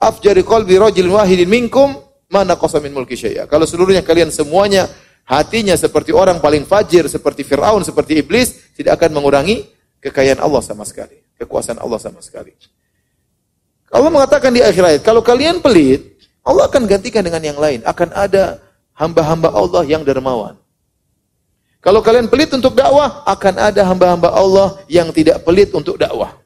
afjari 0.00 0.42
qalbi 0.42 0.74
rajulin 0.76 1.14
wahidin 1.14 1.48
minkum 1.48 1.96
mana 2.28 2.58
qasa 2.58 2.82
min 2.82 2.92
mulki 2.92 3.14
syai'a. 3.14 3.46
Kalau 3.46 3.64
seluruhnya 3.64 4.02
kalian 4.02 4.28
semuanya 4.34 4.90
hatinya 5.28 5.76
seperti 5.76 6.16
orang 6.16 6.40
paling 6.40 6.64
fajir, 6.64 7.04
seperti 7.06 7.44
Firaun, 7.44 7.84
seperti 7.84 8.24
iblis, 8.24 8.72
tidak 8.72 8.96
akan 8.96 9.20
mengurangi 9.20 9.68
kekayaan 10.00 10.40
Allah 10.40 10.64
sama 10.64 10.88
sekali, 10.88 11.20
kekuasaan 11.36 11.76
Allah 11.76 12.00
sama 12.00 12.24
sekali. 12.24 12.56
Allah 13.92 14.08
mengatakan 14.08 14.52
di 14.52 14.64
akhir 14.64 14.82
ayat, 14.84 15.02
kalau 15.04 15.20
kalian 15.20 15.60
pelit, 15.60 16.18
Allah 16.44 16.64
akan 16.64 16.88
gantikan 16.88 17.20
dengan 17.20 17.44
yang 17.44 17.60
lain. 17.60 17.84
Akan 17.84 18.08
ada 18.16 18.60
hamba-hamba 18.96 19.52
Allah 19.52 19.84
yang 19.84 20.00
dermawan. 20.00 20.56
Kalau 21.78 22.00
kalian 22.00 22.26
pelit 22.26 22.50
untuk 22.56 22.74
dakwah, 22.74 23.22
akan 23.28 23.54
ada 23.60 23.84
hamba-hamba 23.84 24.32
Allah 24.32 24.80
yang 24.90 25.12
tidak 25.12 25.44
pelit 25.44 25.70
untuk 25.76 26.00
dakwah. 26.00 26.36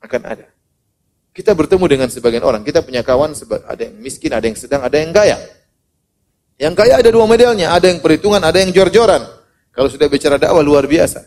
Akan 0.00 0.24
ada. 0.24 0.48
Kita 1.36 1.52
bertemu 1.52 1.84
dengan 1.86 2.08
sebagian 2.08 2.44
orang. 2.44 2.64
Kita 2.64 2.80
punya 2.80 3.04
kawan, 3.04 3.36
ada 3.68 3.82
yang 3.84 3.96
miskin, 4.00 4.32
ada 4.32 4.44
yang 4.44 4.58
sedang, 4.58 4.82
ada 4.82 4.96
yang 4.96 5.12
kaya. 5.14 5.38
Yang 6.58 6.74
kaya 6.78 7.02
ada 7.02 7.10
dua 7.10 7.26
modelnya. 7.26 7.74
Ada 7.74 7.90
yang 7.90 8.00
perhitungan, 8.00 8.40
ada 8.42 8.58
yang 8.62 8.70
jor-joran. 8.70 9.22
Kalau 9.74 9.88
sudah 9.90 10.06
bicara 10.06 10.38
dakwah, 10.38 10.62
luar 10.62 10.86
biasa. 10.86 11.26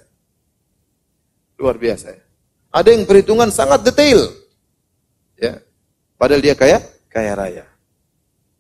Luar 1.60 1.76
biasa. 1.76 2.16
Ya. 2.16 2.24
Ada 2.72 2.96
yang 2.96 3.04
perhitungan 3.04 3.52
sangat 3.52 3.84
detail. 3.84 4.32
Ya. 5.36 5.60
Padahal 6.16 6.42
dia 6.42 6.56
kaya, 6.56 6.80
kaya 7.12 7.34
raya. 7.36 7.66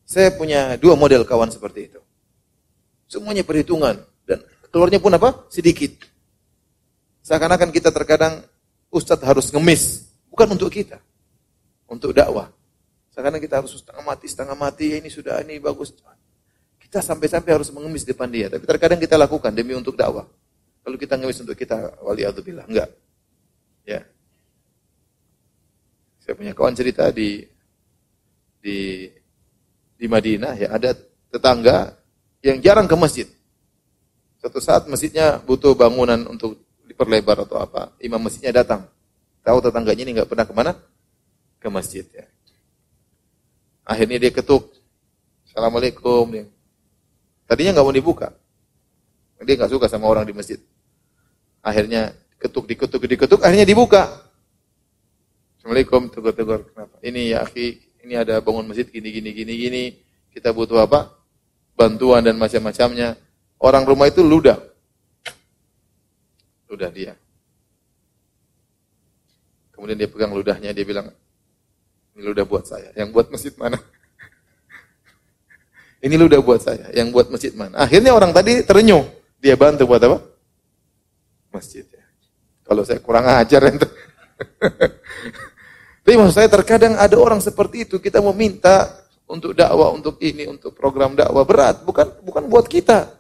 Saya 0.08 0.32
punya 0.36 0.76
dua 0.80 0.96
model 0.96 1.28
kawan 1.28 1.52
seperti 1.52 1.92
itu. 1.92 2.02
Semuanya 3.08 3.44
perhitungan 3.44 4.00
dan 4.28 4.44
keluarnya 4.72 5.00
pun 5.00 5.16
apa? 5.16 5.48
Sedikit. 5.48 5.96
Seakan-akan 7.24 7.72
kita 7.76 7.92
terkadang 7.92 8.44
ustadz 8.88 9.24
harus 9.24 9.52
ngemis, 9.52 10.08
bukan 10.32 10.56
untuk 10.56 10.72
kita. 10.72 11.00
Untuk 11.88 12.16
dakwah. 12.16 12.52
Seakan-akan 13.12 13.42
kita 13.44 13.56
harus 13.64 13.76
setengah 13.76 14.04
mati, 14.04 14.26
setengah 14.28 14.56
mati, 14.56 14.88
ini 15.00 15.10
sudah 15.12 15.44
ini 15.44 15.60
bagus. 15.60 15.92
Kita 16.88 17.04
sampai-sampai 17.04 17.52
harus 17.52 17.68
mengemis 17.76 18.08
depan 18.08 18.32
dia, 18.32 18.48
tapi 18.48 18.64
terkadang 18.64 18.96
kita 18.96 19.20
lakukan 19.20 19.52
demi 19.52 19.76
untuk 19.76 20.00
dakwah. 20.00 20.24
Kalau 20.88 20.96
kita 20.96 21.20
ngemis 21.20 21.44
untuk 21.44 21.60
kita, 21.60 22.00
wali 22.00 22.24
bilang, 22.40 22.64
enggak. 22.64 22.88
Ya. 23.84 24.08
Saya 26.24 26.34
punya 26.40 26.56
kawan 26.56 26.76
cerita 26.80 27.12
di 27.12 27.44
di 28.64 29.08
di 29.96 30.06
Madinah 30.12 30.60
ya 30.60 30.76
ada 30.76 30.92
tetangga 31.32 31.96
yang 32.44 32.60
jarang 32.64 32.88
ke 32.88 32.96
masjid. 32.96 33.28
Suatu 34.40 34.64
saat 34.64 34.88
masjidnya 34.88 35.44
butuh 35.44 35.76
bangunan 35.76 36.24
untuk 36.28 36.56
diperlebar 36.88 37.44
atau 37.44 37.60
apa, 37.60 37.92
imam 38.00 38.24
masjidnya 38.24 38.64
datang. 38.64 38.88
Tahu 39.44 39.60
tetangganya 39.64 40.04
ini 40.08 40.12
nggak 40.20 40.30
pernah 40.32 40.48
ke 40.48 40.54
mana? 40.56 40.72
Ke 41.60 41.68
masjid 41.68 42.08
ya. 42.12 42.28
Akhirnya 43.88 44.20
dia 44.20 44.32
ketuk. 44.32 44.72
Assalamualaikum. 45.48 46.28
Dia. 46.32 46.57
Tadinya 47.48 47.80
nggak 47.80 47.88
mau 47.88 47.96
dibuka. 47.96 48.36
Dia 49.40 49.56
nggak 49.56 49.72
suka 49.72 49.88
sama 49.88 50.12
orang 50.12 50.28
di 50.28 50.36
masjid. 50.36 50.60
Akhirnya 51.64 52.12
ketuk, 52.38 52.68
diketuk, 52.68 53.00
diketuk, 53.00 53.40
akhirnya 53.40 53.64
dibuka. 53.64 54.28
Assalamualaikum, 55.58 56.12
tegur-tegur. 56.12 56.68
Kenapa? 56.72 56.96
Ini 57.00 57.22
ya 57.36 57.48
akhi, 57.48 57.80
ini 58.04 58.14
ada 58.20 58.44
bangun 58.44 58.68
masjid 58.68 58.88
gini 58.88 59.12
gini 59.12 59.32
gini 59.32 59.54
gini, 59.56 59.84
kita 60.36 60.52
butuh 60.52 60.84
apa? 60.84 61.12
Bantuan 61.76 62.24
dan 62.24 62.36
macam-macamnya. 62.36 63.16
Orang 63.58 63.88
rumah 63.88 64.12
itu 64.12 64.22
ludah. 64.22 64.60
Ludah 66.68 66.92
dia. 66.92 67.16
Kemudian 69.72 69.98
dia 69.98 70.10
pegang 70.10 70.34
ludahnya, 70.34 70.74
dia 70.74 70.86
bilang, 70.86 71.14
ini 72.18 72.22
ludah 72.26 72.44
buat 72.44 72.66
saya. 72.66 72.92
Yang 72.98 73.10
buat 73.14 73.28
masjid 73.30 73.54
mana? 73.56 73.78
Ini 76.02 76.16
ludah 76.16 76.40
buat 76.42 76.62
saya. 76.62 76.94
Yang 76.94 77.08
buat 77.14 77.28
masjid 77.34 77.54
mana? 77.58 77.82
Akhirnya 77.82 78.14
orang 78.14 78.30
tadi 78.30 78.62
terenyuh. 78.62 79.06
Dia 79.42 79.58
bantu 79.58 79.90
buat 79.90 80.02
apa? 80.02 80.18
Masjid. 81.54 81.86
Ya. 81.90 82.06
Kalau 82.66 82.86
saya 82.86 83.00
kurang 83.02 83.26
ajar 83.26 83.62
itu. 83.74 83.88
Tapi 86.08 86.16
maksud 86.16 86.36
saya 86.40 86.48
terkadang 86.48 86.96
ada 86.96 87.20
orang 87.20 87.44
seperti 87.44 87.84
itu, 87.84 88.00
kita 88.00 88.24
mau 88.24 88.32
minta 88.32 89.04
untuk 89.28 89.52
dakwah, 89.52 89.92
untuk 89.92 90.16
ini, 90.24 90.48
untuk 90.48 90.72
program 90.72 91.20
dakwah 91.20 91.44
berat, 91.44 91.84
bukan 91.84 92.24
bukan 92.24 92.48
buat 92.48 92.64
kita, 92.64 93.12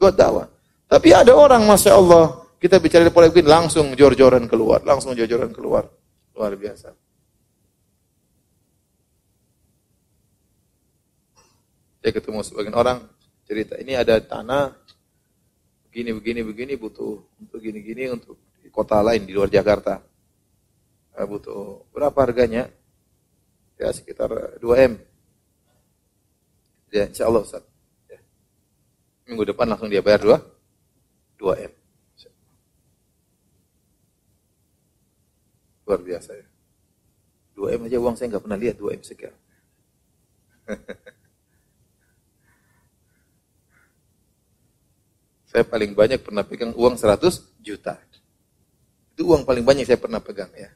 buat 0.00 0.16
dakwah. 0.16 0.48
Tapi 0.88 1.12
ada 1.12 1.36
orang, 1.36 1.68
masya 1.68 2.00
Allah, 2.00 2.40
kita 2.56 2.80
bicara 2.80 3.04
di 3.04 3.12
polemik 3.12 3.44
langsung 3.44 3.92
jor-joran 3.92 4.48
keluar, 4.48 4.80
langsung 4.88 5.12
jor-joran 5.12 5.52
keluar, 5.52 5.84
luar 6.32 6.56
biasa. 6.56 6.96
Saya 12.00 12.12
ketemu 12.16 12.40
sebagian 12.40 12.76
orang 12.76 12.98
cerita 13.44 13.76
ini 13.76 13.92
ada 13.92 14.16
tanah 14.24 14.72
begini 15.90 16.16
begini 16.16 16.40
begini 16.40 16.72
butuh 16.80 17.20
untuk 17.36 17.60
gini 17.60 17.84
gini 17.84 18.08
untuk 18.08 18.40
di 18.64 18.72
kota 18.72 19.04
lain 19.04 19.28
di 19.28 19.36
luar 19.36 19.52
Jakarta 19.52 20.00
butuh 21.26 21.84
berapa 21.92 22.16
harganya? 22.16 22.70
Ya 23.80 23.88
sekitar 23.92 24.28
2 24.60 24.86
M. 24.88 24.92
Ya 26.92 27.08
insya 27.08 27.28
Allah 27.28 27.44
Ustaz. 27.44 27.64
Ya. 28.08 28.20
Minggu 29.28 29.48
depan 29.48 29.68
langsung 29.68 29.88
dia 29.88 30.04
bayar 30.04 30.20
2 30.20 30.36
2 31.40 31.64
M. 31.68 31.72
Luar 35.88 36.00
biasa 36.04 36.30
ya. 36.36 36.46
2 37.56 37.76
M 37.80 37.80
aja 37.88 37.98
uang 37.98 38.16
saya 38.16 38.36
nggak 38.36 38.44
pernah 38.44 38.60
lihat 38.60 38.76
2 38.76 38.96
M 39.00 39.02
sekian. 39.02 39.34
saya 45.50 45.66
paling 45.66 45.98
banyak 45.98 46.22
pernah 46.22 46.46
pegang 46.46 46.70
uang 46.78 46.94
100 46.94 47.58
juta. 47.58 47.98
Itu 49.18 49.34
uang 49.34 49.42
paling 49.42 49.66
banyak 49.66 49.82
saya 49.82 49.98
pernah 49.98 50.22
pegang 50.22 50.46
ya. 50.54 50.70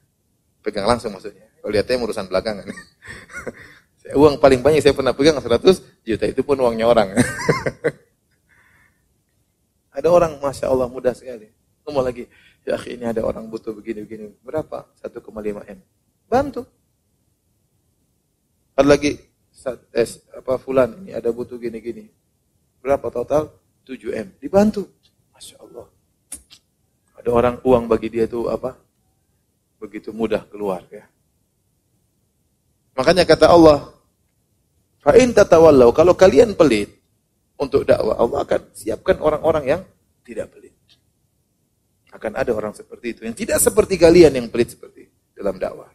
Pegang 0.66 0.82
langsung 0.82 1.14
maksudnya. 1.14 1.46
Kalau 1.62 1.70
lihatnya 1.70 2.02
urusan 2.02 2.26
belakangan. 2.26 2.66
uang 4.20 4.42
paling 4.42 4.66
banyak 4.66 4.82
saya 4.82 4.90
pernah 4.90 5.14
pegang 5.14 5.38
100 5.38 6.02
juta. 6.02 6.26
Itu 6.26 6.42
pun 6.42 6.58
uangnya 6.58 6.90
orang. 6.90 7.14
ada 9.96 10.08
orang, 10.10 10.42
Masya 10.42 10.66
Allah, 10.66 10.90
mudah 10.90 11.14
sekali. 11.14 11.54
Ngomong 11.86 12.02
lagi, 12.02 12.26
ya 12.66 12.74
ini 12.90 13.06
ada 13.06 13.22
orang 13.22 13.46
butuh 13.46 13.70
begini-begini. 13.70 14.42
Berapa? 14.42 14.90
1,5 14.98 15.22
M. 15.70 15.78
Bantu. 16.26 16.66
Ada 18.74 18.90
lagi, 18.90 19.22
eh, 19.94 20.08
apa 20.34 20.58
fulan 20.58 20.98
ini 20.98 21.14
ada 21.14 21.30
butuh 21.30 21.62
gini-gini. 21.62 22.10
Berapa 22.82 23.06
total? 23.06 23.54
7 23.84 24.16
M. 24.16 24.28
Dibantu. 24.40 24.88
Masya 25.32 25.56
Allah. 25.60 25.86
Ada 27.20 27.30
orang 27.30 27.56
uang 27.64 27.84
bagi 27.88 28.08
dia 28.12 28.24
itu 28.28 28.48
apa? 28.48 28.84
begitu 29.84 30.16
mudah 30.16 30.48
keluar 30.48 30.80
ya. 30.88 31.04
Makanya 32.96 33.28
kata 33.28 33.52
Allah, 33.52 33.92
fa 35.04 35.12
in 35.20 35.36
tatawallau 35.36 35.92
kalau 35.92 36.16
kalian 36.16 36.56
pelit 36.56 36.88
untuk 37.60 37.84
dakwah, 37.84 38.16
Allah 38.16 38.48
akan 38.48 38.60
siapkan 38.72 39.20
orang-orang 39.20 39.64
yang 39.68 39.80
tidak 40.24 40.48
pelit. 40.56 40.72
Akan 42.14 42.32
ada 42.38 42.48
orang 42.54 42.72
seperti 42.72 43.12
itu 43.12 43.20
yang 43.28 43.36
tidak 43.36 43.58
seperti 43.60 44.00
kalian 44.00 44.32
yang 44.32 44.46
pelit 44.48 44.72
seperti 44.72 45.10
dalam 45.36 45.60
dakwah. 45.60 45.90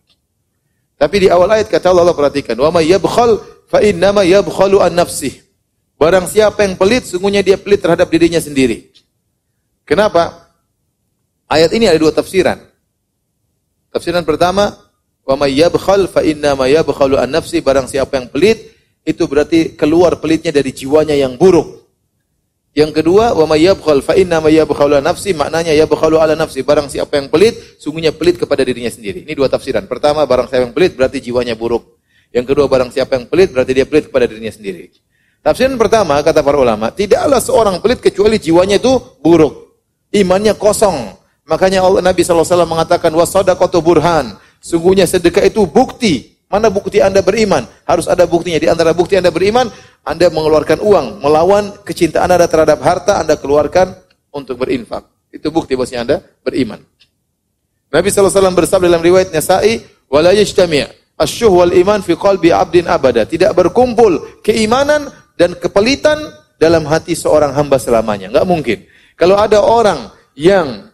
Tapi 0.99 1.15
di 1.15 1.27
awal 1.31 1.47
ayat 1.55 1.71
kata 1.71 1.95
Allah, 1.95 2.03
Allah 2.03 2.17
perhatikan, 2.19 2.59
wa 2.59 2.69
may 2.75 2.91
yabkhal 2.91 3.39
fa 3.71 3.79
innama 3.79 4.27
yabkhalu 4.27 4.83
an 4.83 4.99
nafsih. 4.99 5.48
Barang 5.99 6.31
siapa 6.31 6.63
yang 6.63 6.79
pelit, 6.79 7.03
sungguhnya 7.11 7.43
dia 7.43 7.59
pelit 7.59 7.83
terhadap 7.83 8.07
dirinya 8.07 8.39
sendiri. 8.39 8.87
Kenapa? 9.83 10.47
Ayat 11.43 11.75
ini 11.75 11.91
ada 11.91 11.99
dua 11.99 12.15
tafsiran. 12.15 12.55
Tafsiran 13.91 14.23
pertama, 14.23 14.79
wa 15.27 15.35
may 15.35 15.59
yabkhal 15.59 16.07
fa 16.07 16.23
inna 16.23 16.55
yabkhalu 16.55 17.19
barang 17.59 17.91
siapa 17.91 18.15
yang 18.15 18.31
pelit 18.31 18.71
itu 19.03 19.27
berarti 19.27 19.75
keluar 19.75 20.23
pelitnya 20.23 20.55
dari 20.55 20.71
jiwanya 20.71 21.19
yang 21.19 21.35
buruk. 21.35 21.83
Yang 22.71 23.03
kedua, 23.03 23.35
wa 23.35 23.43
may 23.43 23.67
yabkhal 23.67 23.99
fa 23.99 24.15
inna 24.15 24.39
yabkhalu 24.39 25.03
an 25.03 25.03
nafsi 25.03 25.35
maknanya 25.35 25.75
yabkhalu 25.75 26.15
ala 26.15 26.31
nafsi 26.31 26.63
barang 26.63 26.87
siapa 26.87 27.19
yang 27.19 27.27
pelit 27.27 27.59
sungguhnya 27.75 28.15
pelit 28.15 28.39
kepada 28.39 28.63
dirinya 28.63 28.87
sendiri. 28.87 29.27
Ini 29.27 29.35
dua 29.35 29.51
tafsiran. 29.51 29.83
Pertama, 29.83 30.23
barang 30.23 30.47
siapa 30.47 30.63
yang 30.63 30.75
pelit 30.77 30.95
berarti 30.95 31.19
jiwanya 31.19 31.59
buruk. 31.59 31.99
Yang 32.31 32.55
kedua, 32.55 32.71
barang 32.71 32.95
siapa 32.95 33.19
yang 33.19 33.27
pelit 33.27 33.51
berarti 33.51 33.71
dia 33.75 33.83
pelit 33.83 34.07
kepada 34.07 34.31
dirinya 34.31 34.53
sendiri. 34.53 34.95
Tafsiran 35.39 35.79
pertama 35.79 36.19
kata 36.19 36.43
para 36.43 36.59
ulama, 36.59 36.91
tidaklah 36.91 37.39
seorang 37.39 37.79
pelit 37.79 38.03
kecuali 38.03 38.35
jiwanya 38.35 38.75
itu 38.77 38.99
buruk. 39.23 39.71
Imannya 40.11 40.57
kosong, 40.57 41.19
Makanya 41.49 41.81
Allah 41.81 42.05
Nabi 42.05 42.21
SAW 42.21 42.45
mengatakan 42.69 43.09
wasadaqatu 43.09 43.81
burhan. 43.81 44.37
Sungguhnya 44.61 45.09
sedekah 45.09 45.41
itu 45.49 45.65
bukti 45.65 46.37
Mana 46.49 46.73
bukti 46.73 46.97
Anda 46.97 47.21
beriman? 47.21 47.61
Harus 47.85 48.09
ada 48.09 48.25
buktinya. 48.25 48.57
Di 48.57 48.65
antara 48.65 48.89
bukti 48.89 49.13
Anda 49.13 49.29
beriman, 49.29 49.69
Anda 50.01 50.33
mengeluarkan 50.33 50.81
uang, 50.81 51.21
melawan 51.21 51.77
kecintaan 51.85 52.25
Anda 52.25 52.49
terhadap 52.49 52.81
harta, 52.81 53.21
Anda 53.21 53.37
keluarkan 53.37 53.93
untuk 54.33 54.65
berinfak. 54.65 55.05
Itu 55.29 55.53
bukti 55.53 55.77
bahwasanya 55.77 56.01
Anda 56.01 56.17
beriman. 56.41 56.81
Nabi 57.93 58.09
SAW 58.09 58.33
bersabda 58.33 58.89
dalam 58.89 59.05
riwayat 59.05 59.29
Nasa'i, 59.29 59.85
"Wala 60.09 60.33
asyuh 60.33 61.53
wal 61.53 61.69
iman 61.69 62.01
fi 62.01 62.17
qalbi 62.17 62.49
'abdin 62.49 62.89
abada." 62.89 63.29
Tidak 63.29 63.53
berkumpul 63.53 64.41
keimanan 64.41 65.05
dan 65.39 65.55
kepelitan 65.55 66.19
dalam 66.59 66.83
hati 66.83 67.15
seorang 67.15 67.55
hamba 67.55 67.79
selamanya. 67.79 68.27
Enggak 68.27 68.43
mungkin. 68.43 68.77
Kalau 69.15 69.39
ada 69.39 69.63
orang 69.63 70.11
yang 70.35 70.91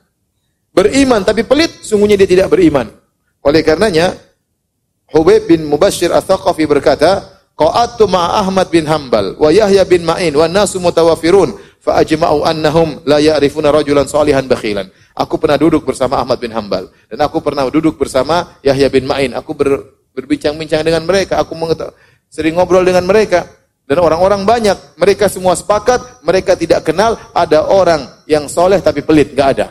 beriman 0.69 1.25
tapi 1.25 1.41
pelit, 1.41 1.81
sungguhnya 1.81 2.13
dia 2.13 2.29
tidak 2.29 2.53
beriman. 2.53 2.93
Oleh 3.41 3.65
karenanya, 3.65 4.13
Hubayb 5.09 5.49
bin 5.49 5.65
Mubashir 5.65 6.13
Ats-Tsaqafi 6.13 6.69
berkata, 6.69 7.25
Qa'attu 7.55 8.05
ma'a 8.05 8.43
Ahmad 8.43 8.67
bin 8.67 8.83
Hambal 8.83 9.39
wa 9.39 9.47
Yahya 9.47 9.87
bin 9.87 10.03
Ma'in 10.03 10.35
wa 10.35 10.43
nasu 10.43 10.75
mutawafirun 10.75 11.55
fa 11.79 12.03
ajma'u 12.03 12.43
annahum 12.43 12.99
la 13.07 13.15
ya'rifuna 13.23 13.71
rajulan 13.71 14.03
salihan 14.05 14.43
bakhilan. 14.43 14.91
Aku 15.15 15.39
pernah 15.39 15.55
duduk 15.55 15.87
bersama 15.87 16.19
Ahmad 16.19 16.35
bin 16.43 16.51
Hambal 16.51 16.91
dan 17.07 17.17
aku 17.23 17.39
pernah 17.39 17.63
duduk 17.71 17.95
bersama 17.95 18.59
Yahya 18.59 18.91
bin 18.91 19.07
Ma'in. 19.07 19.31
Aku 19.39 19.55
ber, 19.55 19.87
berbincang-bincang 20.11 20.83
dengan 20.83 21.07
mereka, 21.07 21.39
aku 21.39 21.55
sering 22.27 22.59
ngobrol 22.59 22.83
dengan 22.83 23.07
mereka 23.07 23.47
dan 23.85 24.01
orang-orang 24.01 24.41
banyak, 24.49 24.97
mereka 24.97 25.29
semua 25.29 25.53
sepakat, 25.53 26.25
mereka 26.25 26.57
tidak 26.57 26.81
kenal 26.89 27.21
ada 27.37 27.69
orang 27.69 28.01
yang 28.25 28.49
soleh 28.49 28.81
tapi 28.81 29.05
pelit, 29.05 29.37
enggak 29.37 29.49
ada. 29.57 29.67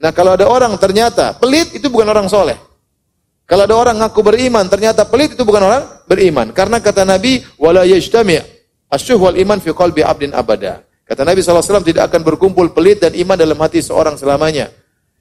Nah 0.00 0.10
kalau 0.16 0.32
ada 0.32 0.48
orang 0.48 0.72
ternyata 0.80 1.36
pelit 1.36 1.76
itu 1.76 1.92
bukan 1.92 2.08
orang 2.08 2.24
soleh. 2.24 2.56
Kalau 3.44 3.68
ada 3.68 3.76
orang 3.76 4.00
ngaku 4.00 4.20
beriman, 4.24 4.64
ternyata 4.72 5.04
pelit 5.04 5.36
itu 5.36 5.44
bukan 5.44 5.60
orang 5.60 5.84
beriman. 6.08 6.48
Karena 6.56 6.80
kata 6.80 7.04
Nabi, 7.04 7.44
wala 7.60 7.84
yajtami' 7.84 8.40
asyuh 8.88 9.20
wal 9.20 9.36
iman 9.36 9.60
fi 9.60 9.68
qalbi 9.76 10.00
abdin 10.00 10.32
abada. 10.32 10.80
Kata 11.04 11.20
Nabi 11.20 11.44
SAW 11.44 11.84
tidak 11.84 12.08
akan 12.08 12.24
berkumpul 12.24 12.72
pelit 12.72 13.04
dan 13.04 13.12
iman 13.12 13.36
dalam 13.36 13.60
hati 13.60 13.84
seorang 13.84 14.16
selamanya. 14.16 14.72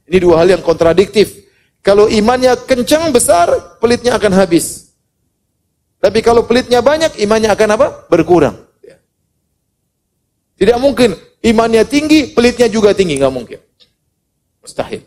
Ini 0.08 0.16
dua 0.24 0.40
hal 0.40 0.56
yang 0.56 0.64
kontradiktif. 0.64 1.44
Kalau 1.84 2.08
imannya 2.08 2.56
kencang 2.64 3.12
besar, 3.12 3.80
pelitnya 3.84 4.16
akan 4.16 4.32
habis. 4.32 4.83
Tapi 6.04 6.20
kalau 6.20 6.44
pelitnya 6.44 6.84
banyak, 6.84 7.16
imannya 7.24 7.48
akan 7.56 7.70
apa? 7.80 7.88
Berkurang. 8.12 8.60
Tidak 10.60 10.76
mungkin 10.84 11.16
imannya 11.40 11.88
tinggi, 11.88 12.36
pelitnya 12.36 12.68
juga 12.68 12.92
tinggi, 12.92 13.16
nggak 13.16 13.32
mungkin. 13.32 13.60
Mustahil. 14.60 15.00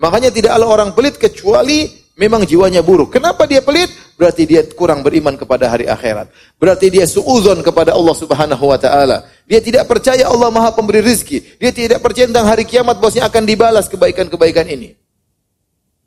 Makanya 0.00 0.32
tidak 0.32 0.56
ada 0.56 0.64
orang 0.64 0.96
pelit 0.96 1.20
kecuali 1.20 1.92
memang 2.16 2.48
jiwanya 2.48 2.80
buruk. 2.80 3.12
Kenapa 3.12 3.44
dia 3.44 3.60
pelit? 3.60 3.92
Berarti 4.16 4.48
dia 4.48 4.64
kurang 4.72 5.04
beriman 5.04 5.36
kepada 5.36 5.68
hari 5.68 5.84
akhirat. 5.84 6.32
Berarti 6.56 6.88
dia 6.88 7.04
suuzon 7.04 7.60
kepada 7.60 7.92
Allah 7.92 8.16
Subhanahu 8.16 8.64
wa 8.64 8.80
taala. 8.80 9.28
Dia 9.44 9.60
tidak 9.60 9.84
percaya 9.84 10.24
Allah 10.24 10.48
Maha 10.48 10.72
Pemberi 10.72 11.04
rizki. 11.04 11.44
Dia 11.60 11.72
tidak 11.72 12.00
percaya 12.00 12.24
tentang 12.28 12.48
hari 12.48 12.64
kiamat 12.64 12.96
bosnya 12.96 13.28
akan 13.28 13.44
dibalas 13.44 13.92
kebaikan-kebaikan 13.92 14.64
ini. 14.72 14.96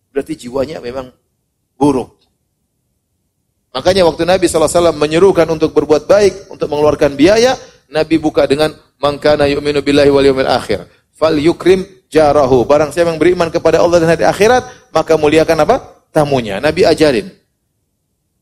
Berarti 0.09 0.33
jiwanya 0.37 0.81
memang 0.81 1.13
buruk. 1.77 2.22
Makanya 3.73 4.05
waktu 4.05 4.29
Nabi 4.29 4.45
SAW 4.45 4.93
menyerukan 4.93 5.49
untuk 5.49 5.73
berbuat 5.73 6.05
baik, 6.05 6.53
untuk 6.53 6.69
mengeluarkan 6.69 7.17
biaya, 7.17 7.57
Nabi 7.89 8.21
buka 8.21 8.45
dengan 8.45 8.69
mangkana 9.01 9.49
yu'minu 9.49 9.81
billahi 9.81 10.13
wal 10.13 10.25
yawmil 10.25 10.45
akhir. 10.45 10.85
Fal 11.17 11.33
yukrim 11.33 11.81
jarahu. 12.05 12.69
Barang 12.69 12.93
siapa 12.93 13.09
yang 13.09 13.17
beriman 13.17 13.49
kepada 13.49 13.81
Allah 13.81 14.05
dan 14.05 14.13
hari 14.13 14.29
akhirat, 14.29 14.93
maka 14.93 15.17
muliakan 15.17 15.65
apa? 15.65 16.05
Tamunya. 16.13 16.61
Nabi 16.61 16.85
ajarin. 16.85 17.33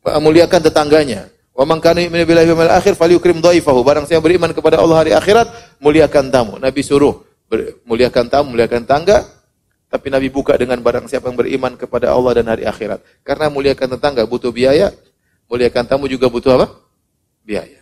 Muliakan 0.04 0.60
tetangganya. 0.68 1.32
Wa 1.56 1.64
man 1.64 1.80
kana 1.80 2.04
yu'minu 2.04 2.28
billahi 2.28 2.52
wal 2.52 2.74
akhir 2.76 3.00
falyukrim 3.00 3.40
dhaifahu. 3.40 3.88
Barang 3.88 4.04
siapa 4.04 4.28
beriman 4.28 4.52
kepada 4.52 4.84
Allah 4.84 5.00
hari 5.00 5.12
akhirat, 5.16 5.48
muliakan 5.80 6.28
tamu. 6.28 6.60
Nabi 6.60 6.84
suruh 6.84 7.24
muliakan 7.88 8.28
tamu, 8.28 8.52
muliakan 8.52 8.84
tangga. 8.84 9.24
Tapi 9.92 10.08
Nabi 10.08 10.32
buka 10.32 10.56
dengan 10.56 10.80
barang 10.80 11.08
siapa 11.12 11.28
yang 11.28 11.40
beriman 11.40 11.76
kepada 11.76 12.16
Allah 12.16 12.40
dan 12.40 12.48
hari 12.48 12.64
akhirat. 12.64 13.04
Karena 13.28 13.52
muliakan 13.52 14.00
tetangga 14.00 14.24
butuh 14.24 14.48
biaya, 14.56 14.96
muliakan 15.52 15.84
tamu 15.84 16.08
juga 16.08 16.32
butuh 16.32 16.56
apa? 16.56 16.68
Biaya. 17.44 17.82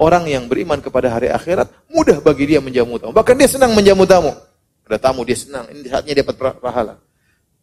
Orang 0.00 0.24
yang 0.24 0.48
beriman 0.48 0.80
kepada 0.80 1.12
hari 1.12 1.28
akhirat, 1.28 1.68
mudah 1.92 2.24
bagi 2.24 2.48
dia 2.48 2.60
menjamu 2.60 2.96
tamu. 2.96 3.12
Bahkan 3.12 3.36
dia 3.36 3.48
senang 3.52 3.76
menjamu 3.76 4.08
tamu. 4.08 4.32
Ada 4.88 4.96
tamu, 4.96 5.28
dia 5.28 5.36
senang. 5.36 5.68
Ini 5.68 5.92
saatnya 5.92 6.16
dia 6.16 6.24
dapat 6.24 6.56
pahala. 6.56 6.96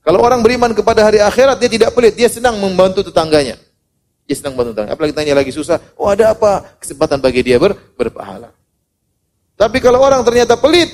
Kalau 0.05 0.21
orang 0.21 0.45
beriman 0.45 0.69
kepada 0.77 1.01
hari 1.01 1.17
akhirat, 1.17 1.57
dia 1.57 1.65
tidak 1.65 1.97
pelit. 1.97 2.13
Dia 2.13 2.29
senang 2.29 2.61
membantu 2.61 3.01
tetangganya. 3.01 3.57
Dia 4.29 4.35
senang 4.37 4.53
membantu 4.53 4.77
tetangganya. 4.77 4.93
Apalagi 4.93 5.13
tanya 5.17 5.33
lagi 5.33 5.49
susah. 5.49 5.81
Oh 5.97 6.13
ada 6.13 6.29
apa? 6.29 6.77
Kesempatan 6.77 7.17
bagi 7.17 7.41
dia 7.41 7.57
ber, 7.57 7.73
berpahala. 7.97 8.53
Tapi 9.57 9.81
kalau 9.81 9.97
orang 9.97 10.21
ternyata 10.21 10.61
pelit, 10.61 10.93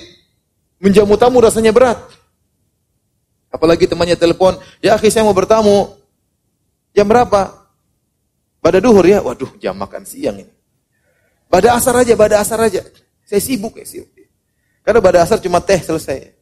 menjamu 0.80 1.20
tamu 1.20 1.44
rasanya 1.44 1.76
berat. 1.76 2.00
Apalagi 3.52 3.84
temannya 3.84 4.16
telepon, 4.16 4.56
ya 4.80 4.96
akhirnya 4.96 5.12
saya 5.20 5.28
mau 5.28 5.36
bertamu. 5.36 5.92
Jam 6.94 7.10
berapa? 7.10 7.70
Pada 8.64 8.78
duhur 8.80 9.04
ya. 9.04 9.20
Waduh, 9.20 9.58
jam 9.60 9.76
makan 9.76 10.06
siang 10.06 10.40
ini. 10.40 10.54
Pada 11.50 11.78
asar 11.78 11.98
aja, 12.00 12.14
pada 12.16 12.40
asar 12.40 12.62
aja. 12.62 12.82
Saya 13.26 13.42
sibuk 13.42 13.78
ya, 13.78 13.86
sibuk. 13.86 14.14
Karena 14.84 15.00
pada 15.00 15.24
asar 15.24 15.40
cuma 15.40 15.64
teh 15.64 15.80
selesai. 15.80 16.34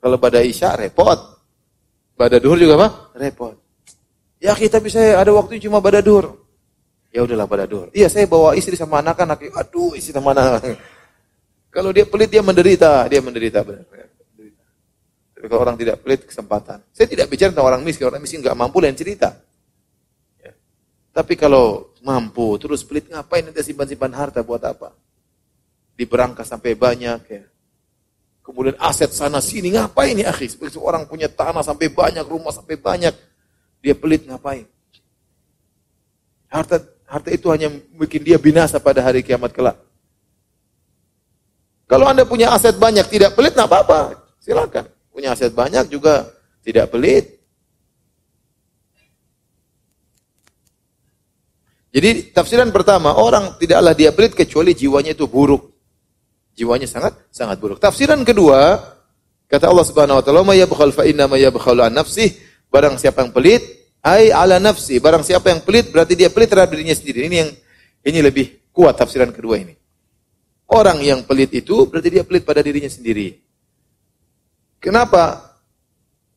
Kalau 0.00 0.16
pada 0.20 0.44
isya 0.44 0.76
repot. 0.76 1.18
Pada 2.16 2.40
duhur 2.40 2.56
juga 2.56 2.76
apa? 2.80 2.88
Repot. 3.18 3.56
Ya 4.40 4.52
kita 4.52 4.80
bisa 4.80 5.16
ada 5.16 5.32
waktu 5.32 5.56
cuma 5.60 5.80
pada 5.80 6.04
duhur. 6.04 6.44
Ya 7.10 7.24
udahlah 7.24 7.48
pada 7.48 7.64
duhur. 7.64 7.88
Iya 7.96 8.12
saya 8.12 8.28
bawa 8.28 8.52
istri 8.52 8.76
sama 8.76 9.00
anak-anak. 9.00 9.48
Aduh 9.56 9.96
istri 9.96 10.12
sama 10.12 10.36
anak. 10.36 10.76
Kalau 11.72 11.92
dia 11.92 12.08
pelit 12.08 12.32
dia 12.32 12.40
menderita, 12.40 13.04
dia 13.08 13.20
menderita 13.20 13.60
benar. 13.64 14.05
Tapi 15.46 15.54
kalau 15.54 15.62
orang 15.62 15.78
tidak 15.78 16.02
pelit 16.02 16.26
kesempatan. 16.26 16.82
Saya 16.90 17.06
tidak 17.06 17.30
bicara 17.30 17.54
tentang 17.54 17.70
orang 17.70 17.86
miskin, 17.86 18.10
orang 18.10 18.18
miskin 18.18 18.42
nggak 18.42 18.58
mampu 18.58 18.82
lain 18.82 18.98
cerita. 18.98 19.30
Ya. 20.42 20.50
Tapi 21.14 21.38
kalau 21.38 21.94
mampu, 22.02 22.58
terus 22.58 22.82
pelit 22.82 23.06
ngapain 23.06 23.46
nanti 23.46 23.62
simpan-simpan 23.62 24.10
harta 24.10 24.42
buat 24.42 24.58
apa? 24.66 24.90
Diberangkas 25.94 26.50
sampai 26.50 26.74
banyak 26.74 27.20
ya. 27.30 27.46
Kemudian 28.42 28.74
aset 28.82 29.14
sana 29.14 29.38
sini 29.38 29.70
ngapain 29.70 30.18
ya 30.18 30.34
akhi? 30.34 30.50
Seperti 30.50 30.82
orang 30.82 31.06
punya 31.06 31.30
tanah 31.30 31.62
sampai 31.62 31.94
banyak, 31.94 32.26
rumah 32.26 32.50
sampai 32.50 32.74
banyak. 32.74 33.14
Dia 33.86 33.94
pelit 33.94 34.26
ngapain? 34.26 34.66
Harta 36.50 36.82
harta 37.06 37.30
itu 37.30 37.54
hanya 37.54 37.70
bikin 38.02 38.26
dia 38.26 38.34
binasa 38.34 38.82
pada 38.82 38.98
hari 38.98 39.22
kiamat 39.22 39.54
kelak. 39.54 39.78
Kalau 41.86 42.10
Anda 42.10 42.26
punya 42.26 42.50
aset 42.50 42.74
banyak 42.74 43.06
tidak 43.06 43.38
pelit, 43.38 43.54
nggak 43.54 43.70
apa-apa. 43.70 44.26
Silakan. 44.42 44.95
Punya 45.16 45.32
aset 45.32 45.48
banyak 45.56 45.88
juga 45.88 46.28
tidak 46.60 46.92
pelit. 46.92 47.40
Jadi 51.88 52.36
tafsiran 52.36 52.68
pertama, 52.68 53.16
orang 53.16 53.56
tidaklah 53.56 53.96
dia 53.96 54.12
pelit 54.12 54.36
kecuali 54.36 54.76
jiwanya 54.76 55.16
itu 55.16 55.24
buruk. 55.24 55.72
Jiwanya 56.52 56.84
sangat 56.84 57.16
sangat 57.32 57.56
buruk. 57.56 57.80
Tafsiran 57.80 58.20
kedua, 58.28 58.76
kata 59.48 59.72
Allah 59.72 59.86
Subhanahu 59.88 60.20
wa 60.20 60.24
taala, 60.24 60.44
"Ma 60.44 60.52
yabkhal 60.52 60.92
fa 60.92 61.08
inna 61.08 61.24
ma 61.24 61.40
yabkhalu 61.40 61.80
an 61.80 61.96
nafsih." 61.96 62.36
Barang 62.68 63.00
siapa 63.00 63.24
yang 63.24 63.32
pelit, 63.32 63.64
ai 64.04 64.28
ala 64.28 64.60
nafsi. 64.60 65.00
Barang 65.00 65.24
siapa 65.24 65.48
yang 65.48 65.64
pelit 65.64 65.88
berarti 65.88 66.12
dia 66.12 66.28
pelit 66.28 66.52
terhadap 66.52 66.76
dirinya 66.76 66.92
sendiri. 66.92 67.24
Ini 67.24 67.36
yang 67.40 67.50
ini 68.04 68.18
lebih 68.20 68.68
kuat 68.68 69.00
tafsiran 69.00 69.32
kedua 69.32 69.64
ini. 69.64 69.72
Orang 70.76 71.00
yang 71.00 71.24
pelit 71.24 71.56
itu 71.56 71.88
berarti 71.88 72.20
dia 72.20 72.24
pelit 72.28 72.44
pada 72.44 72.60
dirinya 72.60 72.92
sendiri. 72.92 73.45
Kenapa? 74.80 75.46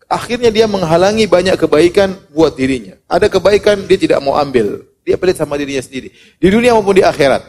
Akhirnya 0.09 0.49
dia 0.49 0.65
menghalangi 0.65 1.29
banyak 1.29 1.53
kebaikan 1.53 2.17
buat 2.33 2.57
dirinya. 2.57 2.97
Ada 3.05 3.29
kebaikan 3.29 3.85
dia 3.85 3.97
tidak 4.01 4.19
mau 4.25 4.33
ambil. 4.37 4.81
Dia 5.05 5.21
pelit 5.21 5.37
sama 5.37 5.53
dirinya 5.57 5.81
sendiri. 5.81 6.09
Di 6.41 6.47
dunia 6.49 6.73
maupun 6.73 6.97
di 6.97 7.05
akhirat. 7.05 7.45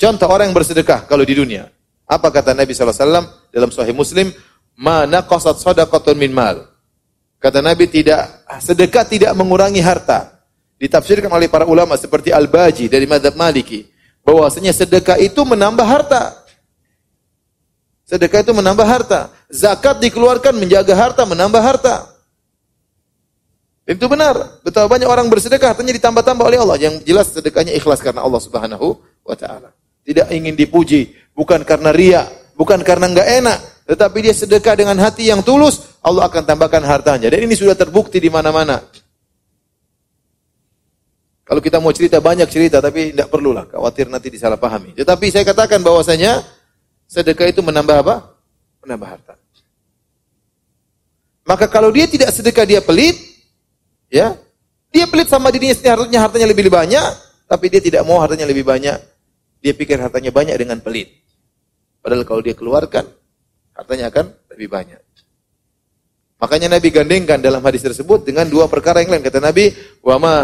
Contoh 0.00 0.28
orang 0.28 0.50
yang 0.50 0.56
bersedekah 0.56 1.04
kalau 1.04 1.22
di 1.22 1.36
dunia. 1.36 1.68
Apa 2.04 2.28
kata 2.28 2.52
Nabi 2.52 2.76
SAW 2.76 3.28
dalam 3.48 3.70
Sahih 3.72 3.96
Muslim? 3.96 4.28
Mana 4.76 5.24
qasat 5.24 5.60
sadaqatun 5.60 6.16
min 6.18 6.32
mal. 6.34 6.68
Kata 7.40 7.60
Nabi 7.60 7.88
tidak 7.88 8.44
sedekah 8.60 9.04
tidak 9.04 9.32
mengurangi 9.36 9.80
harta. 9.80 10.40
Ditafsirkan 10.80 11.32
oleh 11.32 11.48
para 11.48 11.64
ulama 11.64 11.96
seperti 11.96 12.32
Al-Baji 12.32 12.88
dari 12.88 13.08
Madhab 13.08 13.36
Maliki. 13.36 13.88
Bahwasanya 14.24 14.72
sedekah 14.72 15.20
itu 15.20 15.44
menambah 15.44 15.84
harta. 15.84 16.43
Sedekah 18.04 18.44
itu 18.44 18.52
menambah 18.52 18.84
harta. 18.84 19.32
Zakat 19.48 20.00
dikeluarkan 20.00 20.52
menjaga 20.56 20.92
harta, 20.92 21.24
menambah 21.24 21.60
harta. 21.60 22.14
Itu 23.84 24.08
benar. 24.08 24.60
Betapa 24.64 24.88
banyak 24.88 25.08
orang 25.08 25.28
bersedekah 25.28 25.76
hartanya 25.76 25.92
ditambah-tambah 25.96 26.44
oleh 26.44 26.58
Allah. 26.60 26.76
Yang 26.80 27.04
jelas 27.04 27.32
sedekahnya 27.32 27.72
ikhlas 27.76 28.00
karena 28.00 28.24
Allah 28.24 28.40
Subhanahu 28.40 28.96
wa 29.24 29.36
taala. 29.36 29.72
Tidak 30.04 30.28
ingin 30.36 30.52
dipuji, 30.52 31.16
bukan 31.32 31.64
karena 31.64 31.88
ria, 31.92 32.28
bukan 32.60 32.84
karena 32.84 33.08
enggak 33.08 33.28
enak, 33.40 33.58
tetapi 33.88 34.24
dia 34.24 34.36
sedekah 34.36 34.76
dengan 34.76 34.96
hati 35.00 35.28
yang 35.28 35.40
tulus, 35.44 35.96
Allah 36.00 36.28
akan 36.28 36.44
tambahkan 36.44 36.84
hartanya. 36.84 37.28
Dan 37.32 37.44
ini 37.44 37.56
sudah 37.56 37.72
terbukti 37.72 38.20
di 38.20 38.28
mana-mana. 38.28 38.80
Kalau 41.44 41.60
kita 41.60 41.76
mau 41.76 41.92
cerita 41.92 42.24
banyak 42.24 42.48
cerita, 42.48 42.80
tapi 42.80 43.12
tidak 43.12 43.28
perlulah, 43.28 43.68
khawatir 43.68 44.08
nanti 44.08 44.32
disalahpahami. 44.32 44.96
Tetapi 44.96 45.28
saya 45.28 45.44
katakan 45.44 45.84
bahwasanya 45.84 46.40
sedekah 47.14 47.46
itu 47.46 47.62
menambah 47.62 48.02
apa? 48.02 48.34
Menambah 48.82 49.06
harta. 49.06 49.34
Maka 51.46 51.70
kalau 51.70 51.94
dia 51.94 52.10
tidak 52.10 52.34
sedekah 52.34 52.66
dia 52.66 52.82
pelit, 52.82 53.14
ya, 54.10 54.34
dia 54.90 55.06
pelit 55.06 55.30
sama 55.30 55.54
dirinya 55.54 55.76
sendiri 55.76 55.94
hartanya 55.94 56.20
hartanya 56.26 56.48
lebih 56.50 56.66
banyak, 56.66 57.06
tapi 57.46 57.70
dia 57.70 57.78
tidak 57.78 58.02
mau 58.02 58.18
hartanya 58.18 58.50
lebih 58.50 58.66
banyak. 58.66 58.98
Dia 59.62 59.72
pikir 59.76 60.00
hartanya 60.02 60.34
banyak 60.34 60.56
dengan 60.58 60.82
pelit. 60.82 61.22
Padahal 62.02 62.26
kalau 62.26 62.42
dia 62.42 62.56
keluarkan, 62.56 63.06
hartanya 63.76 64.10
akan 64.10 64.34
lebih 64.56 64.68
banyak. 64.72 65.00
Makanya 66.40 66.76
Nabi 66.76 66.88
gandengkan 66.92 67.38
dalam 67.40 67.62
hadis 67.64 67.80
tersebut 67.84 68.26
dengan 68.26 68.44
dua 68.48 68.68
perkara 68.68 69.00
yang 69.00 69.12
lain. 69.12 69.24
Kata 69.24 69.40
Nabi, 69.40 69.72
wa 70.04 70.16
ma 70.20 70.34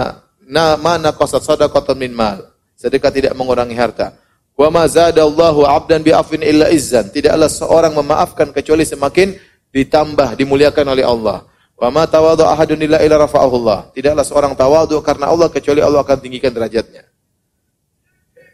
na 0.48 0.76
ma 0.80 0.96
naqasat 0.96 1.44
sadaqatan 1.44 1.96
min 1.96 2.12
mal. 2.16 2.40
Sedekah 2.76 3.12
tidak 3.12 3.32
mengurangi 3.36 3.76
harta. 3.76 4.16
Wa 4.60 4.68
ma 4.68 4.84
zadallahu 4.84 5.64
'abdan 5.64 6.04
bi 6.04 6.12
afin 6.12 6.44
illa 6.44 6.68
izzan. 6.68 7.08
Tidaklah 7.08 7.48
seorang 7.48 7.96
memaafkan 7.96 8.52
kecuali 8.52 8.84
semakin 8.84 9.32
ditambah 9.72 10.36
dimuliakan 10.36 10.84
oleh 10.92 11.00
Allah. 11.00 11.48
Wa 11.80 11.88
ma 11.88 12.04
tawadhu 12.04 12.44
ahadun 12.44 12.76
illa 12.84 13.00
ila 13.00 13.24
rafa'ahullah. 13.24 13.96
Tidaklah 13.96 14.20
seorang 14.20 14.52
tawadhu 14.52 15.00
karena 15.00 15.32
Allah 15.32 15.48
kecuali 15.48 15.80
Allah 15.80 16.04
akan 16.04 16.18
tinggikan 16.20 16.52
derajatnya. 16.52 17.08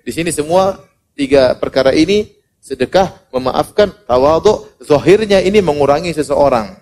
Di 0.06 0.14
sini 0.14 0.30
semua 0.30 0.78
tiga 1.18 1.58
perkara 1.58 1.90
ini 1.90 2.30
sedekah, 2.62 3.26
memaafkan, 3.34 3.90
tawadhu, 4.06 4.78
zahirnya 4.78 5.42
ini 5.42 5.58
mengurangi 5.58 6.14
seseorang. 6.14 6.78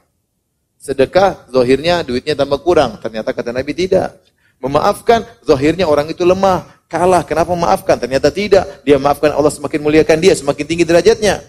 Sedekah, 0.77 1.49
zahirnya 1.49 2.05
duitnya 2.05 2.37
tambah 2.37 2.61
kurang. 2.61 3.01
Ternyata 3.01 3.33
kata 3.33 3.57
Nabi 3.57 3.73
tidak. 3.73 4.21
Memaafkan, 4.61 5.25
zahirnya 5.49 5.89
orang 5.89 6.13
itu 6.13 6.29
lemah, 6.29 6.74
kalah. 6.89 7.23
Kenapa 7.27 7.53
memaafkan? 7.53 7.97
Ternyata 7.99 8.29
tidak. 8.31 8.85
Dia 8.87 9.01
maafkan 9.01 9.33
Allah 9.33 9.51
semakin 9.51 9.81
muliakan 9.83 10.19
dia, 10.21 10.33
semakin 10.37 10.65
tinggi 10.65 10.85
derajatnya. 10.87 11.43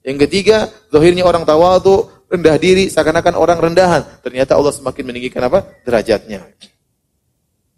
Yang 0.00 0.18
ketiga, 0.28 0.72
zahirnya 0.88 1.28
orang 1.28 1.44
tawadhu, 1.44 2.08
rendah 2.32 2.56
diri, 2.56 2.88
seakan-akan 2.88 3.36
orang 3.36 3.58
rendahan. 3.60 4.02
Ternyata 4.24 4.56
Allah 4.56 4.72
semakin 4.72 5.04
meninggikan 5.04 5.44
apa? 5.44 5.66
Derajatnya. 5.84 6.48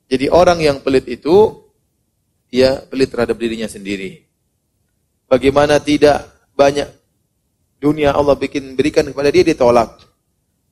Jadi 0.07 0.29
orang 0.29 0.61
yang 0.61 0.79
pelit 0.85 1.09
itu, 1.09 1.67
dia 2.53 2.85
pelit 2.87 3.09
terhadap 3.09 3.35
dirinya 3.41 3.67
sendiri. 3.67 4.29
Bagaimana 5.25 5.81
tidak 5.81 6.29
banyak 6.53 6.85
dunia 7.81 8.13
Allah 8.13 8.37
bikin 8.37 8.77
berikan 8.77 9.09
kepada 9.09 9.33
dia 9.33 9.43
ditolak. 9.43 9.99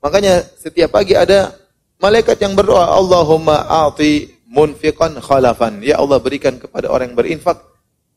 Makanya 0.04 0.44
setiap 0.60 0.92
pagi 0.94 1.16
ada 1.16 1.56
malaikat 1.96 2.36
yang 2.40 2.52
berdoa, 2.52 2.94
Allahumma 2.94 3.64
a'ti 3.64 4.28
munfiqan 4.50 5.22
khalafan. 5.22 5.78
Ya 5.86 6.02
Allah 6.02 6.18
berikan 6.18 6.58
kepada 6.58 6.90
orang 6.90 7.14
yang 7.14 7.18
berinfak 7.18 7.62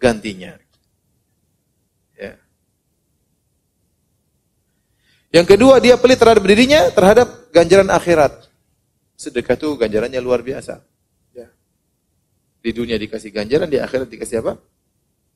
gantinya. 0.01 0.57
Yang 5.34 5.57
kedua, 5.57 5.81
dia 5.81 5.97
pelit 5.97 6.21
terhadap 6.21 6.45
dirinya, 6.45 6.93
terhadap 6.93 7.49
ganjaran 7.49 7.89
akhirat. 7.89 8.53
Sedekah 9.17 9.57
itu 9.57 9.73
ganjarannya 9.81 10.21
luar 10.21 10.45
biasa. 10.45 10.77
Ya. 11.34 11.49
Di 12.61 12.69
dunia 12.69 13.01
dikasih 13.01 13.34
ganjaran, 13.34 13.65
di 13.65 13.81
akhirat 13.81 14.13
dikasih 14.13 14.45
apa? 14.45 14.61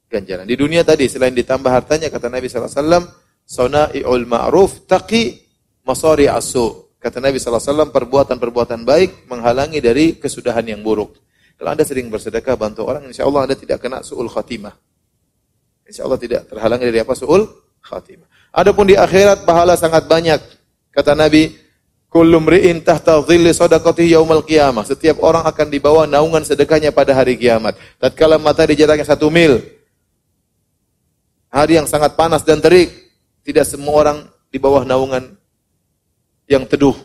Ganjaran. 0.06 0.46
Di 0.46 0.54
dunia 0.54 0.86
tadi, 0.86 1.10
selain 1.10 1.34
ditambah 1.34 1.74
hartanya, 1.74 2.14
kata 2.14 2.30
Nabi 2.30 2.46
SAW, 2.46 3.10
Sona'i'ul 3.48 4.30
ma'ruf 4.30 4.86
taqi 4.86 5.42
masari 5.82 6.30
asu. 6.30 6.87
Kata 7.08 7.24
Nabi 7.24 7.40
SAW, 7.40 7.88
perbuatan-perbuatan 7.88 8.84
baik 8.84 9.32
menghalangi 9.32 9.80
dari 9.80 10.20
kesudahan 10.20 10.68
yang 10.68 10.84
buruk. 10.84 11.16
Kalau 11.56 11.72
Anda 11.72 11.88
sering 11.88 12.12
bersedekah, 12.12 12.60
bantu 12.60 12.84
orang, 12.84 13.08
insya 13.08 13.24
Allah 13.24 13.48
Anda 13.48 13.56
tidak 13.56 13.80
kena 13.80 14.04
su'ul 14.04 14.28
khatimah. 14.28 14.76
Insya 15.88 16.04
Allah 16.04 16.20
tidak 16.20 16.52
terhalangi 16.52 16.84
dari 16.84 17.00
apa? 17.00 17.16
Su'ul 17.16 17.48
khatimah. 17.80 18.28
Adapun 18.52 18.92
di 18.92 19.00
akhirat 19.00 19.48
pahala 19.48 19.80
sangat 19.80 20.04
banyak. 20.04 20.36
Kata 20.92 21.16
Nabi, 21.16 21.56
kullu 22.12 22.44
mri'in 22.44 22.84
tahta 22.84 23.24
sadaqatihi 23.24 24.12
yaumal 24.12 24.44
qiyamah. 24.44 24.84
Setiap 24.84 25.24
orang 25.24 25.48
akan 25.48 25.68
dibawa 25.72 26.04
naungan 26.12 26.44
sedekahnya 26.44 26.92
pada 26.92 27.16
hari 27.16 27.40
kiamat. 27.40 27.80
Tatkala 28.04 28.36
matahari 28.36 28.76
jaraknya 28.76 29.08
satu 29.08 29.32
mil, 29.32 29.64
hari 31.48 31.80
yang 31.80 31.88
sangat 31.88 32.20
panas 32.20 32.44
dan 32.44 32.60
terik, 32.60 32.92
tidak 33.48 33.64
semua 33.64 33.96
orang 33.96 34.18
di 34.52 34.60
bawah 34.60 34.84
naungan 34.84 35.37
yang 36.48 36.64
teduh. 36.66 36.96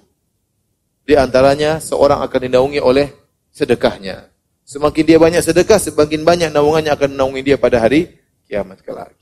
Di 1.02 1.18
antaranya 1.18 1.82
seorang 1.82 2.22
akan 2.22 2.40
dinaungi 2.46 2.78
oleh 2.78 3.10
sedekahnya. 3.50 4.30
Semakin 4.62 5.04
dia 5.04 5.18
banyak 5.18 5.42
sedekah, 5.42 5.76
semakin 5.82 6.22
banyak 6.22 6.48
naungannya 6.54 6.94
akan 6.94 7.18
menaungi 7.18 7.42
dia 7.42 7.56
pada 7.58 7.82
hari 7.82 8.14
kiamat 8.46 8.80
kelak. 8.80 9.12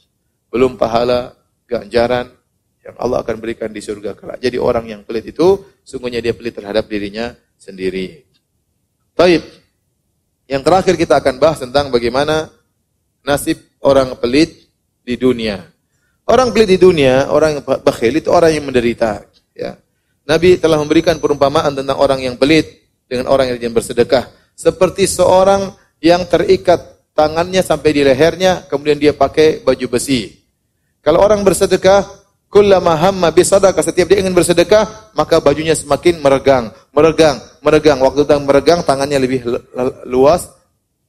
Belum 0.52 0.76
pahala 0.76 1.34
ganjaran 1.64 2.28
yang 2.84 2.96
Allah 3.00 3.24
akan 3.24 3.36
berikan 3.40 3.72
di 3.72 3.80
surga 3.80 4.12
kelak. 4.12 4.38
Jadi 4.44 4.60
orang 4.60 4.84
yang 4.86 5.00
pelit 5.02 5.32
itu 5.32 5.64
sungguhnya 5.82 6.20
dia 6.20 6.36
pelit 6.36 6.52
terhadap 6.52 6.84
dirinya 6.86 7.32
sendiri. 7.56 8.28
Taib. 9.16 9.42
Yang 10.50 10.62
terakhir 10.66 10.94
kita 10.98 11.14
akan 11.22 11.38
bahas 11.38 11.62
tentang 11.62 11.94
bagaimana 11.94 12.50
nasib 13.22 13.62
orang 13.80 14.18
pelit 14.18 14.68
di 15.06 15.14
dunia. 15.14 15.62
Orang 16.26 16.50
pelit 16.50 16.74
di 16.74 16.78
dunia, 16.78 17.30
orang 17.30 17.58
yang 17.58 17.64
bakhil 17.64 18.14
itu 18.18 18.28
orang 18.34 18.54
yang 18.54 18.66
menderita. 18.66 19.29
Nabi 20.30 20.62
telah 20.62 20.78
memberikan 20.78 21.18
perumpamaan 21.18 21.74
tentang 21.74 21.98
orang 21.98 22.22
yang 22.22 22.38
pelit 22.38 22.86
dengan 23.10 23.26
orang 23.26 23.50
yang 23.50 23.58
rajin 23.58 23.74
bersedekah 23.74 24.30
seperti 24.54 25.10
seorang 25.10 25.74
yang 25.98 26.22
terikat 26.30 26.78
tangannya 27.18 27.66
sampai 27.66 27.90
di 27.90 28.06
lehernya 28.06 28.70
kemudian 28.70 28.94
dia 28.94 29.10
pakai 29.10 29.58
baju 29.66 29.98
besi 29.98 30.40
kalau 31.00 31.24
orang 31.24 31.40
bersedekah, 31.40 32.04
kullama 32.52 32.92
hamma 32.92 33.32
bisadaqah, 33.32 33.80
setiap 33.80 34.12
dia 34.12 34.20
ingin 34.20 34.36
bersedekah, 34.36 35.16
maka 35.16 35.40
bajunya 35.40 35.72
semakin 35.72 36.20
meregang, 36.20 36.68
meregang, 36.92 37.40
meregang. 37.64 37.96
Waktu 38.04 38.28
sedang 38.28 38.44
meregang, 38.44 38.80
tangannya 38.84 39.16
lebih 39.16 39.40
luas, 40.04 40.52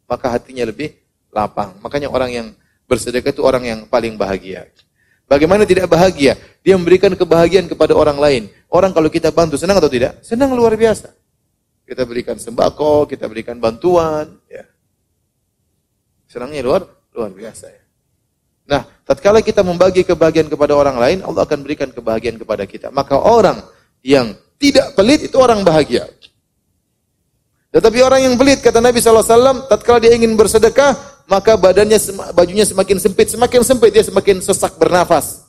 maka 0.08 0.32
hatinya 0.32 0.64
lebih 0.64 0.96
lapang. 1.36 1.76
Makanya 1.84 2.08
orang 2.08 2.32
yang 2.32 2.48
bersedekah 2.88 3.36
itu 3.36 3.44
orang 3.44 3.64
yang 3.68 3.80
paling 3.84 4.16
bahagia. 4.16 4.72
Bagaimana 5.32 5.64
tidak 5.64 5.88
bahagia? 5.88 6.36
Dia 6.60 6.76
memberikan 6.76 7.16
kebahagiaan 7.16 7.72
kepada 7.72 7.96
orang 7.96 8.20
lain. 8.20 8.52
Orang 8.68 8.92
kalau 8.92 9.08
kita 9.08 9.32
bantu, 9.32 9.56
senang 9.56 9.80
atau 9.80 9.88
tidak? 9.88 10.20
Senang 10.28 10.52
luar 10.52 10.76
biasa. 10.76 11.16
Kita 11.88 12.04
berikan 12.04 12.36
sembako, 12.36 13.08
kita 13.08 13.32
berikan 13.32 13.56
bantuan. 13.56 14.36
Ya. 14.52 14.68
Senangnya 16.28 16.60
luar 16.68 16.84
luar 17.16 17.32
biasa. 17.32 17.72
Ya. 17.72 17.84
Nah, 18.68 18.82
tatkala 19.08 19.40
kita 19.40 19.64
membagi 19.64 20.04
kebahagiaan 20.04 20.52
kepada 20.52 20.76
orang 20.76 21.00
lain, 21.00 21.18
Allah 21.24 21.48
akan 21.48 21.64
berikan 21.64 21.96
kebahagiaan 21.96 22.36
kepada 22.36 22.68
kita. 22.68 22.92
Maka 22.92 23.16
orang 23.16 23.64
yang 24.04 24.36
tidak 24.60 25.00
pelit 25.00 25.32
itu 25.32 25.40
orang 25.40 25.64
bahagia. 25.64 26.12
Tetapi 27.72 28.04
orang 28.04 28.20
yang 28.28 28.36
pelit, 28.36 28.60
kata 28.60 28.84
Nabi 28.84 29.00
SAW, 29.00 29.72
tatkala 29.72 30.04
dia 30.04 30.12
ingin 30.12 30.36
bersedekah, 30.36 30.92
maka 31.24 31.56
badannya, 31.56 31.96
bajunya 32.36 32.68
semakin 32.68 33.00
sempit, 33.00 33.32
semakin 33.32 33.64
sempit, 33.64 33.96
dia 33.96 34.04
semakin 34.04 34.44
sesak 34.44 34.76
bernafas. 34.76 35.48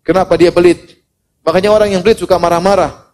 Kenapa 0.00 0.32
dia 0.40 0.48
pelit? 0.48 1.04
Makanya 1.44 1.76
orang 1.76 1.92
yang 1.92 2.00
pelit 2.00 2.16
suka 2.16 2.40
marah-marah. 2.40 3.12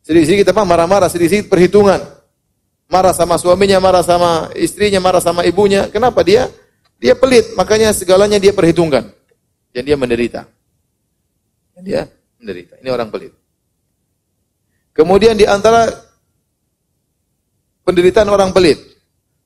Sedikit-sedikit 0.00 0.56
apa? 0.56 0.64
Marah-marah, 0.64 1.12
sedikit-sedikit 1.12 1.52
perhitungan. 1.52 2.00
Marah 2.88 3.12
sama 3.12 3.36
suaminya, 3.36 3.76
marah 3.84 4.00
sama 4.00 4.48
istrinya, 4.56 4.98
marah 5.04 5.20
sama 5.20 5.44
ibunya. 5.44 5.92
Kenapa 5.92 6.24
dia? 6.24 6.48
Dia 6.96 7.12
pelit, 7.12 7.52
makanya 7.52 7.92
segalanya 7.92 8.40
dia 8.40 8.56
perhitungkan. 8.56 9.12
Dan 9.76 9.82
dia 9.84 9.96
menderita. 10.00 10.48
Dan 11.76 11.82
dia 11.84 12.00
menderita. 12.40 12.80
Ini 12.80 12.88
orang 12.88 13.12
pelit. 13.12 13.36
Kemudian 14.96 15.36
di 15.36 15.44
antara 15.44 15.88
penderitaan 17.86 18.28
orang 18.30 18.50
pelit. 18.50 18.78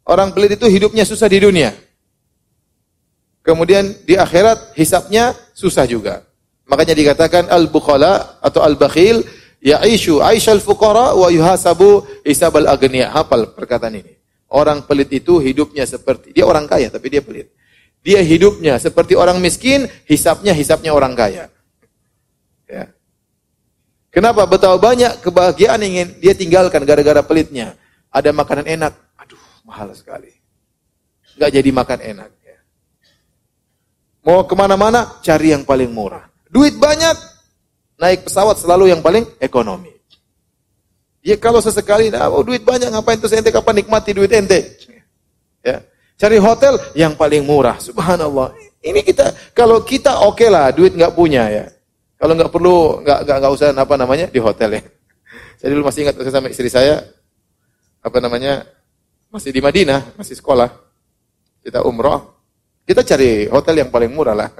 Orang 0.07 0.30
pelit 0.32 0.55
itu 0.55 0.66
hidupnya 0.70 1.03
susah 1.03 1.26
di 1.26 1.43
dunia. 1.43 1.74
Kemudian 3.43 3.95
di 4.07 4.18
akhirat 4.18 4.74
hisapnya 4.74 5.34
susah 5.55 5.87
juga. 5.87 6.26
Makanya 6.66 6.99
dikatakan 6.99 7.47
al-bukhala 7.47 8.43
atau 8.43 8.62
al-bakhil 8.62 9.22
ya'ishu 9.62 10.18
aishal 10.18 10.59
fuqara 10.59 11.14
wa 11.14 11.30
yuhasabu 11.30 12.03
hisabal 12.26 12.66
agniya. 12.66 13.11
Hafal 13.14 13.55
perkataan 13.55 14.03
ini. 14.03 14.18
Orang 14.47 14.87
pelit 14.87 15.11
itu 15.11 15.43
hidupnya 15.43 15.87
seperti 15.87 16.30
dia 16.30 16.47
orang 16.47 16.70
kaya 16.70 16.91
tapi 16.91 17.11
dia 17.11 17.22
pelit. 17.22 17.51
Dia 18.07 18.22
hidupnya 18.22 18.78
seperti 18.78 19.18
orang 19.18 19.43
miskin, 19.43 19.91
hisapnya 20.07 20.55
hisapnya 20.55 20.95
orang 20.95 21.18
kaya. 21.18 21.51
Ya. 22.70 22.95
Kenapa? 24.14 24.47
Betapa 24.47 24.78
banyak 24.78 25.22
kebahagiaan 25.22 25.82
ingin 25.82 26.14
dia 26.22 26.30
tinggalkan 26.30 26.87
gara-gara 26.87 27.22
pelitnya. 27.26 27.74
Ada 28.16 28.32
makanan 28.32 28.64
enak, 28.64 28.96
aduh 29.20 29.44
mahal 29.68 29.92
sekali. 29.92 30.32
Gak 31.36 31.52
jadi 31.52 31.68
makan 31.68 32.00
enak. 32.00 32.30
Ya. 32.40 32.58
Mau 34.24 34.40
ke 34.48 34.56
mana-mana, 34.56 35.20
cari 35.20 35.52
yang 35.52 35.68
paling 35.68 35.92
murah. 35.92 36.24
Duit 36.48 36.80
banyak, 36.80 37.12
naik 38.00 38.24
pesawat 38.24 38.56
selalu 38.56 38.88
yang 38.88 39.04
paling 39.04 39.28
ekonomi. 39.36 39.92
Ya 41.20 41.36
kalau 41.36 41.60
sesekali, 41.60 42.08
nah, 42.08 42.32
oh, 42.32 42.40
duit 42.40 42.64
banyak, 42.64 42.88
ngapain 42.88 43.20
tuh 43.20 43.28
ente 43.36 43.52
kapan 43.52 43.84
nikmati 43.84 44.16
duit 44.16 44.32
ente? 44.32 44.64
Ya. 45.60 45.84
Cari 46.16 46.40
hotel 46.40 46.80
yang 46.96 47.12
paling 47.12 47.44
murah, 47.44 47.76
subhanallah. 47.76 48.56
Ini 48.80 49.04
kita, 49.04 49.52
kalau 49.52 49.84
kita 49.84 50.24
oke 50.24 50.40
okay 50.40 50.48
lah, 50.48 50.72
duit 50.72 50.96
nggak 50.96 51.12
punya 51.12 51.52
ya. 51.52 51.64
Kalau 52.16 52.32
nggak 52.32 52.48
perlu, 52.48 53.04
nggak 53.04 53.28
nggak 53.28 53.36
nggak 53.44 53.52
usah 53.52 53.76
apa 53.76 53.94
namanya 54.00 54.26
di 54.32 54.40
hotel 54.40 54.80
ya. 54.80 54.82
Saya 55.60 55.68
dulu 55.76 55.84
masih 55.84 56.08
ingat 56.08 56.16
saya 56.16 56.32
sama 56.32 56.48
istri 56.48 56.70
saya, 56.72 57.04
apa 58.07 58.22
namanya, 58.22 58.62
masih 59.34 59.50
di 59.50 59.59
Madinah, 59.59 60.14
masih 60.14 60.38
sekolah. 60.38 60.70
Kita 61.59 61.82
umroh, 61.82 62.38
kita 62.86 63.02
cari 63.02 63.50
hotel 63.50 63.82
yang 63.82 63.90
paling 63.90 64.14
murah 64.14 64.38
lah. 64.38 64.50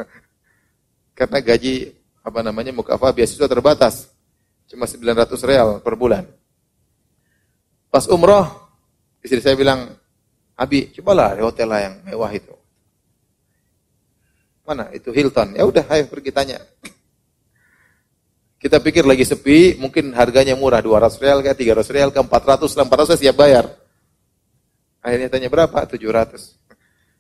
Karena 1.19 1.39
gaji 1.39 1.95
apa 2.27 2.43
namanya 2.43 2.75
mukafa 2.75 3.15
beasiswa 3.15 3.47
terbatas. 3.47 4.11
Cuma 4.67 4.91
900 4.91 5.39
real 5.47 5.79
per 5.79 5.95
bulan. 5.95 6.27
Pas 7.87 8.11
umroh, 8.11 8.51
istri 9.23 9.39
saya 9.39 9.55
bilang, 9.55 9.95
Abi, 10.59 10.91
cobalah 10.91 11.39
di 11.39 11.47
hotel 11.47 11.69
lah 11.71 11.81
yang 11.87 11.95
mewah 12.03 12.33
itu. 12.35 12.51
Mana? 14.67 14.91
Itu 14.91 15.15
Hilton. 15.15 15.55
Ya 15.55 15.63
udah, 15.63 15.87
ayo 15.87 16.11
pergi 16.11 16.35
tanya. 16.35 16.59
Kita 18.57 18.81
pikir 18.81 19.05
lagi 19.05 19.23
sepi, 19.23 19.77
mungkin 19.77 20.17
harganya 20.17 20.57
murah, 20.57 20.81
200 20.81 21.21
real 21.21 21.39
kayak 21.45 21.61
300 21.61 21.93
real 21.93 22.09
ke 22.09 22.19
400, 22.19 22.73
400 22.73 23.13
saya 23.13 23.21
siap 23.21 23.37
bayar. 23.37 23.69
Akhirnya 25.05 25.29
tanya 25.29 25.53
berapa? 25.53 25.77
700. 25.85 26.57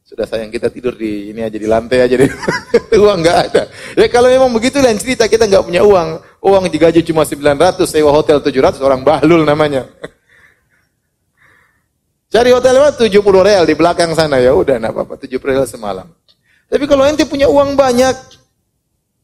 Sudah 0.07 0.22
sayang 0.22 0.55
kita 0.55 0.70
tidur 0.70 0.95
di 0.95 1.34
ini 1.34 1.43
aja 1.43 1.59
di 1.59 1.66
lantai 1.66 1.99
aja 1.99 2.14
deh. 2.14 2.30
uang 3.03 3.26
nggak 3.26 3.39
ada. 3.51 3.62
Ya 3.99 4.07
kalau 4.07 4.30
memang 4.30 4.55
begitu 4.55 4.78
lain 4.78 5.03
cerita 5.03 5.26
kita 5.26 5.51
nggak 5.51 5.66
punya 5.66 5.82
uang. 5.82 6.22
Uang 6.47 6.70
digaji 6.70 7.03
cuma 7.03 7.26
900, 7.26 7.82
sewa 7.91 8.14
hotel 8.14 8.39
700, 8.39 8.78
orang 8.87 9.03
bahlul 9.03 9.43
namanya. 9.43 9.82
Cari 12.32 12.55
hotel 12.55 12.78
apa? 12.78 13.03
70 13.03 13.18
real 13.18 13.66
di 13.66 13.74
belakang 13.74 14.14
sana 14.14 14.39
ya 14.39 14.55
udah 14.55 14.78
enggak 14.78 14.95
apa-apa 14.95 15.26
70 15.26 15.43
real 15.43 15.66
semalam. 15.66 16.07
Tapi 16.70 16.87
kalau 16.87 17.03
ente 17.03 17.26
punya 17.26 17.51
uang 17.51 17.74
banyak, 17.74 18.14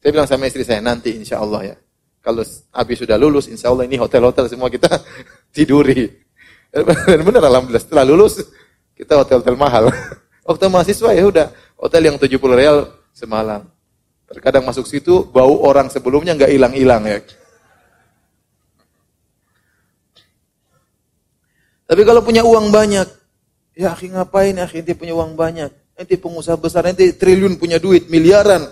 saya 0.03 0.11
bilang 0.11 0.27
sama 0.27 0.51
istri 0.51 0.67
saya 0.67 0.83
nanti 0.83 1.15
insya 1.15 1.39
Allah 1.39 1.75
ya. 1.75 1.77
Kalau 2.23 2.47
habis 2.71 2.97
sudah 3.03 3.19
lulus, 3.19 3.51
insya 3.51 3.75
Allah 3.75 3.83
ini 3.83 3.99
hotel-hotel 3.99 4.47
semua 4.47 4.71
kita 4.71 4.87
tiduri. 5.55 6.07
Dan 6.71 7.21
benar 7.27 7.43
alhamdulillah 7.51 7.83
setelah 7.83 8.07
lulus 8.07 8.47
kita 8.95 9.19
hotel-hotel 9.19 9.59
mahal. 9.59 9.91
Waktu 10.49 10.71
mahasiswa 10.71 11.11
ya 11.11 11.27
udah 11.27 11.47
hotel 11.75 12.03
yang 12.07 12.17
70 12.17 12.39
real 12.55 12.95
semalam. 13.11 13.67
Terkadang 14.31 14.63
masuk 14.63 14.87
situ 14.87 15.27
bau 15.35 15.67
orang 15.67 15.91
sebelumnya 15.91 16.39
nggak 16.39 16.55
hilang-hilang 16.55 17.03
ya. 17.11 17.19
Tapi 21.91 22.03
kalau 22.09 22.25
punya 22.25 22.41
uang 22.41 22.73
banyak, 22.73 23.05
ya 23.77 23.93
akhi 23.93 24.15
ngapain 24.15 24.57
ya 24.57 24.65
akhi 24.65 24.81
ente 24.81 24.97
punya 24.97 25.13
uang 25.13 25.37
banyak? 25.37 25.69
Ente 25.99 26.17
pengusaha 26.17 26.57
besar, 26.57 26.89
ente 26.89 27.13
triliun 27.13 27.61
punya 27.61 27.77
duit, 27.77 28.09
miliaran. 28.09 28.65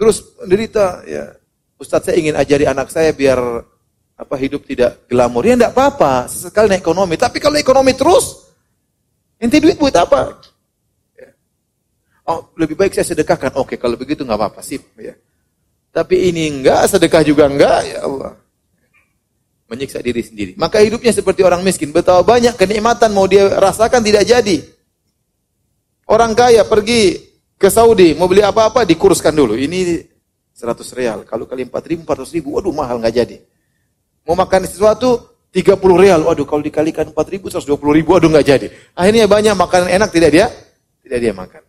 Terus 0.00 0.24
menderita, 0.40 1.04
ya 1.04 1.36
Ustadz 1.80 2.12
saya 2.12 2.20
ingin 2.20 2.36
ajari 2.36 2.68
anak 2.68 2.92
saya 2.92 3.08
biar 3.16 3.40
apa 4.20 4.34
hidup 4.36 4.68
tidak 4.68 5.00
glamor. 5.08 5.48
Ya 5.48 5.56
enggak 5.56 5.72
apa-apa, 5.72 6.28
sesekali 6.28 6.68
naik 6.68 6.84
ekonomi. 6.84 7.16
Tapi 7.16 7.40
kalau 7.40 7.56
ekonomi 7.56 7.96
terus, 7.96 8.50
Ente 9.40 9.56
duit 9.56 9.80
buat 9.80 9.96
apa? 9.96 10.36
Ya. 11.16 11.32
Oh, 12.28 12.52
lebih 12.60 12.76
baik 12.76 12.92
saya 12.92 13.08
sedekahkan. 13.08 13.56
Oke, 13.56 13.80
kalau 13.80 13.96
begitu 13.96 14.20
nggak 14.20 14.36
apa-apa, 14.36 14.60
sip. 14.60 14.84
Ya. 15.00 15.16
Tapi 15.88 16.28
ini 16.28 16.60
enggak, 16.60 16.84
sedekah 16.92 17.24
juga 17.24 17.48
enggak, 17.48 17.80
ya 17.88 18.04
Allah. 18.04 18.36
Menyiksa 19.72 20.04
diri 20.04 20.20
sendiri. 20.20 20.52
Maka 20.60 20.84
hidupnya 20.84 21.16
seperti 21.16 21.40
orang 21.40 21.64
miskin. 21.64 21.88
Betapa 21.88 22.20
banyak 22.20 22.52
kenikmatan 22.60 23.16
mau 23.16 23.24
dia 23.24 23.48
rasakan 23.56 24.04
tidak 24.04 24.28
jadi. 24.28 24.60
Orang 26.04 26.36
kaya 26.36 26.60
pergi 26.68 27.32
ke 27.56 27.72
Saudi, 27.72 28.12
mau 28.12 28.28
beli 28.28 28.44
apa-apa 28.44 28.84
dikuruskan 28.84 29.32
dulu. 29.32 29.56
Ini 29.56 30.09
100 30.60 30.92
real. 30.92 31.18
Kalau 31.24 31.48
kali 31.48 31.64
4 31.64 31.72
ribu, 31.88 32.04
400 32.04 32.36
ribu, 32.36 32.60
waduh 32.60 32.74
mahal 32.76 33.00
nggak 33.00 33.14
jadi. 33.16 33.36
Mau 34.28 34.36
makan 34.36 34.68
sesuatu, 34.68 35.24
30 35.48 35.80
real. 35.96 36.20
Waduh, 36.28 36.44
kalau 36.44 36.60
dikalikan 36.60 37.08
4 37.08 37.16
ribu, 37.32 37.48
120 37.48 37.96
ribu, 37.96 38.12
waduh 38.12 38.28
nggak 38.28 38.44
jadi. 38.44 38.66
Akhirnya 38.92 39.24
banyak 39.24 39.56
makanan 39.56 39.88
enak 39.88 40.12
tidak 40.12 40.30
dia, 40.36 40.46
tidak 41.00 41.18
dia 41.24 41.32
makan. 41.32 41.62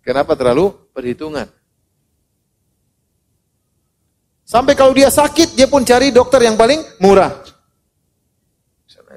Kenapa 0.00 0.32
terlalu 0.32 0.72
perhitungan? 0.96 1.44
Sampai 4.44 4.72
kalau 4.72 4.96
dia 4.96 5.12
sakit, 5.12 5.52
dia 5.52 5.68
pun 5.68 5.84
cari 5.84 6.08
dokter 6.08 6.40
yang 6.40 6.56
paling 6.56 6.80
murah. 7.04 7.32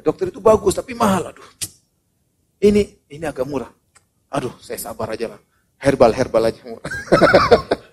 Dokter 0.04 0.32
itu 0.32 0.40
bagus, 0.40 0.76
tapi 0.76 0.96
mahal. 0.96 1.36
Aduh, 1.36 1.48
ini 2.64 3.00
ini 3.12 3.26
agak 3.28 3.44
murah. 3.44 3.72
Aduh, 4.32 4.56
saya 4.60 4.80
sabar 4.80 5.16
aja 5.16 5.36
lah. 5.36 5.40
Herbal, 5.80 6.12
herbal 6.16 6.52
aja. 6.52 6.62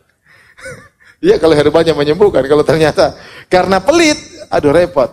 Iya 1.25 1.41
kalau 1.41 1.57
herbalnya 1.57 1.97
menyembuhkan. 1.97 2.45
Kalau 2.45 2.61
ternyata 2.61 3.17
karena 3.49 3.81
pelit, 3.81 4.21
aduh 4.53 4.77
repot. 4.77 5.09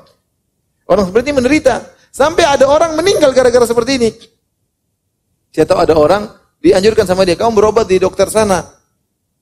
Orang 0.84 1.07
seperti 1.07 1.32
ini 1.32 1.39
menderita. 1.39 1.88
Sampai 2.12 2.43
ada 2.43 2.68
orang 2.68 2.99
meninggal 2.99 3.32
gara-gara 3.32 3.64
seperti 3.64 3.95
ini. 3.95 4.09
Saya 5.55 5.64
tahu 5.64 5.80
ada 5.80 5.95
orang 5.95 6.28
dianjurkan 6.59 7.07
sama 7.07 7.24
dia, 7.24 7.39
kamu 7.39 7.55
berobat 7.55 7.88
di 7.88 7.95
dokter 7.95 8.28
sana. 8.28 8.59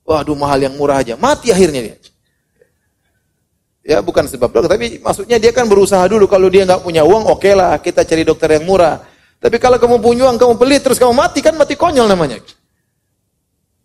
Waduh 0.06 0.38
mahal 0.38 0.62
yang 0.62 0.78
murah 0.78 1.02
aja. 1.02 1.18
Mati 1.18 1.50
akhirnya 1.50 1.82
dia. 1.82 1.96
Ya 3.82 3.98
bukan 3.98 4.30
sebab 4.30 4.54
dokter, 4.54 4.70
tapi 4.70 5.02
maksudnya 5.02 5.42
dia 5.42 5.50
kan 5.50 5.66
berusaha 5.66 6.06
dulu. 6.06 6.30
Kalau 6.30 6.46
dia 6.46 6.62
nggak 6.62 6.86
punya 6.86 7.02
uang, 7.02 7.26
oke 7.34 7.50
lah 7.50 7.82
kita 7.82 8.06
cari 8.06 8.22
dokter 8.22 8.54
yang 8.54 8.62
murah. 8.62 9.02
Tapi 9.42 9.58
kalau 9.58 9.82
kamu 9.82 9.98
punya 9.98 10.30
uang, 10.30 10.38
kamu 10.38 10.54
pelit, 10.54 10.86
terus 10.86 11.02
kamu 11.02 11.16
mati, 11.16 11.42
kan 11.42 11.58
mati 11.58 11.74
konyol 11.74 12.06
namanya. 12.06 12.38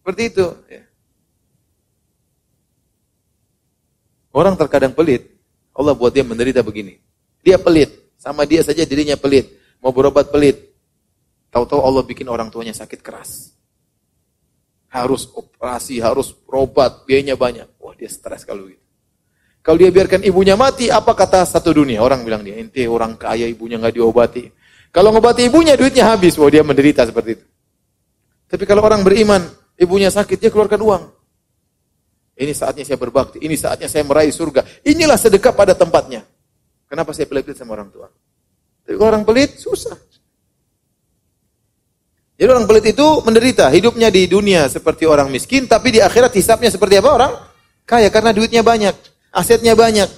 Seperti 0.03 0.21
itu. 0.29 0.45
Ya. 0.69 0.85
Orang 4.35 4.59
terkadang 4.59 4.91
pelit, 4.91 5.31
Allah 5.71 5.95
buat 5.95 6.11
dia 6.11 6.27
menderita 6.27 6.59
begini. 6.59 6.99
Dia 7.39 7.55
pelit. 7.55 8.11
Sama 8.19 8.43
dia 8.43 8.59
saja 8.67 8.83
dirinya 8.83 9.15
pelit. 9.15 9.47
Mau 9.79 9.95
berobat 9.95 10.27
pelit. 10.27 10.75
Tahu-tahu 11.55 11.79
Allah 11.79 12.03
bikin 12.03 12.27
orang 12.27 12.51
tuanya 12.51 12.75
sakit 12.75 12.99
keras. 12.99 13.55
Harus 14.91 15.31
operasi, 15.31 16.03
harus 16.03 16.35
berobat, 16.35 17.07
biayanya 17.07 17.39
banyak. 17.39 17.63
Wah 17.79 17.95
dia 17.95 18.11
stres 18.11 18.43
kalau 18.43 18.67
gitu. 18.67 18.83
Kalau 19.63 19.79
dia 19.79 19.87
biarkan 19.87 20.27
ibunya 20.27 20.59
mati, 20.59 20.91
apa 20.91 21.15
kata 21.15 21.47
satu 21.47 21.71
dunia? 21.71 22.03
Orang 22.03 22.27
bilang 22.27 22.43
dia, 22.43 22.59
ente 22.59 22.83
orang 22.91 23.15
kaya 23.15 23.47
ibunya 23.47 23.79
nggak 23.79 23.95
diobati. 23.95 24.51
Kalau 24.91 25.15
ngobati 25.15 25.47
ibunya 25.47 25.79
duitnya 25.79 26.11
habis, 26.11 26.35
wah 26.35 26.51
dia 26.51 26.59
menderita 26.59 27.07
seperti 27.07 27.39
itu. 27.39 27.45
Tapi 28.51 28.67
kalau 28.67 28.83
orang 28.83 28.99
beriman, 28.99 29.47
ibunya 29.79 30.11
sakit, 30.11 30.43
dia 30.43 30.51
keluarkan 30.51 30.83
uang. 30.83 31.03
Ini 32.35 32.51
saatnya 32.51 32.83
saya 32.83 32.99
berbakti, 32.99 33.39
ini 33.39 33.55
saatnya 33.55 33.87
saya 33.87 34.03
meraih 34.03 34.31
surga. 34.31 34.83
Inilah 34.83 35.15
sedekah 35.15 35.55
pada 35.55 35.71
tempatnya. 35.71 36.27
Kenapa 36.91 37.15
saya 37.15 37.31
pelit-pelit 37.31 37.55
sama 37.55 37.79
orang 37.79 37.87
tua? 37.87 38.11
Tapi 38.83 38.95
kalau 38.99 39.09
orang 39.09 39.23
pelit, 39.23 39.55
susah. 39.55 39.95
Jadi 42.35 42.49
orang 42.51 42.67
pelit 42.67 42.91
itu 42.91 43.07
menderita. 43.23 43.71
Hidupnya 43.71 44.11
di 44.11 44.27
dunia 44.27 44.67
seperti 44.67 45.07
orang 45.07 45.31
miskin, 45.31 45.65
tapi 45.65 45.95
di 45.95 45.99
akhirat 46.03 46.35
hisapnya 46.35 46.67
seperti 46.67 46.99
apa 46.99 47.09
orang? 47.09 47.33
Kaya 47.87 48.11
karena 48.11 48.35
duitnya 48.35 48.61
banyak, 48.61 48.93
asetnya 49.31 49.71
banyak. 49.71 50.11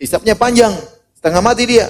Hisapnya 0.00 0.32
panjang, 0.36 0.72
setengah 1.12 1.44
mati 1.44 1.64
dia. 1.68 1.88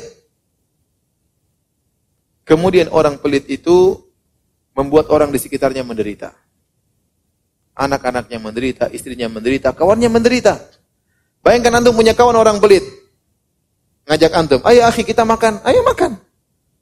Kemudian 2.46 2.90
orang 2.90 3.18
pelit 3.18 3.46
itu 3.46 3.98
membuat 4.74 5.10
orang 5.10 5.30
di 5.30 5.38
sekitarnya 5.38 5.82
menderita. 5.86 6.34
Anak-anaknya 7.76 8.40
menderita, 8.40 8.84
istrinya 8.88 9.28
menderita, 9.28 9.76
kawannya 9.76 10.08
menderita. 10.08 10.56
Bayangkan 11.44 11.78
antum 11.78 11.92
punya 11.92 12.16
kawan 12.16 12.34
orang 12.34 12.56
pelit 12.58 12.82
ngajak 14.06 14.32
antum, 14.38 14.60
ayo 14.62 14.86
akhi 14.86 15.02
kita 15.02 15.26
makan, 15.26 15.60
ayo 15.66 15.82
makan. 15.82 16.14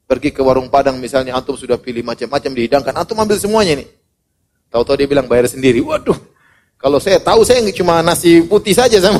Pergi 0.05 0.29
ke 0.29 0.45
warung 0.45 0.69
Padang 0.69 1.01
misalnya, 1.01 1.33
antum 1.33 1.57
sudah 1.57 1.81
pilih 1.81 2.05
macam-macam 2.05 2.51
dihidangkan, 2.53 2.93
antum 2.93 3.17
ambil 3.17 3.41
semuanya 3.41 3.81
nih. 3.81 3.89
Tahu-tahu 4.69 4.95
dia 5.01 5.07
bilang 5.09 5.25
bayar 5.25 5.49
sendiri. 5.49 5.81
Waduh, 5.81 6.13
kalau 6.77 7.01
saya 7.01 7.17
tahu 7.17 7.41
saya 7.41 7.65
cuma 7.73 8.05
nasi 8.05 8.45
putih 8.45 8.77
saja 8.77 9.01
sama. 9.01 9.17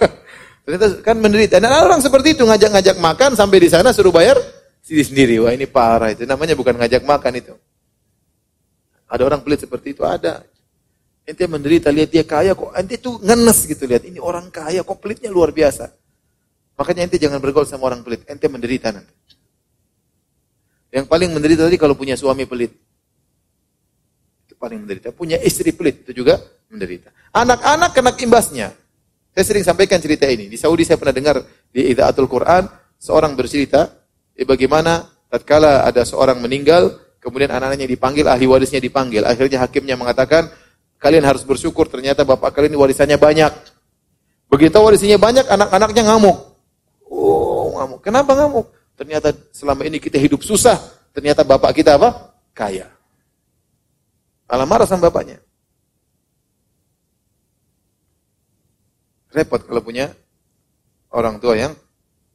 Ternyata 0.68 1.00
kan 1.00 1.16
menderita. 1.16 1.56
Dan 1.56 1.72
orang 1.72 2.04
seperti 2.04 2.36
itu 2.36 2.44
ngajak-ngajak 2.44 3.00
makan 3.00 3.30
sampai 3.32 3.58
di 3.64 3.68
sana 3.72 3.96
suruh 3.96 4.12
bayar 4.12 4.36
sendiri 4.84 5.04
sendiri. 5.08 5.34
Wah 5.40 5.56
ini 5.56 5.64
parah 5.64 6.12
itu. 6.12 6.28
Namanya 6.28 6.52
bukan 6.52 6.76
ngajak 6.76 7.00
makan 7.06 7.32
itu. 7.40 7.54
Ada 9.08 9.22
orang 9.24 9.40
pelit 9.40 9.64
seperti 9.64 9.96
itu 9.96 10.04
ada. 10.04 10.44
Ente 11.28 11.44
menderita 11.46 11.92
lihat 11.92 12.10
dia 12.10 12.24
kaya 12.24 12.56
kok. 12.56 12.72
Ente 12.74 12.96
tuh 12.96 13.20
ngenes 13.20 13.68
gitu 13.68 13.84
lihat 13.86 14.04
ini 14.08 14.18
orang 14.18 14.48
kaya 14.48 14.84
kok 14.84 14.98
pelitnya 14.98 15.28
luar 15.28 15.54
biasa. 15.54 15.92
Makanya 16.80 17.06
ente 17.06 17.20
jangan 17.20 17.38
bergaul 17.38 17.68
sama 17.68 17.92
orang 17.92 18.00
pelit. 18.00 18.24
Ente 18.24 18.48
menderita 18.48 18.88
nanti. 18.90 19.12
Yang 20.90 21.06
paling 21.06 21.30
menderita 21.30 21.68
tadi 21.68 21.78
kalau 21.78 21.94
punya 21.94 22.18
suami 22.18 22.44
pelit. 22.48 22.74
paling 24.60 24.84
menderita. 24.84 25.08
Punya 25.16 25.40
istri 25.40 25.72
pelit 25.72 26.04
itu 26.04 26.20
juga 26.20 26.36
menderita. 26.68 27.08
Anak-anak 27.32 27.96
kena 27.96 28.12
imbasnya. 28.12 28.68
Saya 29.32 29.44
sering 29.46 29.64
sampaikan 29.64 29.96
cerita 30.04 30.28
ini. 30.28 30.52
Di 30.52 30.60
Saudi 30.60 30.84
saya 30.84 31.00
pernah 31.00 31.16
dengar 31.16 31.40
di 31.72 31.88
Idaatul 31.88 32.28
Quran 32.28 32.68
seorang 33.00 33.32
bercerita 33.40 33.88
eh, 34.36 34.44
bagaimana 34.44 35.08
tatkala 35.30 35.86
ada 35.86 36.02
seorang 36.02 36.42
meninggal, 36.42 36.98
kemudian 37.22 37.48
anak-anaknya 37.54 37.86
dipanggil, 37.86 38.26
ahli 38.26 38.44
warisnya 38.44 38.82
dipanggil. 38.82 39.22
Akhirnya 39.24 39.62
hakimnya 39.62 39.94
mengatakan, 39.94 40.50
kalian 41.00 41.24
harus 41.24 41.42
bersyukur 41.42 41.88
ternyata 41.88 42.22
bapak 42.22 42.52
kalian 42.52 42.76
warisannya 42.76 43.16
banyak. 43.16 43.50
Begitu 44.52 44.76
warisannya 44.76 45.16
banyak, 45.16 45.46
anak-anaknya 45.48 46.02
ngamuk. 46.12 46.36
Oh, 47.08 47.74
ngamuk. 47.80 48.00
Kenapa 48.04 48.36
ngamuk? 48.36 48.68
Ternyata 48.94 49.32
selama 49.50 49.88
ini 49.88 49.96
kita 49.96 50.20
hidup 50.20 50.44
susah, 50.44 50.76
ternyata 51.16 51.40
bapak 51.40 51.72
kita 51.72 51.96
apa? 51.96 52.36
Kaya. 52.52 52.92
Malah 54.44 54.66
marah 54.68 54.84
sama 54.84 55.08
bapaknya. 55.08 55.40
Repot 59.30 59.62
kalau 59.62 59.78
punya 59.78 60.10
orang 61.14 61.38
tua 61.38 61.54
yang 61.54 61.72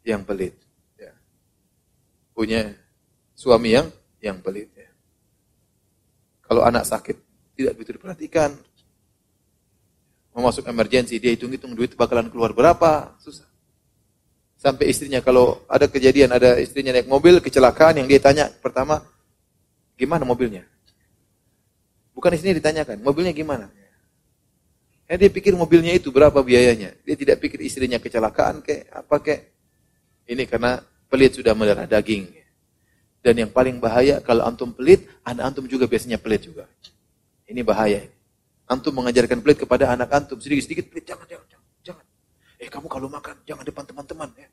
yang 0.08 0.24
pelit. 0.24 0.56
Ya. 0.96 1.12
Punya 2.32 2.72
suami 3.36 3.76
yang 3.76 3.92
yang 4.24 4.40
pelit. 4.40 4.72
Ya. 4.72 4.88
Kalau 6.48 6.64
anak 6.64 6.88
sakit 6.88 7.25
tidak 7.56 7.80
begitu 7.80 7.98
diperhatikan, 7.98 8.54
mau 10.36 10.52
masuk 10.52 10.68
emergensi 10.68 11.16
dia 11.18 11.32
hitung-hitung 11.32 11.72
duit 11.72 11.96
bakalan 11.96 12.28
keluar 12.28 12.52
berapa, 12.52 13.16
susah. 13.24 13.48
Sampai 14.60 14.92
istrinya 14.92 15.24
kalau 15.24 15.64
ada 15.72 15.88
kejadian 15.88 16.36
ada 16.36 16.60
istrinya 16.60 16.96
naik 16.96 17.08
mobil 17.08 17.40
kecelakaan 17.40 18.04
yang 18.04 18.08
dia 18.08 18.20
tanya 18.20 18.52
pertama 18.52 19.04
gimana 19.96 20.28
mobilnya? 20.28 20.68
Bukan 22.16 22.36
istrinya 22.36 22.60
ditanyakan, 22.60 23.04
mobilnya 23.04 23.36
gimana? 23.36 23.68
Ya, 25.06 25.22
dia 25.22 25.30
pikir 25.30 25.54
mobilnya 25.54 25.94
itu 25.94 26.10
berapa 26.10 26.42
biayanya. 26.42 26.98
Dia 27.06 27.16
tidak 27.16 27.38
pikir 27.38 27.62
istrinya 27.62 28.02
kecelakaan 28.02 28.66
kayak 28.66 28.90
apa 28.90 29.16
kayak. 29.22 29.42
Ini 30.26 30.50
karena 30.50 30.82
pelit 31.06 31.38
sudah 31.38 31.54
mendarah 31.54 31.86
daging. 31.86 32.26
Dan 33.22 33.46
yang 33.46 33.52
paling 33.54 33.78
bahaya 33.78 34.18
kalau 34.26 34.42
antum 34.46 34.74
pelit, 34.74 35.06
anak 35.22 35.54
antum 35.54 35.70
juga 35.70 35.86
biasanya 35.86 36.18
pelit 36.18 36.50
juga. 36.50 36.66
Ini 37.46 37.62
bahaya. 37.62 38.02
Antum 38.66 38.98
mengajarkan 38.98 39.46
pelit 39.46 39.62
kepada 39.62 39.94
anak 39.94 40.10
antum 40.10 40.42
sedikit-sedikit 40.42 40.90
pelit, 40.90 41.06
jangan, 41.06 41.30
jangan, 41.30 41.46
jangan. 41.86 42.06
Eh 42.58 42.66
kamu 42.66 42.90
kalau 42.90 43.06
makan 43.06 43.38
jangan 43.46 43.62
depan 43.62 43.86
teman-teman 43.86 44.30
ya. 44.34 44.50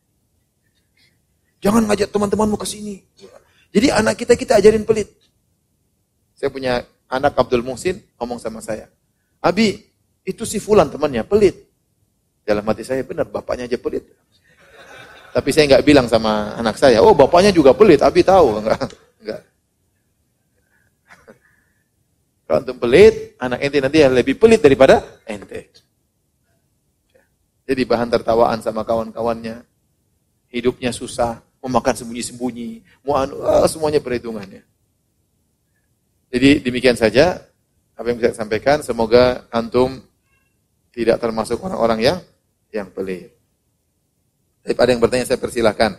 Jangan 1.63 1.89
ngajak 1.89 2.09
teman-temanmu 2.13 2.57
ke 2.59 2.67
sini. 2.69 3.01
Jadi 3.73 3.89
anak 3.89 4.21
kita 4.21 4.37
kita 4.37 4.61
ajarin 4.61 4.85
pelit. 4.85 5.09
Saya 6.37 6.53
punya 6.53 6.85
anak 7.09 7.33
Abdul 7.39 7.65
Muhsin 7.65 8.03
ngomong 8.19 8.37
sama 8.43 8.59
saya. 8.59 8.91
Abi, 9.39 9.81
itu 10.27 10.43
si 10.43 10.59
fulan 10.59 10.91
temannya, 10.91 11.23
pelit. 11.23 11.71
Dalam 12.43 12.67
hati 12.67 12.83
saya, 12.83 13.07
benar, 13.07 13.31
bapaknya 13.31 13.71
aja 13.71 13.79
pelit. 13.79 14.05
Tapi 15.33 15.49
saya 15.55 15.65
nggak 15.71 15.85
bilang 15.87 16.07
sama 16.11 16.53
anak 16.59 16.77
saya, 16.77 17.01
oh 17.01 17.15
bapaknya 17.15 17.55
juga 17.55 17.73
pelit, 17.73 18.03
Abi 18.03 18.21
tahu. 18.27 18.61
Enggak. 18.61 18.81
enggak. 19.23 19.41
Kalau 22.53 22.69
untuk 22.69 22.85
pelit, 22.85 23.33
anak 23.41 23.65
ente 23.65 23.81
nanti 23.81 24.05
lebih 24.05 24.37
pelit 24.37 24.61
daripada 24.61 25.01
ente. 25.25 25.73
Jadi 27.65 27.81
bahan 27.89 28.13
tertawaan 28.13 28.61
sama 28.61 28.85
kawan-kawannya. 28.85 29.65
Hidupnya 30.53 30.93
susah, 30.93 31.41
mau 31.65 31.73
makan 31.73 31.97
sembunyi-sembunyi, 31.97 32.85
mau 33.09 33.17
anu, 33.17 33.41
ah, 33.41 33.65
semuanya 33.65 34.05
perhitungannya. 34.05 34.61
Jadi 36.29 36.61
demikian 36.61 36.93
saja 36.93 37.41
apa 37.97 38.13
yang 38.13 38.21
bisa 38.21 38.37
saya 38.37 38.45
sampaikan. 38.45 38.85
Semoga 38.85 39.49
antum 39.49 40.05
tidak 40.93 41.25
termasuk 41.25 41.57
orang-orang 41.57 42.05
yang 42.05 42.19
yang 42.69 42.93
pelit. 42.93 43.33
Tapi 44.61 44.77
ada 44.77 44.93
yang 44.93 45.01
bertanya 45.01 45.25
saya 45.25 45.41
persilahkan. 45.41 45.97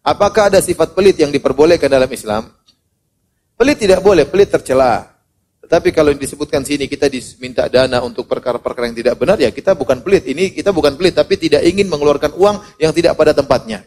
Apakah 0.00 0.48
ada 0.48 0.64
sifat 0.64 0.96
pelit 0.96 1.20
yang 1.20 1.28
diperbolehkan 1.28 1.92
dalam 1.92 2.08
Islam? 2.08 2.48
Pelit 3.60 3.76
tidak 3.76 4.00
boleh, 4.00 4.24
pelit 4.24 4.48
tercela. 4.48 5.12
Tetapi 5.60 5.92
kalau 5.92 6.10
disebutkan 6.16 6.64
sini 6.64 6.88
kita 6.88 7.12
diminta 7.12 7.68
dana 7.68 8.00
untuk 8.00 8.24
perkara-perkara 8.24 8.88
yang 8.88 8.96
tidak 8.96 9.14
benar, 9.20 9.36
ya 9.36 9.52
kita 9.52 9.76
bukan 9.76 10.00
pelit. 10.00 10.24
Ini 10.24 10.56
kita 10.56 10.72
bukan 10.72 10.96
pelit, 10.96 11.20
tapi 11.20 11.36
tidak 11.36 11.60
ingin 11.68 11.86
mengeluarkan 11.92 12.32
uang 12.32 12.80
yang 12.80 12.96
tidak 12.96 13.12
pada 13.14 13.36
tempatnya. 13.36 13.84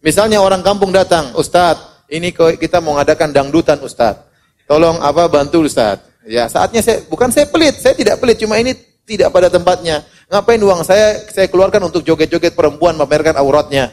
Misalnya 0.00 0.40
orang 0.40 0.64
kampung 0.64 0.90
datang, 0.90 1.36
Ustadz, 1.36 2.08
ini 2.08 2.32
kita 2.32 2.80
mau 2.80 2.96
ngadakan 2.96 3.30
dangdutan 3.36 3.78
Ustadz. 3.84 4.24
Tolong 4.64 4.96
apa 5.04 5.28
bantu 5.28 5.68
Ustaz. 5.68 6.00
Ya, 6.24 6.48
saatnya 6.48 6.80
saya 6.80 7.04
bukan 7.04 7.28
saya 7.28 7.44
pelit, 7.52 7.76
saya 7.76 7.92
tidak 7.92 8.16
pelit, 8.16 8.40
cuma 8.40 8.56
ini 8.56 8.72
tidak 9.04 9.28
pada 9.28 9.52
tempatnya. 9.52 10.00
Ngapain 10.32 10.56
uang 10.56 10.80
saya 10.88 11.20
saya 11.28 11.52
keluarkan 11.52 11.84
untuk 11.84 12.00
joget-joget 12.00 12.56
perempuan 12.56 12.96
memamerkan 12.96 13.36
auratnya? 13.36 13.92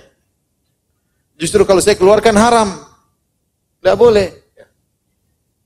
Justru 1.41 1.65
kalau 1.65 1.81
saya 1.81 1.97
keluarkan 1.97 2.37
haram. 2.37 2.69
Tidak 3.81 3.97
boleh. 3.97 4.29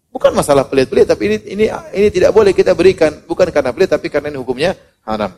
Bukan 0.07 0.31
masalah 0.31 0.63
pelit-pelit, 0.63 1.03
tapi 1.03 1.27
ini 1.27 1.37
ini 1.51 1.65
ini 1.91 2.07
tidak 2.07 2.31
boleh 2.31 2.55
kita 2.55 2.71
berikan, 2.71 3.11
bukan 3.27 3.51
karena 3.51 3.75
pelit 3.75 3.91
tapi 3.91 4.07
karena 4.07 4.31
ini 4.31 4.39
hukumnya 4.39 4.71
haram. 5.03 5.35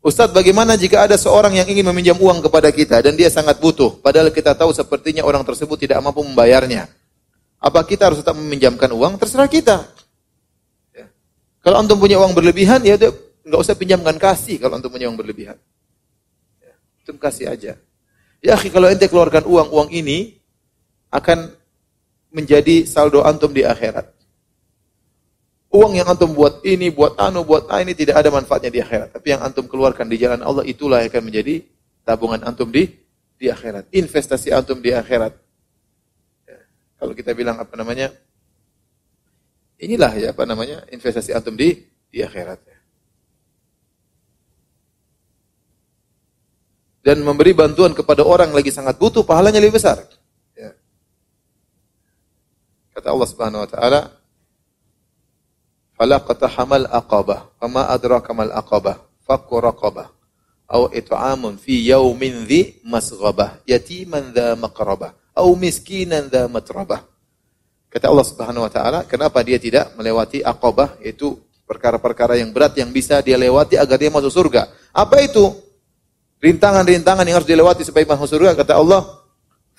Ustadz, 0.00 0.32
bagaimana 0.32 0.80
jika 0.80 1.04
ada 1.04 1.20
seorang 1.20 1.52
yang 1.60 1.68
ingin 1.68 1.84
meminjam 1.92 2.16
uang 2.16 2.48
kepada 2.48 2.72
kita 2.72 3.04
dan 3.04 3.12
dia 3.12 3.28
sangat 3.28 3.60
butuh, 3.60 4.00
padahal 4.00 4.32
kita 4.32 4.56
tahu 4.56 4.72
sepertinya 4.72 5.20
orang 5.20 5.44
tersebut 5.44 5.76
tidak 5.76 6.00
mampu 6.00 6.24
membayarnya. 6.24 6.88
Apa 7.60 7.84
kita 7.84 8.08
harus 8.08 8.24
tetap 8.24 8.34
meminjamkan 8.34 8.88
uang? 8.88 9.20
Terserah 9.20 9.46
kita. 9.52 9.84
Ya. 10.96 11.12
Kalau 11.60 11.76
antum 11.76 12.00
punya 12.00 12.16
uang 12.16 12.32
berlebihan, 12.32 12.80
ya 12.80 12.96
nggak 12.96 13.60
usah 13.60 13.76
pinjamkan 13.76 14.16
kasih 14.16 14.56
kalau 14.56 14.80
antum 14.80 14.88
punya 14.88 15.12
uang 15.12 15.20
berlebihan. 15.20 15.60
Antum 17.02 17.18
kasih 17.18 17.50
aja. 17.50 17.74
Ya, 18.38 18.54
kalau 18.70 18.86
ente 18.86 19.10
keluarkan 19.10 19.42
uang, 19.42 19.74
uang 19.74 19.90
ini 19.90 20.38
akan 21.10 21.50
menjadi 22.30 22.86
saldo 22.86 23.26
antum 23.26 23.50
di 23.50 23.66
akhirat. 23.66 24.06
Uang 25.74 25.98
yang 25.98 26.06
antum 26.06 26.30
buat 26.30 26.62
ini, 26.62 26.94
buat 26.94 27.18
anu, 27.18 27.42
buat 27.42 27.66
a 27.66 27.82
ini 27.82 27.90
tidak 27.90 28.22
ada 28.22 28.30
manfaatnya 28.30 28.70
di 28.70 28.78
akhirat. 28.78 29.18
Tapi 29.18 29.34
yang 29.34 29.42
antum 29.42 29.66
keluarkan 29.66 30.06
di 30.06 30.14
jalan 30.14 30.46
Allah 30.46 30.62
itulah 30.62 31.02
yang 31.02 31.10
akan 31.10 31.24
menjadi 31.26 31.54
tabungan 32.06 32.38
antum 32.46 32.70
di 32.70 32.86
di 33.34 33.50
akhirat. 33.50 33.90
Investasi 33.90 34.54
antum 34.54 34.78
di 34.78 34.94
akhirat. 34.94 35.34
Ya. 36.46 36.58
Kalau 37.02 37.18
kita 37.18 37.34
bilang 37.34 37.58
apa 37.58 37.74
namanya? 37.74 38.14
Inilah 39.82 40.14
ya 40.14 40.30
apa 40.30 40.46
namanya? 40.46 40.86
Investasi 40.86 41.34
antum 41.34 41.58
di 41.58 41.82
di 42.14 42.22
akhirat. 42.22 42.71
Dan 47.02 47.26
memberi 47.26 47.50
bantuan 47.50 47.92
kepada 47.92 48.22
orang 48.22 48.54
lagi 48.54 48.70
sangat 48.70 48.94
butuh, 48.94 49.26
pahalanya 49.26 49.58
lebih 49.58 49.82
besar. 49.82 49.98
Ya. 50.54 50.70
Kata 52.94 53.10
Allah 53.10 53.28
Subhanahu 53.28 53.62
wa 53.66 53.70
taala, 53.70 54.22
falaqtahamal 56.02 56.90
aqabah 56.90 57.54
fama 57.62 57.86
adraka 57.86 58.34
mal 58.34 58.50
aqabah 58.50 58.98
fakku 59.22 59.62
raqabah 59.62 60.10
aw 60.66 60.90
it'amun 60.90 61.54
fi 61.54 61.78
yaumin 61.78 62.42
dhi 62.42 62.82
masghabah 62.82 63.62
yatiman 63.62 64.34
dha 64.34 64.58
maqrabah 64.58 65.14
aw 65.38 65.46
miskinan 65.54 66.26
dha 66.26 66.50
matrabah 66.50 67.06
kata 67.86 68.10
Allah 68.10 68.26
Subhanahu 68.26 68.66
wa 68.66 68.72
taala 68.72 68.98
kenapa 69.06 69.46
dia 69.46 69.62
tidak 69.62 69.94
melewati 69.94 70.42
aqabah 70.42 70.98
yaitu 71.06 71.38
perkara-perkara 71.70 72.34
yang 72.34 72.50
berat 72.50 72.74
yang 72.74 72.90
bisa 72.90 73.22
dia 73.22 73.38
lewati 73.38 73.78
agar 73.78 73.94
dia 73.94 74.10
masuk 74.10 74.34
surga 74.34 74.66
apa 74.90 75.22
itu 75.22 75.54
rintangan-rintangan 76.42 77.22
yang 77.22 77.38
harus 77.38 77.48
dilewati 77.48 77.86
supaya 77.86 78.04
masuk 78.04 78.36
surga 78.36 78.58
kata 78.58 78.76
Allah 78.76 79.06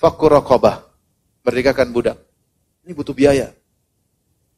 fakku 0.00 0.26
raqabah 0.26 0.82
merdekakan 1.44 1.92
budak 1.92 2.18
ini 2.82 2.96
butuh 2.96 3.12
biaya 3.12 3.52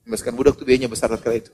Membebaskan 0.07 0.39
budak 0.39 0.55
itu 0.55 0.63
biayanya 0.63 0.87
besar 0.87 1.11
sekali 1.19 1.43
itu. 1.43 1.51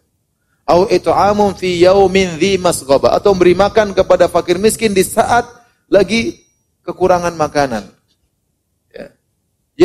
Au 0.68 0.84
it'amun 0.84 1.57
fi 1.57 1.80
yaumin 1.80 2.36
dhi 2.36 2.61
masghaba 2.61 3.16
atau 3.16 3.32
memberi 3.32 3.57
makan 3.57 3.96
kepada 3.96 4.28
fakir 4.28 4.61
miskin 4.61 4.92
di 4.92 5.00
saat 5.00 5.48
lagi 5.88 6.44
kekurangan 6.84 7.32
makanan. 7.32 7.88
Ya. 8.92 9.09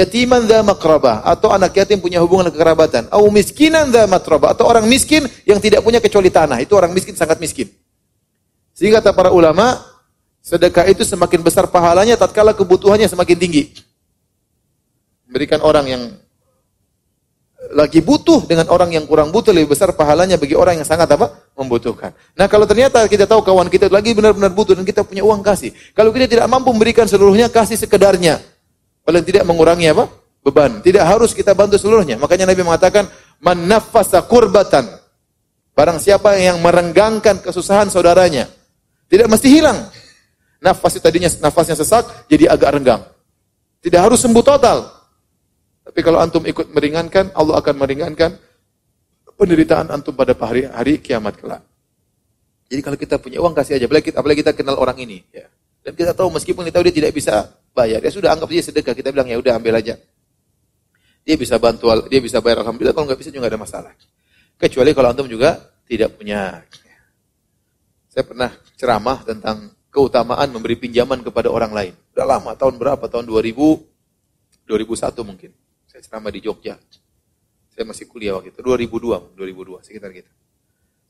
Yatiman 0.03 0.51
dha 0.51 0.67
makrabah 0.67 1.23
atau 1.23 1.47
anak 1.55 1.79
yatim 1.79 2.03
punya 2.03 2.19
hubungan 2.19 2.51
kekerabatan. 2.51 3.07
Au 3.07 3.31
miskinan 3.31 3.87
dha 3.87 4.03
matrabah 4.03 4.51
atau 4.51 4.67
orang 4.67 4.83
miskin 4.83 5.23
yang 5.47 5.63
tidak 5.63 5.79
punya 5.79 6.03
kecuali 6.03 6.27
tanah. 6.27 6.59
Itu 6.59 6.75
orang 6.75 6.91
miskin 6.91 7.15
sangat 7.15 7.39
miskin. 7.39 7.71
Sehingga 8.75 8.99
kata 8.99 9.15
para 9.15 9.31
ulama, 9.31 9.79
sedekah 10.47 10.87
itu 10.87 11.03
semakin 11.03 11.43
besar 11.43 11.67
pahalanya 11.67 12.15
tatkala 12.15 12.55
kebutuhannya 12.55 13.11
semakin 13.11 13.35
tinggi. 13.35 13.63
Berikan 15.27 15.59
orang 15.59 15.85
yang 15.91 16.03
lagi 17.75 17.99
butuh 17.99 18.47
dengan 18.47 18.71
orang 18.71 18.95
yang 18.95 19.03
kurang 19.03 19.27
butuh 19.35 19.51
lebih 19.51 19.75
besar 19.75 19.91
pahalanya 19.91 20.39
bagi 20.39 20.55
orang 20.55 20.79
yang 20.79 20.87
sangat 20.87 21.11
apa? 21.11 21.51
membutuhkan. 21.57 22.13
Nah 22.37 22.45
kalau 22.47 22.69
ternyata 22.69 23.01
kita 23.09 23.25
tahu 23.25 23.41
kawan 23.41 23.67
kita 23.67 23.91
lagi 23.91 24.13
benar-benar 24.13 24.53
butuh 24.53 24.77
dan 24.77 24.85
kita 24.87 25.03
punya 25.03 25.25
uang 25.25 25.41
kasih. 25.43 25.73
Kalau 25.91 26.13
kita 26.13 26.29
tidak 26.29 26.45
mampu 26.47 26.69
memberikan 26.69 27.09
seluruhnya, 27.09 27.49
kasih 27.49 27.75
sekedarnya. 27.75 28.39
Paling 29.01 29.25
tidak 29.25 29.43
mengurangi 29.43 29.89
apa? 29.89 30.05
Beban. 30.45 30.79
Tidak 30.85 31.01
harus 31.01 31.33
kita 31.33 31.57
bantu 31.57 31.75
seluruhnya. 31.81 32.15
Makanya 32.21 32.47
Nabi 32.47 32.61
mengatakan, 32.61 33.09
Man 33.41 33.65
kurbatan. 34.29 34.85
Barang 35.73 35.97
siapa 35.97 36.37
yang 36.37 36.61
merenggangkan 36.61 37.41
kesusahan 37.41 37.89
saudaranya. 37.89 38.45
Tidak 39.09 39.25
mesti 39.25 39.49
hilang. 39.49 39.89
Nafas 40.57 40.97
tadinya 40.97 41.29
nafasnya 41.41 41.77
sesak, 41.77 42.25
jadi 42.25 42.49
agak 42.49 42.69
renggang. 42.77 43.01
Tidak 43.81 44.01
harus 44.01 44.17
sembuh 44.21 44.41
total. 44.41 44.89
Tapi 45.85 45.99
kalau 46.01 46.19
antum 46.19 46.43
ikut 46.43 46.73
meringankan, 46.73 47.31
Allah 47.37 47.61
akan 47.61 47.75
meringankan 47.77 48.35
penderitaan 49.37 49.93
antum 49.93 50.17
pada 50.17 50.33
hari, 50.33 50.65
hari 50.65 50.97
kiamat 50.97 51.37
kelak. 51.37 51.61
Jadi 52.67 52.81
kalau 52.83 52.97
kita 52.99 53.15
punya 53.21 53.39
uang 53.39 53.55
kasih 53.55 53.79
aja, 53.79 53.85
apalagi 53.87 54.11
kita, 54.11 54.17
apalagi 54.19 54.39
kita 54.43 54.53
kenal 54.57 54.75
orang 54.75 54.97
ini, 54.99 55.23
ya. 55.31 55.47
Dan 55.87 55.95
kita 55.95 56.11
tahu 56.11 56.27
meskipun 56.35 56.67
kita 56.67 56.75
tahu 56.81 56.85
dia 56.91 56.95
tidak 56.99 57.11
bisa 57.15 57.47
bayar, 57.71 58.03
ya 58.03 58.11
sudah 58.11 58.35
anggap 58.35 58.51
dia 58.51 58.59
sedekah. 58.59 58.91
Kita 58.91 59.07
bilang 59.15 59.29
ya 59.31 59.39
udah 59.39 59.55
ambil 59.55 59.79
aja. 59.79 59.95
Dia 61.23 61.35
bisa 61.39 61.55
bantu, 61.55 61.87
dia 62.11 62.19
bisa 62.19 62.43
bayar 62.43 62.59
alhamdulillah. 62.65 62.91
Kalau 62.91 63.07
nggak 63.07 63.19
bisa 63.23 63.31
juga 63.31 63.47
ada 63.47 63.55
masalah. 63.55 63.95
Kecuali 64.59 64.91
kalau 64.91 65.15
antum 65.15 65.31
juga 65.31 65.55
tidak 65.87 66.19
punya. 66.19 66.59
Saya 68.11 68.27
pernah 68.27 68.51
ceramah 68.75 69.23
tentang 69.23 69.76
keutamaan 69.91 70.51
memberi 70.51 70.75
pinjaman 70.77 71.23
kepada 71.23 71.49
orang 71.51 71.71
lain. 71.71 71.93
Udah 72.13 72.25
lama, 72.27 72.51
tahun 72.53 72.77
berapa? 72.77 73.05
Tahun 73.07 73.25
2000, 73.25 74.67
2001 74.67 75.23
mungkin. 75.23 75.51
Saya 75.87 76.01
ceramah 76.03 76.31
di 76.31 76.39
Jogja. 76.43 76.75
Saya 77.71 77.85
masih 77.85 78.09
kuliah 78.09 78.35
waktu 78.37 78.51
itu, 78.51 78.59
2002, 78.61 79.37
2002 79.37 79.85
sekitar 79.85 80.09
gitu. 80.13 80.29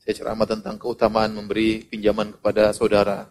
Saya 0.00 0.14
ceramah 0.24 0.46
tentang 0.48 0.80
keutamaan 0.80 1.32
memberi 1.32 1.84
pinjaman 1.84 2.32
kepada 2.36 2.72
saudara. 2.72 3.28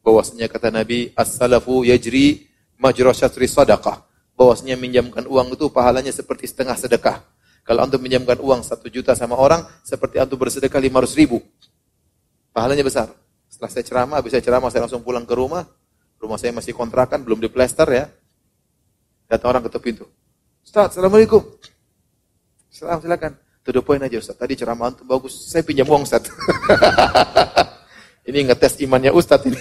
Bahwasanya 0.00 0.46
kata 0.46 0.70
Nabi, 0.70 1.10
as-salafu 1.12 1.82
yajri 1.84 2.46
majra 2.78 3.10
syatri 3.12 3.50
sadaqah. 3.50 4.06
Bahwasanya 4.36 4.76
minjamkan 4.76 5.24
uang 5.24 5.56
itu 5.56 5.72
pahalanya 5.72 6.12
seperti 6.12 6.46
setengah 6.46 6.76
sedekah. 6.76 7.24
Kalau 7.66 7.82
antum 7.82 7.98
minjamkan 7.98 8.38
uang 8.38 8.62
satu 8.62 8.86
juta 8.86 9.18
sama 9.18 9.34
orang, 9.34 9.66
seperti 9.82 10.22
antum 10.22 10.38
bersedekah 10.38 10.78
lima 10.78 11.02
ratus 11.02 11.18
ribu. 11.18 11.42
Pahalanya 12.54 12.86
besar. 12.86 13.10
Setelah 13.56 13.72
saya 13.72 13.84
ceramah, 13.88 14.16
habis 14.20 14.36
saya 14.36 14.44
ceramah, 14.44 14.68
saya 14.68 14.84
langsung 14.84 15.00
pulang 15.00 15.24
ke 15.24 15.32
rumah. 15.32 15.64
Rumah 16.20 16.36
saya 16.36 16.52
masih 16.52 16.76
kontrakan, 16.76 17.24
belum 17.24 17.40
diplester 17.40 17.88
ya. 17.88 18.04
Datang 19.32 19.56
orang 19.56 19.64
ketuk 19.64 19.80
pintu. 19.80 20.04
Ustaz, 20.60 20.92
Assalamualaikum. 20.92 21.40
Salam 22.68 23.00
silakan. 23.00 23.32
To 23.64 23.80
poin 23.80 23.96
aja 24.04 24.20
Ustaz. 24.20 24.36
Tadi 24.36 24.60
ceramah 24.60 24.92
antum 24.92 25.08
bagus. 25.08 25.48
Saya 25.48 25.64
pinjam 25.64 25.88
uang 25.88 26.04
Ustaz. 26.04 26.28
ini 28.28 28.44
ngetes 28.44 28.76
imannya 28.84 29.16
Ustaz 29.16 29.40
ini. 29.48 29.56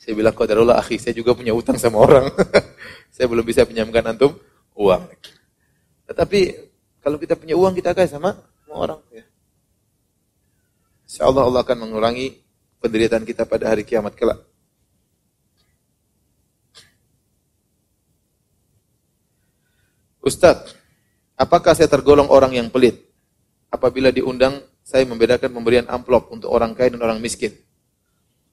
saya 0.00 0.14
bilang 0.14 0.30
kau 0.30 0.46
darulah 0.46 0.78
akhi, 0.78 0.94
saya 0.94 1.10
juga 1.10 1.34
punya 1.34 1.50
utang 1.50 1.74
sama 1.74 2.06
orang. 2.06 2.30
saya 3.18 3.26
belum 3.26 3.42
bisa 3.42 3.66
pinjamkan 3.66 4.14
antum 4.14 4.38
uang. 4.78 5.10
Tetapi 6.06 6.40
kalau 7.02 7.18
kita 7.18 7.34
punya 7.34 7.58
uang 7.58 7.74
kita 7.74 7.98
kasih 7.98 8.14
sama, 8.14 8.38
sama 8.62 8.74
orang. 8.78 9.02
Ya. 9.10 9.26
Insya 11.10 11.26
Allah 11.26 11.42
Allah 11.42 11.66
akan 11.66 11.90
mengurangi 11.90 12.38
penderitaan 12.78 13.26
kita 13.26 13.42
pada 13.42 13.66
hari 13.66 13.82
kiamat 13.82 14.14
kelak. 14.14 14.38
Ustadz, 20.22 20.78
Apakah 21.40 21.72
saya 21.72 21.88
tergolong 21.88 22.28
orang 22.28 22.52
yang 22.52 22.68
pelit? 22.68 23.00
Apabila 23.72 24.12
diundang, 24.12 24.60
saya 24.84 25.08
membedakan 25.08 25.48
pemberian 25.48 25.88
amplop 25.88 26.28
untuk 26.28 26.52
orang 26.52 26.76
kaya 26.76 26.92
dan 26.92 27.00
orang 27.00 27.16
miskin. 27.16 27.56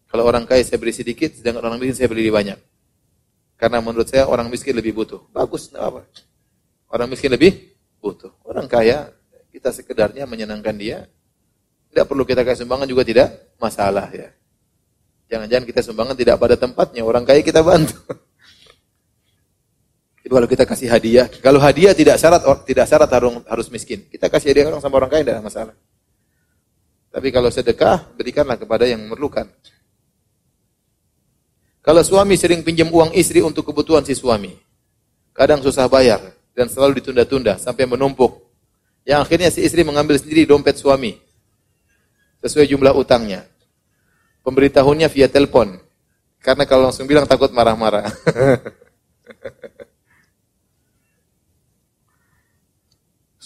Kalau 0.07 0.23
orang 0.23 0.47
kaya 0.47 0.63
saya 0.63 0.79
beri 0.79 0.95
sedikit, 0.95 1.35
sedangkan 1.35 1.67
orang 1.67 1.83
miskin 1.83 1.99
saya 1.99 2.07
beri 2.07 2.31
banyak. 2.31 2.55
Karena 3.59 3.83
menurut 3.83 4.07
saya 4.07 4.23
orang 4.31 4.47
miskin 4.47 4.71
lebih 4.71 4.95
butuh. 4.95 5.19
Bagus, 5.35 5.67
tidak 5.67 5.83
apa. 5.83 6.01
Orang 6.87 7.11
miskin 7.11 7.27
lebih 7.27 7.75
butuh. 7.99 8.31
Orang 8.47 8.71
kaya, 8.71 9.11
kita 9.51 9.75
sekedarnya 9.75 10.23
menyenangkan 10.23 10.75
dia. 10.79 11.11
Tidak 11.97 12.05
perlu 12.05 12.29
kita 12.29 12.45
kasih 12.45 12.61
sumbangan 12.61 12.85
juga 12.85 13.01
tidak 13.01 13.57
masalah 13.57 14.05
ya. 14.13 14.29
Jangan-jangan 15.33 15.65
kita 15.65 15.81
sumbangan 15.81 16.13
tidak 16.13 16.37
pada 16.37 16.53
tempatnya. 16.53 17.01
Orang 17.01 17.25
kaya 17.25 17.41
kita 17.41 17.65
bantu. 17.65 17.97
Itu 20.21 20.29
kalau 20.29 20.45
kita 20.45 20.69
kasih 20.69 20.93
hadiah, 20.93 21.25
kalau 21.41 21.57
hadiah 21.57 21.97
tidak 21.97 22.21
syarat 22.21 22.45
tidak 22.69 22.85
syarat 22.85 23.09
harus, 23.09 23.41
harus 23.49 23.67
miskin. 23.73 24.05
Kita 24.13 24.29
kasih 24.29 24.53
hadiah 24.53 24.69
orang 24.69 24.77
sama 24.77 25.01
orang 25.01 25.09
kaya 25.09 25.25
tidak 25.25 25.41
masalah. 25.41 25.73
Tapi 27.09 27.33
kalau 27.33 27.49
sedekah, 27.49 28.13
berikanlah 28.13 28.61
kepada 28.61 28.85
yang 28.85 29.01
memerlukan. 29.01 29.49
Kalau 31.81 32.05
suami 32.05 32.37
sering 32.37 32.61
pinjam 32.61 32.93
uang 32.93 33.09
istri 33.17 33.41
untuk 33.41 33.65
kebutuhan 33.65 34.05
si 34.05 34.13
suami, 34.13 34.53
kadang 35.33 35.65
susah 35.65 35.89
bayar 35.89 36.21
dan 36.53 36.69
selalu 36.69 37.01
ditunda-tunda 37.01 37.57
sampai 37.57 37.89
menumpuk. 37.89 38.37
Yang 39.01 39.19
akhirnya 39.25 39.49
si 39.49 39.65
istri 39.65 39.81
mengambil 39.81 40.21
sendiri 40.21 40.45
dompet 40.45 40.77
suami 40.77 41.25
sesuai 42.43 42.67
jumlah 42.69 42.93
utangnya. 42.93 43.45
Pemberitahunya 44.45 45.07
via 45.11 45.27
telepon. 45.27 45.79
Karena 46.39 46.63
kalau 46.63 46.87
langsung 46.87 47.09
bilang 47.09 47.27
takut 47.27 47.51
marah-marah. 47.51 48.07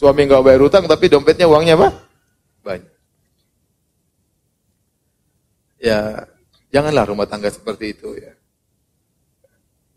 Suami 0.02 0.26
nggak 0.26 0.42
bayar 0.42 0.62
utang 0.66 0.90
tapi 0.90 1.14
dompetnya 1.14 1.46
uangnya 1.46 1.78
apa? 1.78 1.94
Banyak. 2.66 2.94
Ya, 5.82 6.30
janganlah 6.74 7.06
rumah 7.06 7.30
tangga 7.30 7.50
seperti 7.54 7.94
itu 7.98 8.18
ya. 8.18 8.34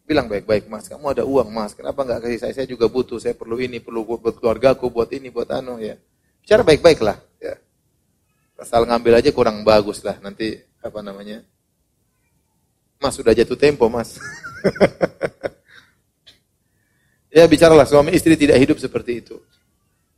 Bilang 0.04 0.28
baik-baik 0.28 0.68
mas, 0.68 0.88
kamu 0.92 1.16
ada 1.16 1.24
uang 1.24 1.48
mas, 1.48 1.72
kenapa 1.72 2.04
nggak 2.04 2.20
kasih 2.28 2.36
saya? 2.36 2.52
Saya 2.52 2.68
juga 2.68 2.92
butuh, 2.92 3.16
saya 3.16 3.32
perlu 3.32 3.56
ini, 3.56 3.80
perlu 3.80 4.04
buat 4.04 4.36
keluarga 4.36 4.76
aku, 4.76 4.92
buat 4.92 5.08
ini, 5.08 5.32
buat 5.32 5.48
anu 5.48 5.80
ya. 5.80 5.96
Bicara 6.44 6.60
baik-baik 6.60 7.00
lah. 7.00 7.16
Ya. 7.16 7.24
Asal 8.54 8.86
ngambil 8.86 9.18
aja 9.18 9.30
kurang 9.34 9.66
bagus 9.66 10.00
lah, 10.06 10.14
nanti 10.22 10.62
apa 10.78 11.02
namanya? 11.02 11.42
Mas 13.02 13.18
sudah 13.18 13.34
jatuh 13.34 13.58
tempo 13.58 13.90
mas. 13.90 14.16
ya 17.34 17.44
bicaralah 17.50 17.84
suami 17.84 18.14
istri 18.14 18.38
tidak 18.38 18.56
hidup 18.62 18.78
seperti 18.78 19.20
itu. 19.20 19.36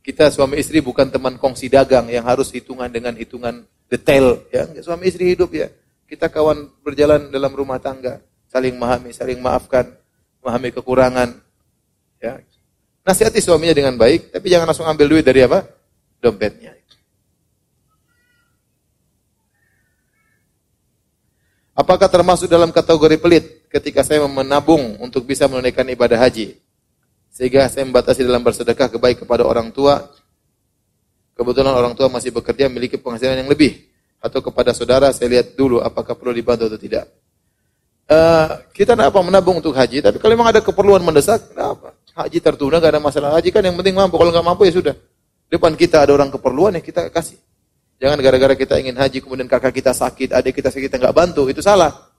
Kita 0.05 0.31
suami 0.31 0.55
istri 0.61 0.79
bukan 0.79 1.11
teman 1.11 1.35
kongsi 1.35 1.67
dagang 1.67 2.07
yang 2.07 2.23
harus 2.23 2.47
hitungan 2.53 2.87
dengan 2.87 3.11
hitungan 3.17 3.67
detail. 3.91 4.39
Ya, 4.53 4.63
suami 4.79 5.11
istri 5.11 5.35
hidup 5.35 5.51
ya. 5.51 5.67
Kita 6.07 6.31
kawan 6.31 6.79
berjalan 6.79 7.27
dalam 7.27 7.51
rumah 7.51 7.75
tangga, 7.83 8.23
saling 8.47 8.79
memahami, 8.79 9.11
saling 9.11 9.43
maafkan, 9.43 9.91
memahami 10.39 10.71
kekurangan. 10.71 11.35
Ya. 12.23 12.39
Nasihati 13.03 13.43
suaminya 13.43 13.75
dengan 13.75 13.99
baik, 13.99 14.31
tapi 14.31 14.47
jangan 14.47 14.71
langsung 14.71 14.87
ambil 14.87 15.11
duit 15.11 15.27
dari 15.27 15.43
apa? 15.43 15.67
Dompetnya. 16.23 16.76
Apakah 21.77 22.09
termasuk 22.09 22.49
dalam 22.49 22.73
kategori 22.73 23.21
pelit 23.21 23.69
ketika 23.69 24.01
saya 24.01 24.25
menabung 24.25 24.97
untuk 24.97 25.29
bisa 25.29 25.45
menunaikan 25.45 25.85
ibadah 25.85 26.17
haji? 26.17 26.57
Sehingga 27.29 27.69
saya 27.69 27.85
membatasi 27.85 28.25
dalam 28.25 28.41
bersedekah 28.41 28.89
kebaik 28.89 29.21
kepada 29.21 29.45
orang 29.45 29.69
tua. 29.69 30.09
Kebetulan 31.37 31.77
orang 31.77 31.93
tua 31.93 32.09
masih 32.09 32.33
bekerja 32.33 32.65
memiliki 32.65 32.97
penghasilan 32.97 33.45
yang 33.45 33.45
lebih. 33.45 33.77
Atau 34.17 34.41
kepada 34.41 34.73
saudara 34.73 35.13
saya 35.13 35.37
lihat 35.37 35.53
dulu 35.53 35.77
apakah 35.77 36.17
perlu 36.17 36.33
dibantu 36.33 36.65
atau 36.65 36.81
tidak. 36.81 37.05
Uh, 38.09 38.57
kita 38.73 38.97
tidak 38.97 39.13
apa 39.13 39.19
menabung 39.21 39.61
untuk 39.61 39.77
haji, 39.77 40.01
tapi 40.01 40.17
kalau 40.17 40.33
memang 40.33 40.49
ada 40.49 40.65
keperluan 40.65 41.03
mendesak, 41.05 41.53
apa? 41.53 41.93
Haji 42.17 42.39
tertunda, 42.41 42.81
gak 42.81 42.97
ada 42.97 43.03
masalah. 43.03 43.37
Haji 43.37 43.53
kan 43.53 43.61
yang 43.61 43.77
penting 43.77 43.93
mampu, 43.93 44.17
kalau 44.17 44.33
nggak 44.33 44.47
mampu 44.47 44.65
ya 44.65 44.73
sudah. 44.73 44.95
Depan 45.51 45.77
kita 45.77 46.07
ada 46.07 46.17
orang 46.17 46.33
keperluan 46.33 46.73
ya 46.73 46.81
kita 46.81 47.13
kasih. 47.13 47.37
Jangan 47.97 48.17
gara-gara 48.21 48.53
kita 48.53 48.77
ingin 48.77 48.93
haji 48.93 49.25
kemudian 49.25 49.49
kakak 49.49 49.73
kita 49.73 49.91
sakit, 49.93 50.29
adik 50.33 50.61
kita 50.61 50.69
sakit 50.69 50.89
kita 50.89 50.97
nggak 51.01 51.15
bantu, 51.17 51.49
itu 51.49 51.65
salah. 51.65 52.09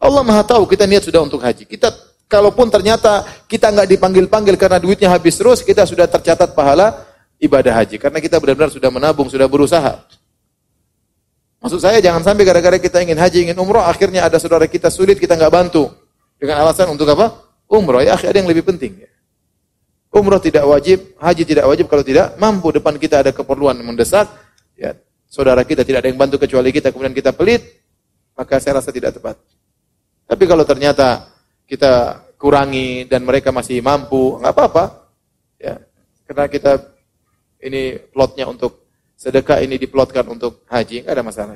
Allah 0.00 0.22
Maha 0.24 0.42
tahu 0.42 0.64
kita 0.64 0.88
niat 0.88 1.04
sudah 1.04 1.20
untuk 1.20 1.44
haji. 1.44 1.68
Kita 1.68 1.92
Kalaupun 2.32 2.72
ternyata 2.72 3.28
kita 3.44 3.68
nggak 3.68 3.92
dipanggil-panggil 3.92 4.56
karena 4.56 4.80
duitnya 4.80 5.12
habis 5.12 5.36
terus, 5.36 5.60
kita 5.60 5.84
sudah 5.84 6.08
tercatat 6.08 6.56
pahala 6.56 7.04
ibadah 7.36 7.76
haji. 7.76 8.00
Karena 8.00 8.24
kita 8.24 8.40
benar-benar 8.40 8.72
sudah 8.72 8.88
menabung, 8.88 9.28
sudah 9.28 9.44
berusaha. 9.44 10.00
Maksud 11.60 11.76
saya 11.76 12.00
jangan 12.00 12.24
sampai 12.24 12.48
gara-gara 12.48 12.80
kita 12.80 13.04
ingin 13.04 13.20
haji, 13.20 13.52
ingin 13.52 13.56
umroh, 13.60 13.84
akhirnya 13.84 14.24
ada 14.24 14.40
saudara 14.40 14.64
kita 14.64 14.88
sulit, 14.88 15.20
kita 15.20 15.36
nggak 15.36 15.52
bantu. 15.52 15.92
Dengan 16.40 16.64
alasan 16.64 16.88
untuk 16.88 17.04
apa? 17.12 17.36
Umroh. 17.68 18.00
Ya, 18.00 18.16
ada 18.16 18.32
yang 18.32 18.48
lebih 18.48 18.64
penting. 18.64 19.04
Umroh 20.08 20.40
tidak 20.40 20.64
wajib, 20.64 21.12
haji 21.20 21.44
tidak 21.44 21.68
wajib 21.68 21.84
kalau 21.84 22.00
tidak 22.00 22.32
mampu 22.40 22.72
depan 22.72 22.96
kita 22.96 23.28
ada 23.28 23.36
keperluan 23.36 23.76
mendesak. 23.84 24.24
Ya, 24.82 24.98
saudara 25.30 25.62
kita 25.62 25.86
tidak 25.86 26.02
ada 26.02 26.10
yang 26.10 26.18
bantu 26.18 26.42
kecuali 26.42 26.74
kita, 26.74 26.90
kemudian 26.90 27.14
kita 27.14 27.30
pelit, 27.30 27.62
maka 28.34 28.58
saya 28.58 28.82
rasa 28.82 28.90
tidak 28.90 29.14
tepat. 29.14 29.38
Tapi 30.26 30.44
kalau 30.50 30.66
ternyata 30.66 31.30
kita 31.70 32.26
kurangi 32.34 33.06
dan 33.06 33.22
mereka 33.22 33.54
masih 33.54 33.78
mampu, 33.78 34.42
nggak 34.42 34.50
apa-apa. 34.50 35.06
Ya, 35.62 35.78
karena 36.26 36.50
kita 36.50 36.72
ini 37.62 38.02
plotnya 38.10 38.50
untuk 38.50 38.82
sedekah 39.14 39.62
ini 39.62 39.78
diplotkan 39.78 40.26
untuk 40.26 40.66
haji, 40.66 41.06
enggak 41.06 41.14
ada 41.14 41.22
masalah. 41.22 41.54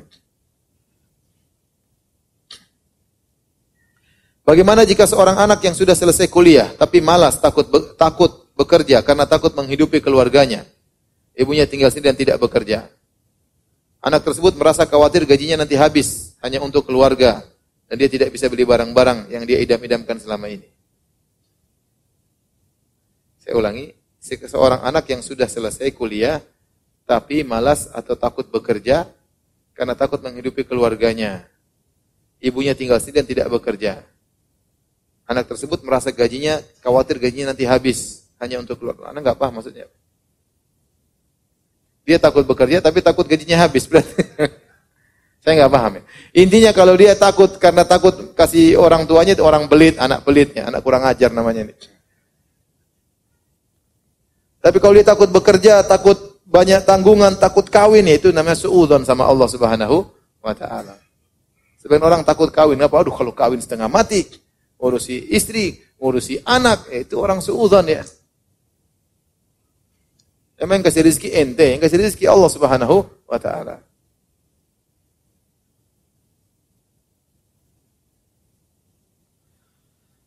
Bagaimana 4.46 4.86
jika 4.86 5.10
seorang 5.10 5.42
anak 5.42 5.58
yang 5.66 5.74
sudah 5.74 5.98
selesai 5.98 6.30
kuliah 6.30 6.70
tapi 6.78 7.02
malas 7.02 7.42
takut 7.42 7.66
takut 7.98 8.46
bekerja 8.54 9.02
karena 9.02 9.26
takut 9.26 9.50
menghidupi 9.58 9.98
keluarganya? 9.98 10.62
Ibunya 11.34 11.66
tinggal 11.66 11.90
sendiri 11.90 12.14
dan 12.14 12.16
tidak 12.16 12.36
bekerja. 12.38 12.86
Anak 14.05 14.23
tersebut 14.23 14.55
merasa 14.55 14.85
khawatir 14.85 15.24
gajinya 15.24 15.64
nanti 15.64 15.74
habis 15.74 16.36
hanya 16.44 16.62
untuk 16.62 16.86
keluarga 16.86 17.43
dan 17.86 17.97
dia 17.97 18.10
tidak 18.10 18.35
bisa 18.35 18.47
beli 18.51 18.66
barang-barang 18.66 19.31
yang 19.31 19.47
dia 19.47 19.59
idam-idamkan 19.62 20.18
selama 20.18 20.51
ini. 20.51 20.68
Saya 23.40 23.55
ulangi, 23.59 23.94
seorang 24.20 24.82
anak 24.82 25.06
yang 25.06 25.23
sudah 25.23 25.47
selesai 25.47 25.94
kuliah 25.94 26.43
tapi 27.06 27.47
malas 27.47 27.86
atau 27.94 28.18
takut 28.18 28.51
bekerja 28.51 29.06
karena 29.70 29.94
takut 29.94 30.18
menghidupi 30.18 30.66
keluarganya. 30.66 31.47
Ibunya 32.43 32.74
tinggal 32.74 32.98
sendiri 32.98 33.23
dan 33.23 33.27
tidak 33.27 33.47
bekerja. 33.48 33.93
Anak 35.27 35.51
tersebut 35.51 35.82
merasa 35.82 36.10
gajinya, 36.10 36.60
khawatir 36.82 37.18
gajinya 37.18 37.55
nanti 37.55 37.66
habis 37.66 38.28
hanya 38.43 38.60
untuk 38.60 38.78
keluar. 38.82 39.10
Anak 39.10 39.23
nggak 39.27 39.39
paham 39.39 39.59
maksudnya. 39.59 39.86
Dia 42.06 42.22
takut 42.22 42.46
bekerja 42.46 42.78
tapi 42.78 43.02
takut 43.02 43.26
gajinya 43.26 43.66
habis 43.66 43.90
berarti. 43.90 44.22
Saya 45.42 45.62
nggak 45.62 45.72
paham 45.74 45.92
ya. 45.98 46.02
Intinya 46.42 46.70
kalau 46.74 46.94
dia 46.94 47.18
takut 47.18 47.58
karena 47.58 47.82
takut 47.86 48.34
kasih 48.34 48.78
orang 48.78 49.06
tuanya 49.06 49.34
itu 49.34 49.42
orang 49.42 49.70
belit, 49.70 49.98
anak 49.98 50.22
belit 50.26 50.54
ya, 50.54 50.70
anak 50.70 50.82
kurang 50.82 51.06
ajar 51.06 51.30
namanya 51.30 51.70
ini. 51.70 51.74
Tapi 54.58 54.82
kalau 54.82 54.98
dia 54.98 55.06
takut 55.06 55.30
bekerja, 55.30 55.86
takut 55.86 56.42
banyak 56.42 56.82
tanggungan, 56.82 57.38
takut 57.38 57.62
kawin 57.70 58.10
ya, 58.10 58.18
itu 58.18 58.34
namanya 58.34 58.58
suudzon 58.58 59.06
sama 59.06 59.22
Allah 59.22 59.46
Subhanahu 59.46 60.02
wa 60.42 60.50
taala. 60.50 60.98
Sebagian 61.78 62.02
orang 62.02 62.22
takut 62.26 62.50
kawin, 62.50 62.82
apa? 62.82 62.98
Aduh 62.98 63.14
kalau 63.14 63.30
kawin 63.30 63.62
setengah 63.62 63.86
mati, 63.86 64.26
ngurusi 64.82 65.30
istri, 65.30 65.78
ngurusi 66.02 66.42
anak, 66.42 66.90
ya, 66.90 67.06
itu 67.06 67.14
orang 67.22 67.38
suudzon 67.38 67.86
ya. 67.86 68.02
Emang 70.56 70.80
yang 70.80 70.88
kasih 70.88 71.04
rezeki 71.04 71.28
ente, 71.36 71.76
yang 71.76 71.80
kasih 71.84 72.00
rezeki 72.00 72.24
Allah 72.32 72.48
Subhanahu 72.48 73.04
wa 73.28 73.36
taala. 73.36 73.84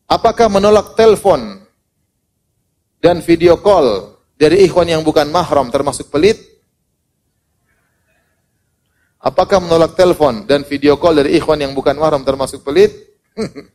Apakah 0.10 0.50
menolak 0.50 0.94
telepon 0.98 1.66
dan 3.02 3.22
video 3.26 3.58
call 3.62 4.18
dari 4.38 4.66
ikhwan 4.66 4.90
yang 4.90 5.02
bukan 5.06 5.30
mahram 5.30 5.70
termasuk 5.74 6.10
pelit? 6.14 6.38
Apakah 9.22 9.62
menolak 9.62 9.94
telepon 9.94 10.46
dan 10.50 10.66
video 10.66 10.98
call 10.98 11.22
dari 11.22 11.38
ikhwan 11.38 11.62
yang 11.62 11.74
bukan 11.78 11.98
mahram 11.98 12.26
termasuk 12.26 12.66
pelit? 12.66 12.90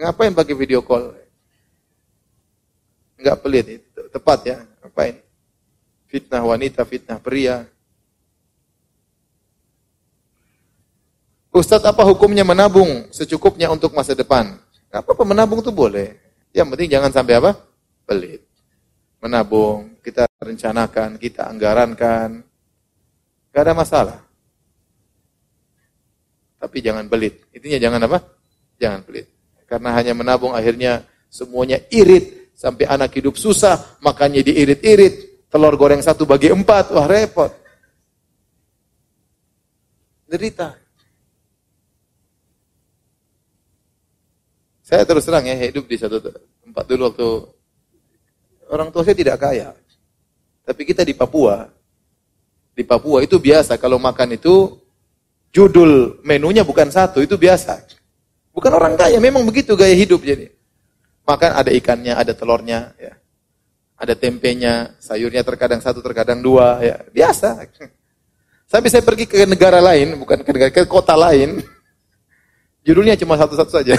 Ngapain 0.00 0.34
pakai 0.34 0.54
video 0.58 0.82
call? 0.82 1.29
Enggak 3.20 3.36
pelit, 3.44 3.66
itu 3.68 4.02
tepat 4.08 4.38
ya. 4.48 4.58
Ngapain? 4.80 5.20
Fitnah 6.08 6.40
wanita, 6.40 6.80
fitnah 6.88 7.20
pria. 7.20 7.68
Ustadz 11.52 11.84
apa 11.84 12.00
hukumnya 12.06 12.46
menabung 12.46 13.10
secukupnya 13.12 13.68
untuk 13.68 13.92
masa 13.92 14.16
depan? 14.16 14.56
Gak 14.88 15.04
apa-apa 15.04 15.22
menabung 15.28 15.60
itu 15.60 15.68
boleh. 15.74 16.16
Yang 16.56 16.66
penting 16.74 16.88
jangan 16.90 17.10
sampai 17.12 17.34
apa? 17.42 17.58
Pelit. 18.08 18.42
Menabung, 19.20 20.00
kita 20.00 20.24
rencanakan, 20.40 21.20
kita 21.20 21.44
anggarankan. 21.50 22.40
Gak 23.52 23.62
ada 23.66 23.74
masalah. 23.74 24.18
Tapi 26.56 26.80
jangan 26.80 27.04
pelit. 27.10 27.44
Intinya 27.52 27.78
jangan 27.82 28.00
apa? 28.08 28.18
Jangan 28.80 29.00
pelit. 29.04 29.26
Karena 29.68 29.90
hanya 29.92 30.14
menabung 30.16 30.56
akhirnya 30.56 31.04
semuanya 31.28 31.82
irit. 31.92 32.39
Sampai 32.60 32.84
anak 32.84 33.16
hidup 33.16 33.40
susah, 33.40 33.96
makannya 34.04 34.44
diirit-irit. 34.44 35.48
Telur 35.48 35.80
goreng 35.80 36.04
satu 36.04 36.28
bagi 36.28 36.52
empat, 36.52 36.92
wah 36.92 37.08
repot. 37.08 37.48
Derita. 40.28 40.76
Saya 44.84 45.08
terus 45.08 45.24
terang 45.24 45.48
ya, 45.48 45.56
hidup 45.56 45.88
di 45.88 45.96
satu 45.96 46.20
tempat 46.60 46.84
dulu 46.84 47.08
waktu 47.08 47.28
orang 48.68 48.92
tua 48.92 49.08
saya 49.08 49.16
tidak 49.16 49.40
kaya. 49.40 49.72
Tapi 50.68 50.82
kita 50.84 51.00
di 51.00 51.16
Papua, 51.16 51.64
di 52.76 52.84
Papua 52.84 53.24
itu 53.24 53.40
biasa 53.40 53.80
kalau 53.80 53.96
makan 53.96 54.36
itu 54.36 54.76
judul 55.48 56.20
menunya 56.28 56.60
bukan 56.60 56.92
satu, 56.92 57.24
itu 57.24 57.40
biasa. 57.40 57.88
Bukan 58.52 58.68
orang 58.76 59.00
kaya, 59.00 59.16
memang 59.16 59.48
begitu 59.48 59.72
gaya 59.72 59.96
hidup 59.96 60.20
jadi. 60.20 60.59
Makan 61.30 61.50
ada 61.54 61.70
ikannya, 61.70 62.10
ada 62.18 62.34
telurnya, 62.34 62.90
ya. 62.98 63.14
Ada 63.94 64.18
tempenya, 64.18 64.98
sayurnya 64.98 65.46
terkadang 65.46 65.78
satu, 65.78 66.02
terkadang 66.02 66.42
dua, 66.42 66.82
ya. 66.82 66.98
Biasa. 67.14 67.70
Sampai 68.66 68.90
saya 68.90 69.06
pergi 69.06 69.30
ke 69.30 69.46
negara 69.46 69.78
lain, 69.78 70.18
bukan 70.18 70.42
ke 70.42 70.50
negara, 70.50 70.70
ke 70.74 70.82
kota 70.90 71.14
lain. 71.14 71.62
Judulnya 72.82 73.14
cuma 73.14 73.38
satu-satu 73.38 73.70
saja. 73.70 73.94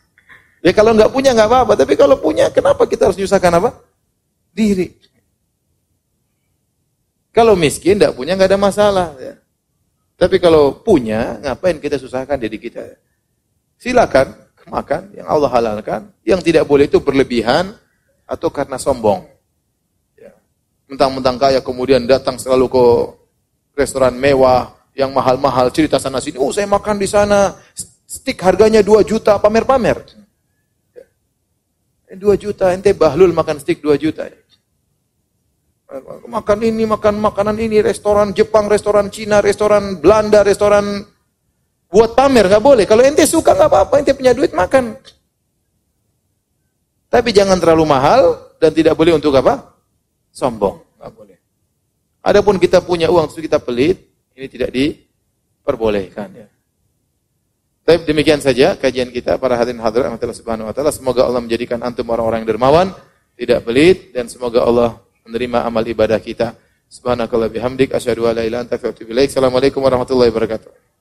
ya 0.64 0.72
kalau 0.72 0.96
nggak 0.96 1.12
punya 1.12 1.36
nggak 1.36 1.48
apa-apa, 1.48 1.72
tapi 1.76 1.92
kalau 1.92 2.16
punya, 2.16 2.48
kenapa 2.48 2.88
kita 2.88 3.12
harus 3.12 3.20
menyusahkan 3.20 3.52
apa? 3.52 3.70
Diri. 4.56 4.96
Kalau 7.36 7.52
miskin, 7.52 8.00
nggak 8.00 8.16
punya 8.16 8.32
nggak 8.32 8.48
ada 8.48 8.60
masalah. 8.60 9.08
Ya. 9.20 9.36
Tapi 10.16 10.40
kalau 10.40 10.72
punya, 10.80 11.36
ngapain 11.44 11.76
kita 11.76 12.00
susahkan 12.00 12.40
diri 12.40 12.56
kita? 12.56 12.96
Silakan 13.76 14.41
makan 14.68 15.10
yang 15.16 15.26
Allah 15.26 15.50
halalkan. 15.50 16.00
Yang 16.22 16.52
tidak 16.52 16.64
boleh 16.68 16.86
itu 16.86 17.02
berlebihan 17.02 17.74
atau 18.28 18.48
karena 18.48 18.78
sombong. 18.78 19.26
Ya. 20.14 20.32
Mentang-mentang 20.86 21.36
kaya 21.40 21.60
kemudian 21.64 22.06
datang 22.06 22.38
selalu 22.38 22.66
ke 22.70 22.84
restoran 23.74 24.14
mewah 24.14 24.76
yang 24.92 25.10
mahal-mahal 25.10 25.72
cerita 25.72 25.96
sana 25.96 26.20
sini. 26.20 26.36
Oh 26.36 26.52
saya 26.52 26.68
makan 26.68 27.00
di 27.00 27.08
sana 27.08 27.56
stick 28.06 28.36
harganya 28.44 28.84
2 28.84 29.02
juta 29.02 29.40
pamer-pamer. 29.40 29.98
Ya. 32.10 32.16
2 32.16 32.36
juta 32.36 32.70
ente 32.76 32.92
bahlul 32.92 33.32
makan 33.32 33.58
stick 33.58 33.80
2 33.80 33.96
juta. 33.96 34.28
Makan 36.24 36.64
ini, 36.64 36.88
makan 36.88 37.20
makanan 37.20 37.60
ini, 37.60 37.84
restoran 37.84 38.32
Jepang, 38.32 38.64
restoran 38.64 39.12
Cina, 39.12 39.44
restoran 39.44 40.00
Belanda, 40.00 40.40
restoran 40.40 41.04
Buat 41.92 42.16
pamer 42.16 42.48
nggak 42.48 42.64
boleh. 42.64 42.88
Kalau 42.88 43.04
ente 43.04 43.28
suka 43.28 43.52
nggak 43.52 43.68
apa-apa, 43.68 44.00
ente 44.00 44.16
punya 44.16 44.32
duit 44.32 44.56
makan. 44.56 44.96
Tapi 47.12 47.28
jangan 47.36 47.60
terlalu 47.60 47.84
mahal 47.84 48.40
dan 48.56 48.72
tidak 48.72 48.96
boleh 48.96 49.12
untuk 49.12 49.36
apa? 49.36 49.76
Sombong, 50.32 50.80
nggak 50.96 51.12
boleh. 51.12 51.36
Adapun 52.24 52.56
kita 52.56 52.80
punya 52.80 53.12
uang 53.12 53.28
terus 53.28 53.44
kita 53.44 53.60
pelit, 53.60 54.08
ini 54.32 54.48
tidak 54.48 54.72
diperbolehkan 54.72 56.32
ya. 56.32 56.48
Tapi 57.84 58.08
demikian 58.08 58.40
saja 58.40 58.78
kajian 58.78 59.12
kita 59.12 59.36
para 59.36 59.60
hadirin 59.60 59.82
hadirat 59.82 60.16
Allah 60.16 60.38
Subhanahu 60.38 60.70
wa 60.70 60.72
taala. 60.72 60.94
Semoga 60.94 61.28
Allah 61.28 61.44
menjadikan 61.44 61.82
antum 61.84 62.08
orang-orang 62.08 62.46
yang 62.46 62.56
dermawan, 62.56 62.88
tidak 63.36 63.68
pelit 63.68 64.16
dan 64.16 64.32
semoga 64.32 64.64
Allah 64.64 64.96
menerima 65.28 65.68
amal 65.68 65.84
ibadah 65.84 66.16
kita. 66.22 66.56
Subhanakallah 66.88 67.52
bihamdik 67.52 67.92
asyhadu 67.92 68.30
an 68.30 68.40
la 68.40 68.48
ilaha 68.48 68.64
illa 68.64 68.78
anta 68.80 68.80
Assalamualaikum 68.80 69.84
warahmatullahi 69.84 70.32
wabarakatuh. 70.32 70.91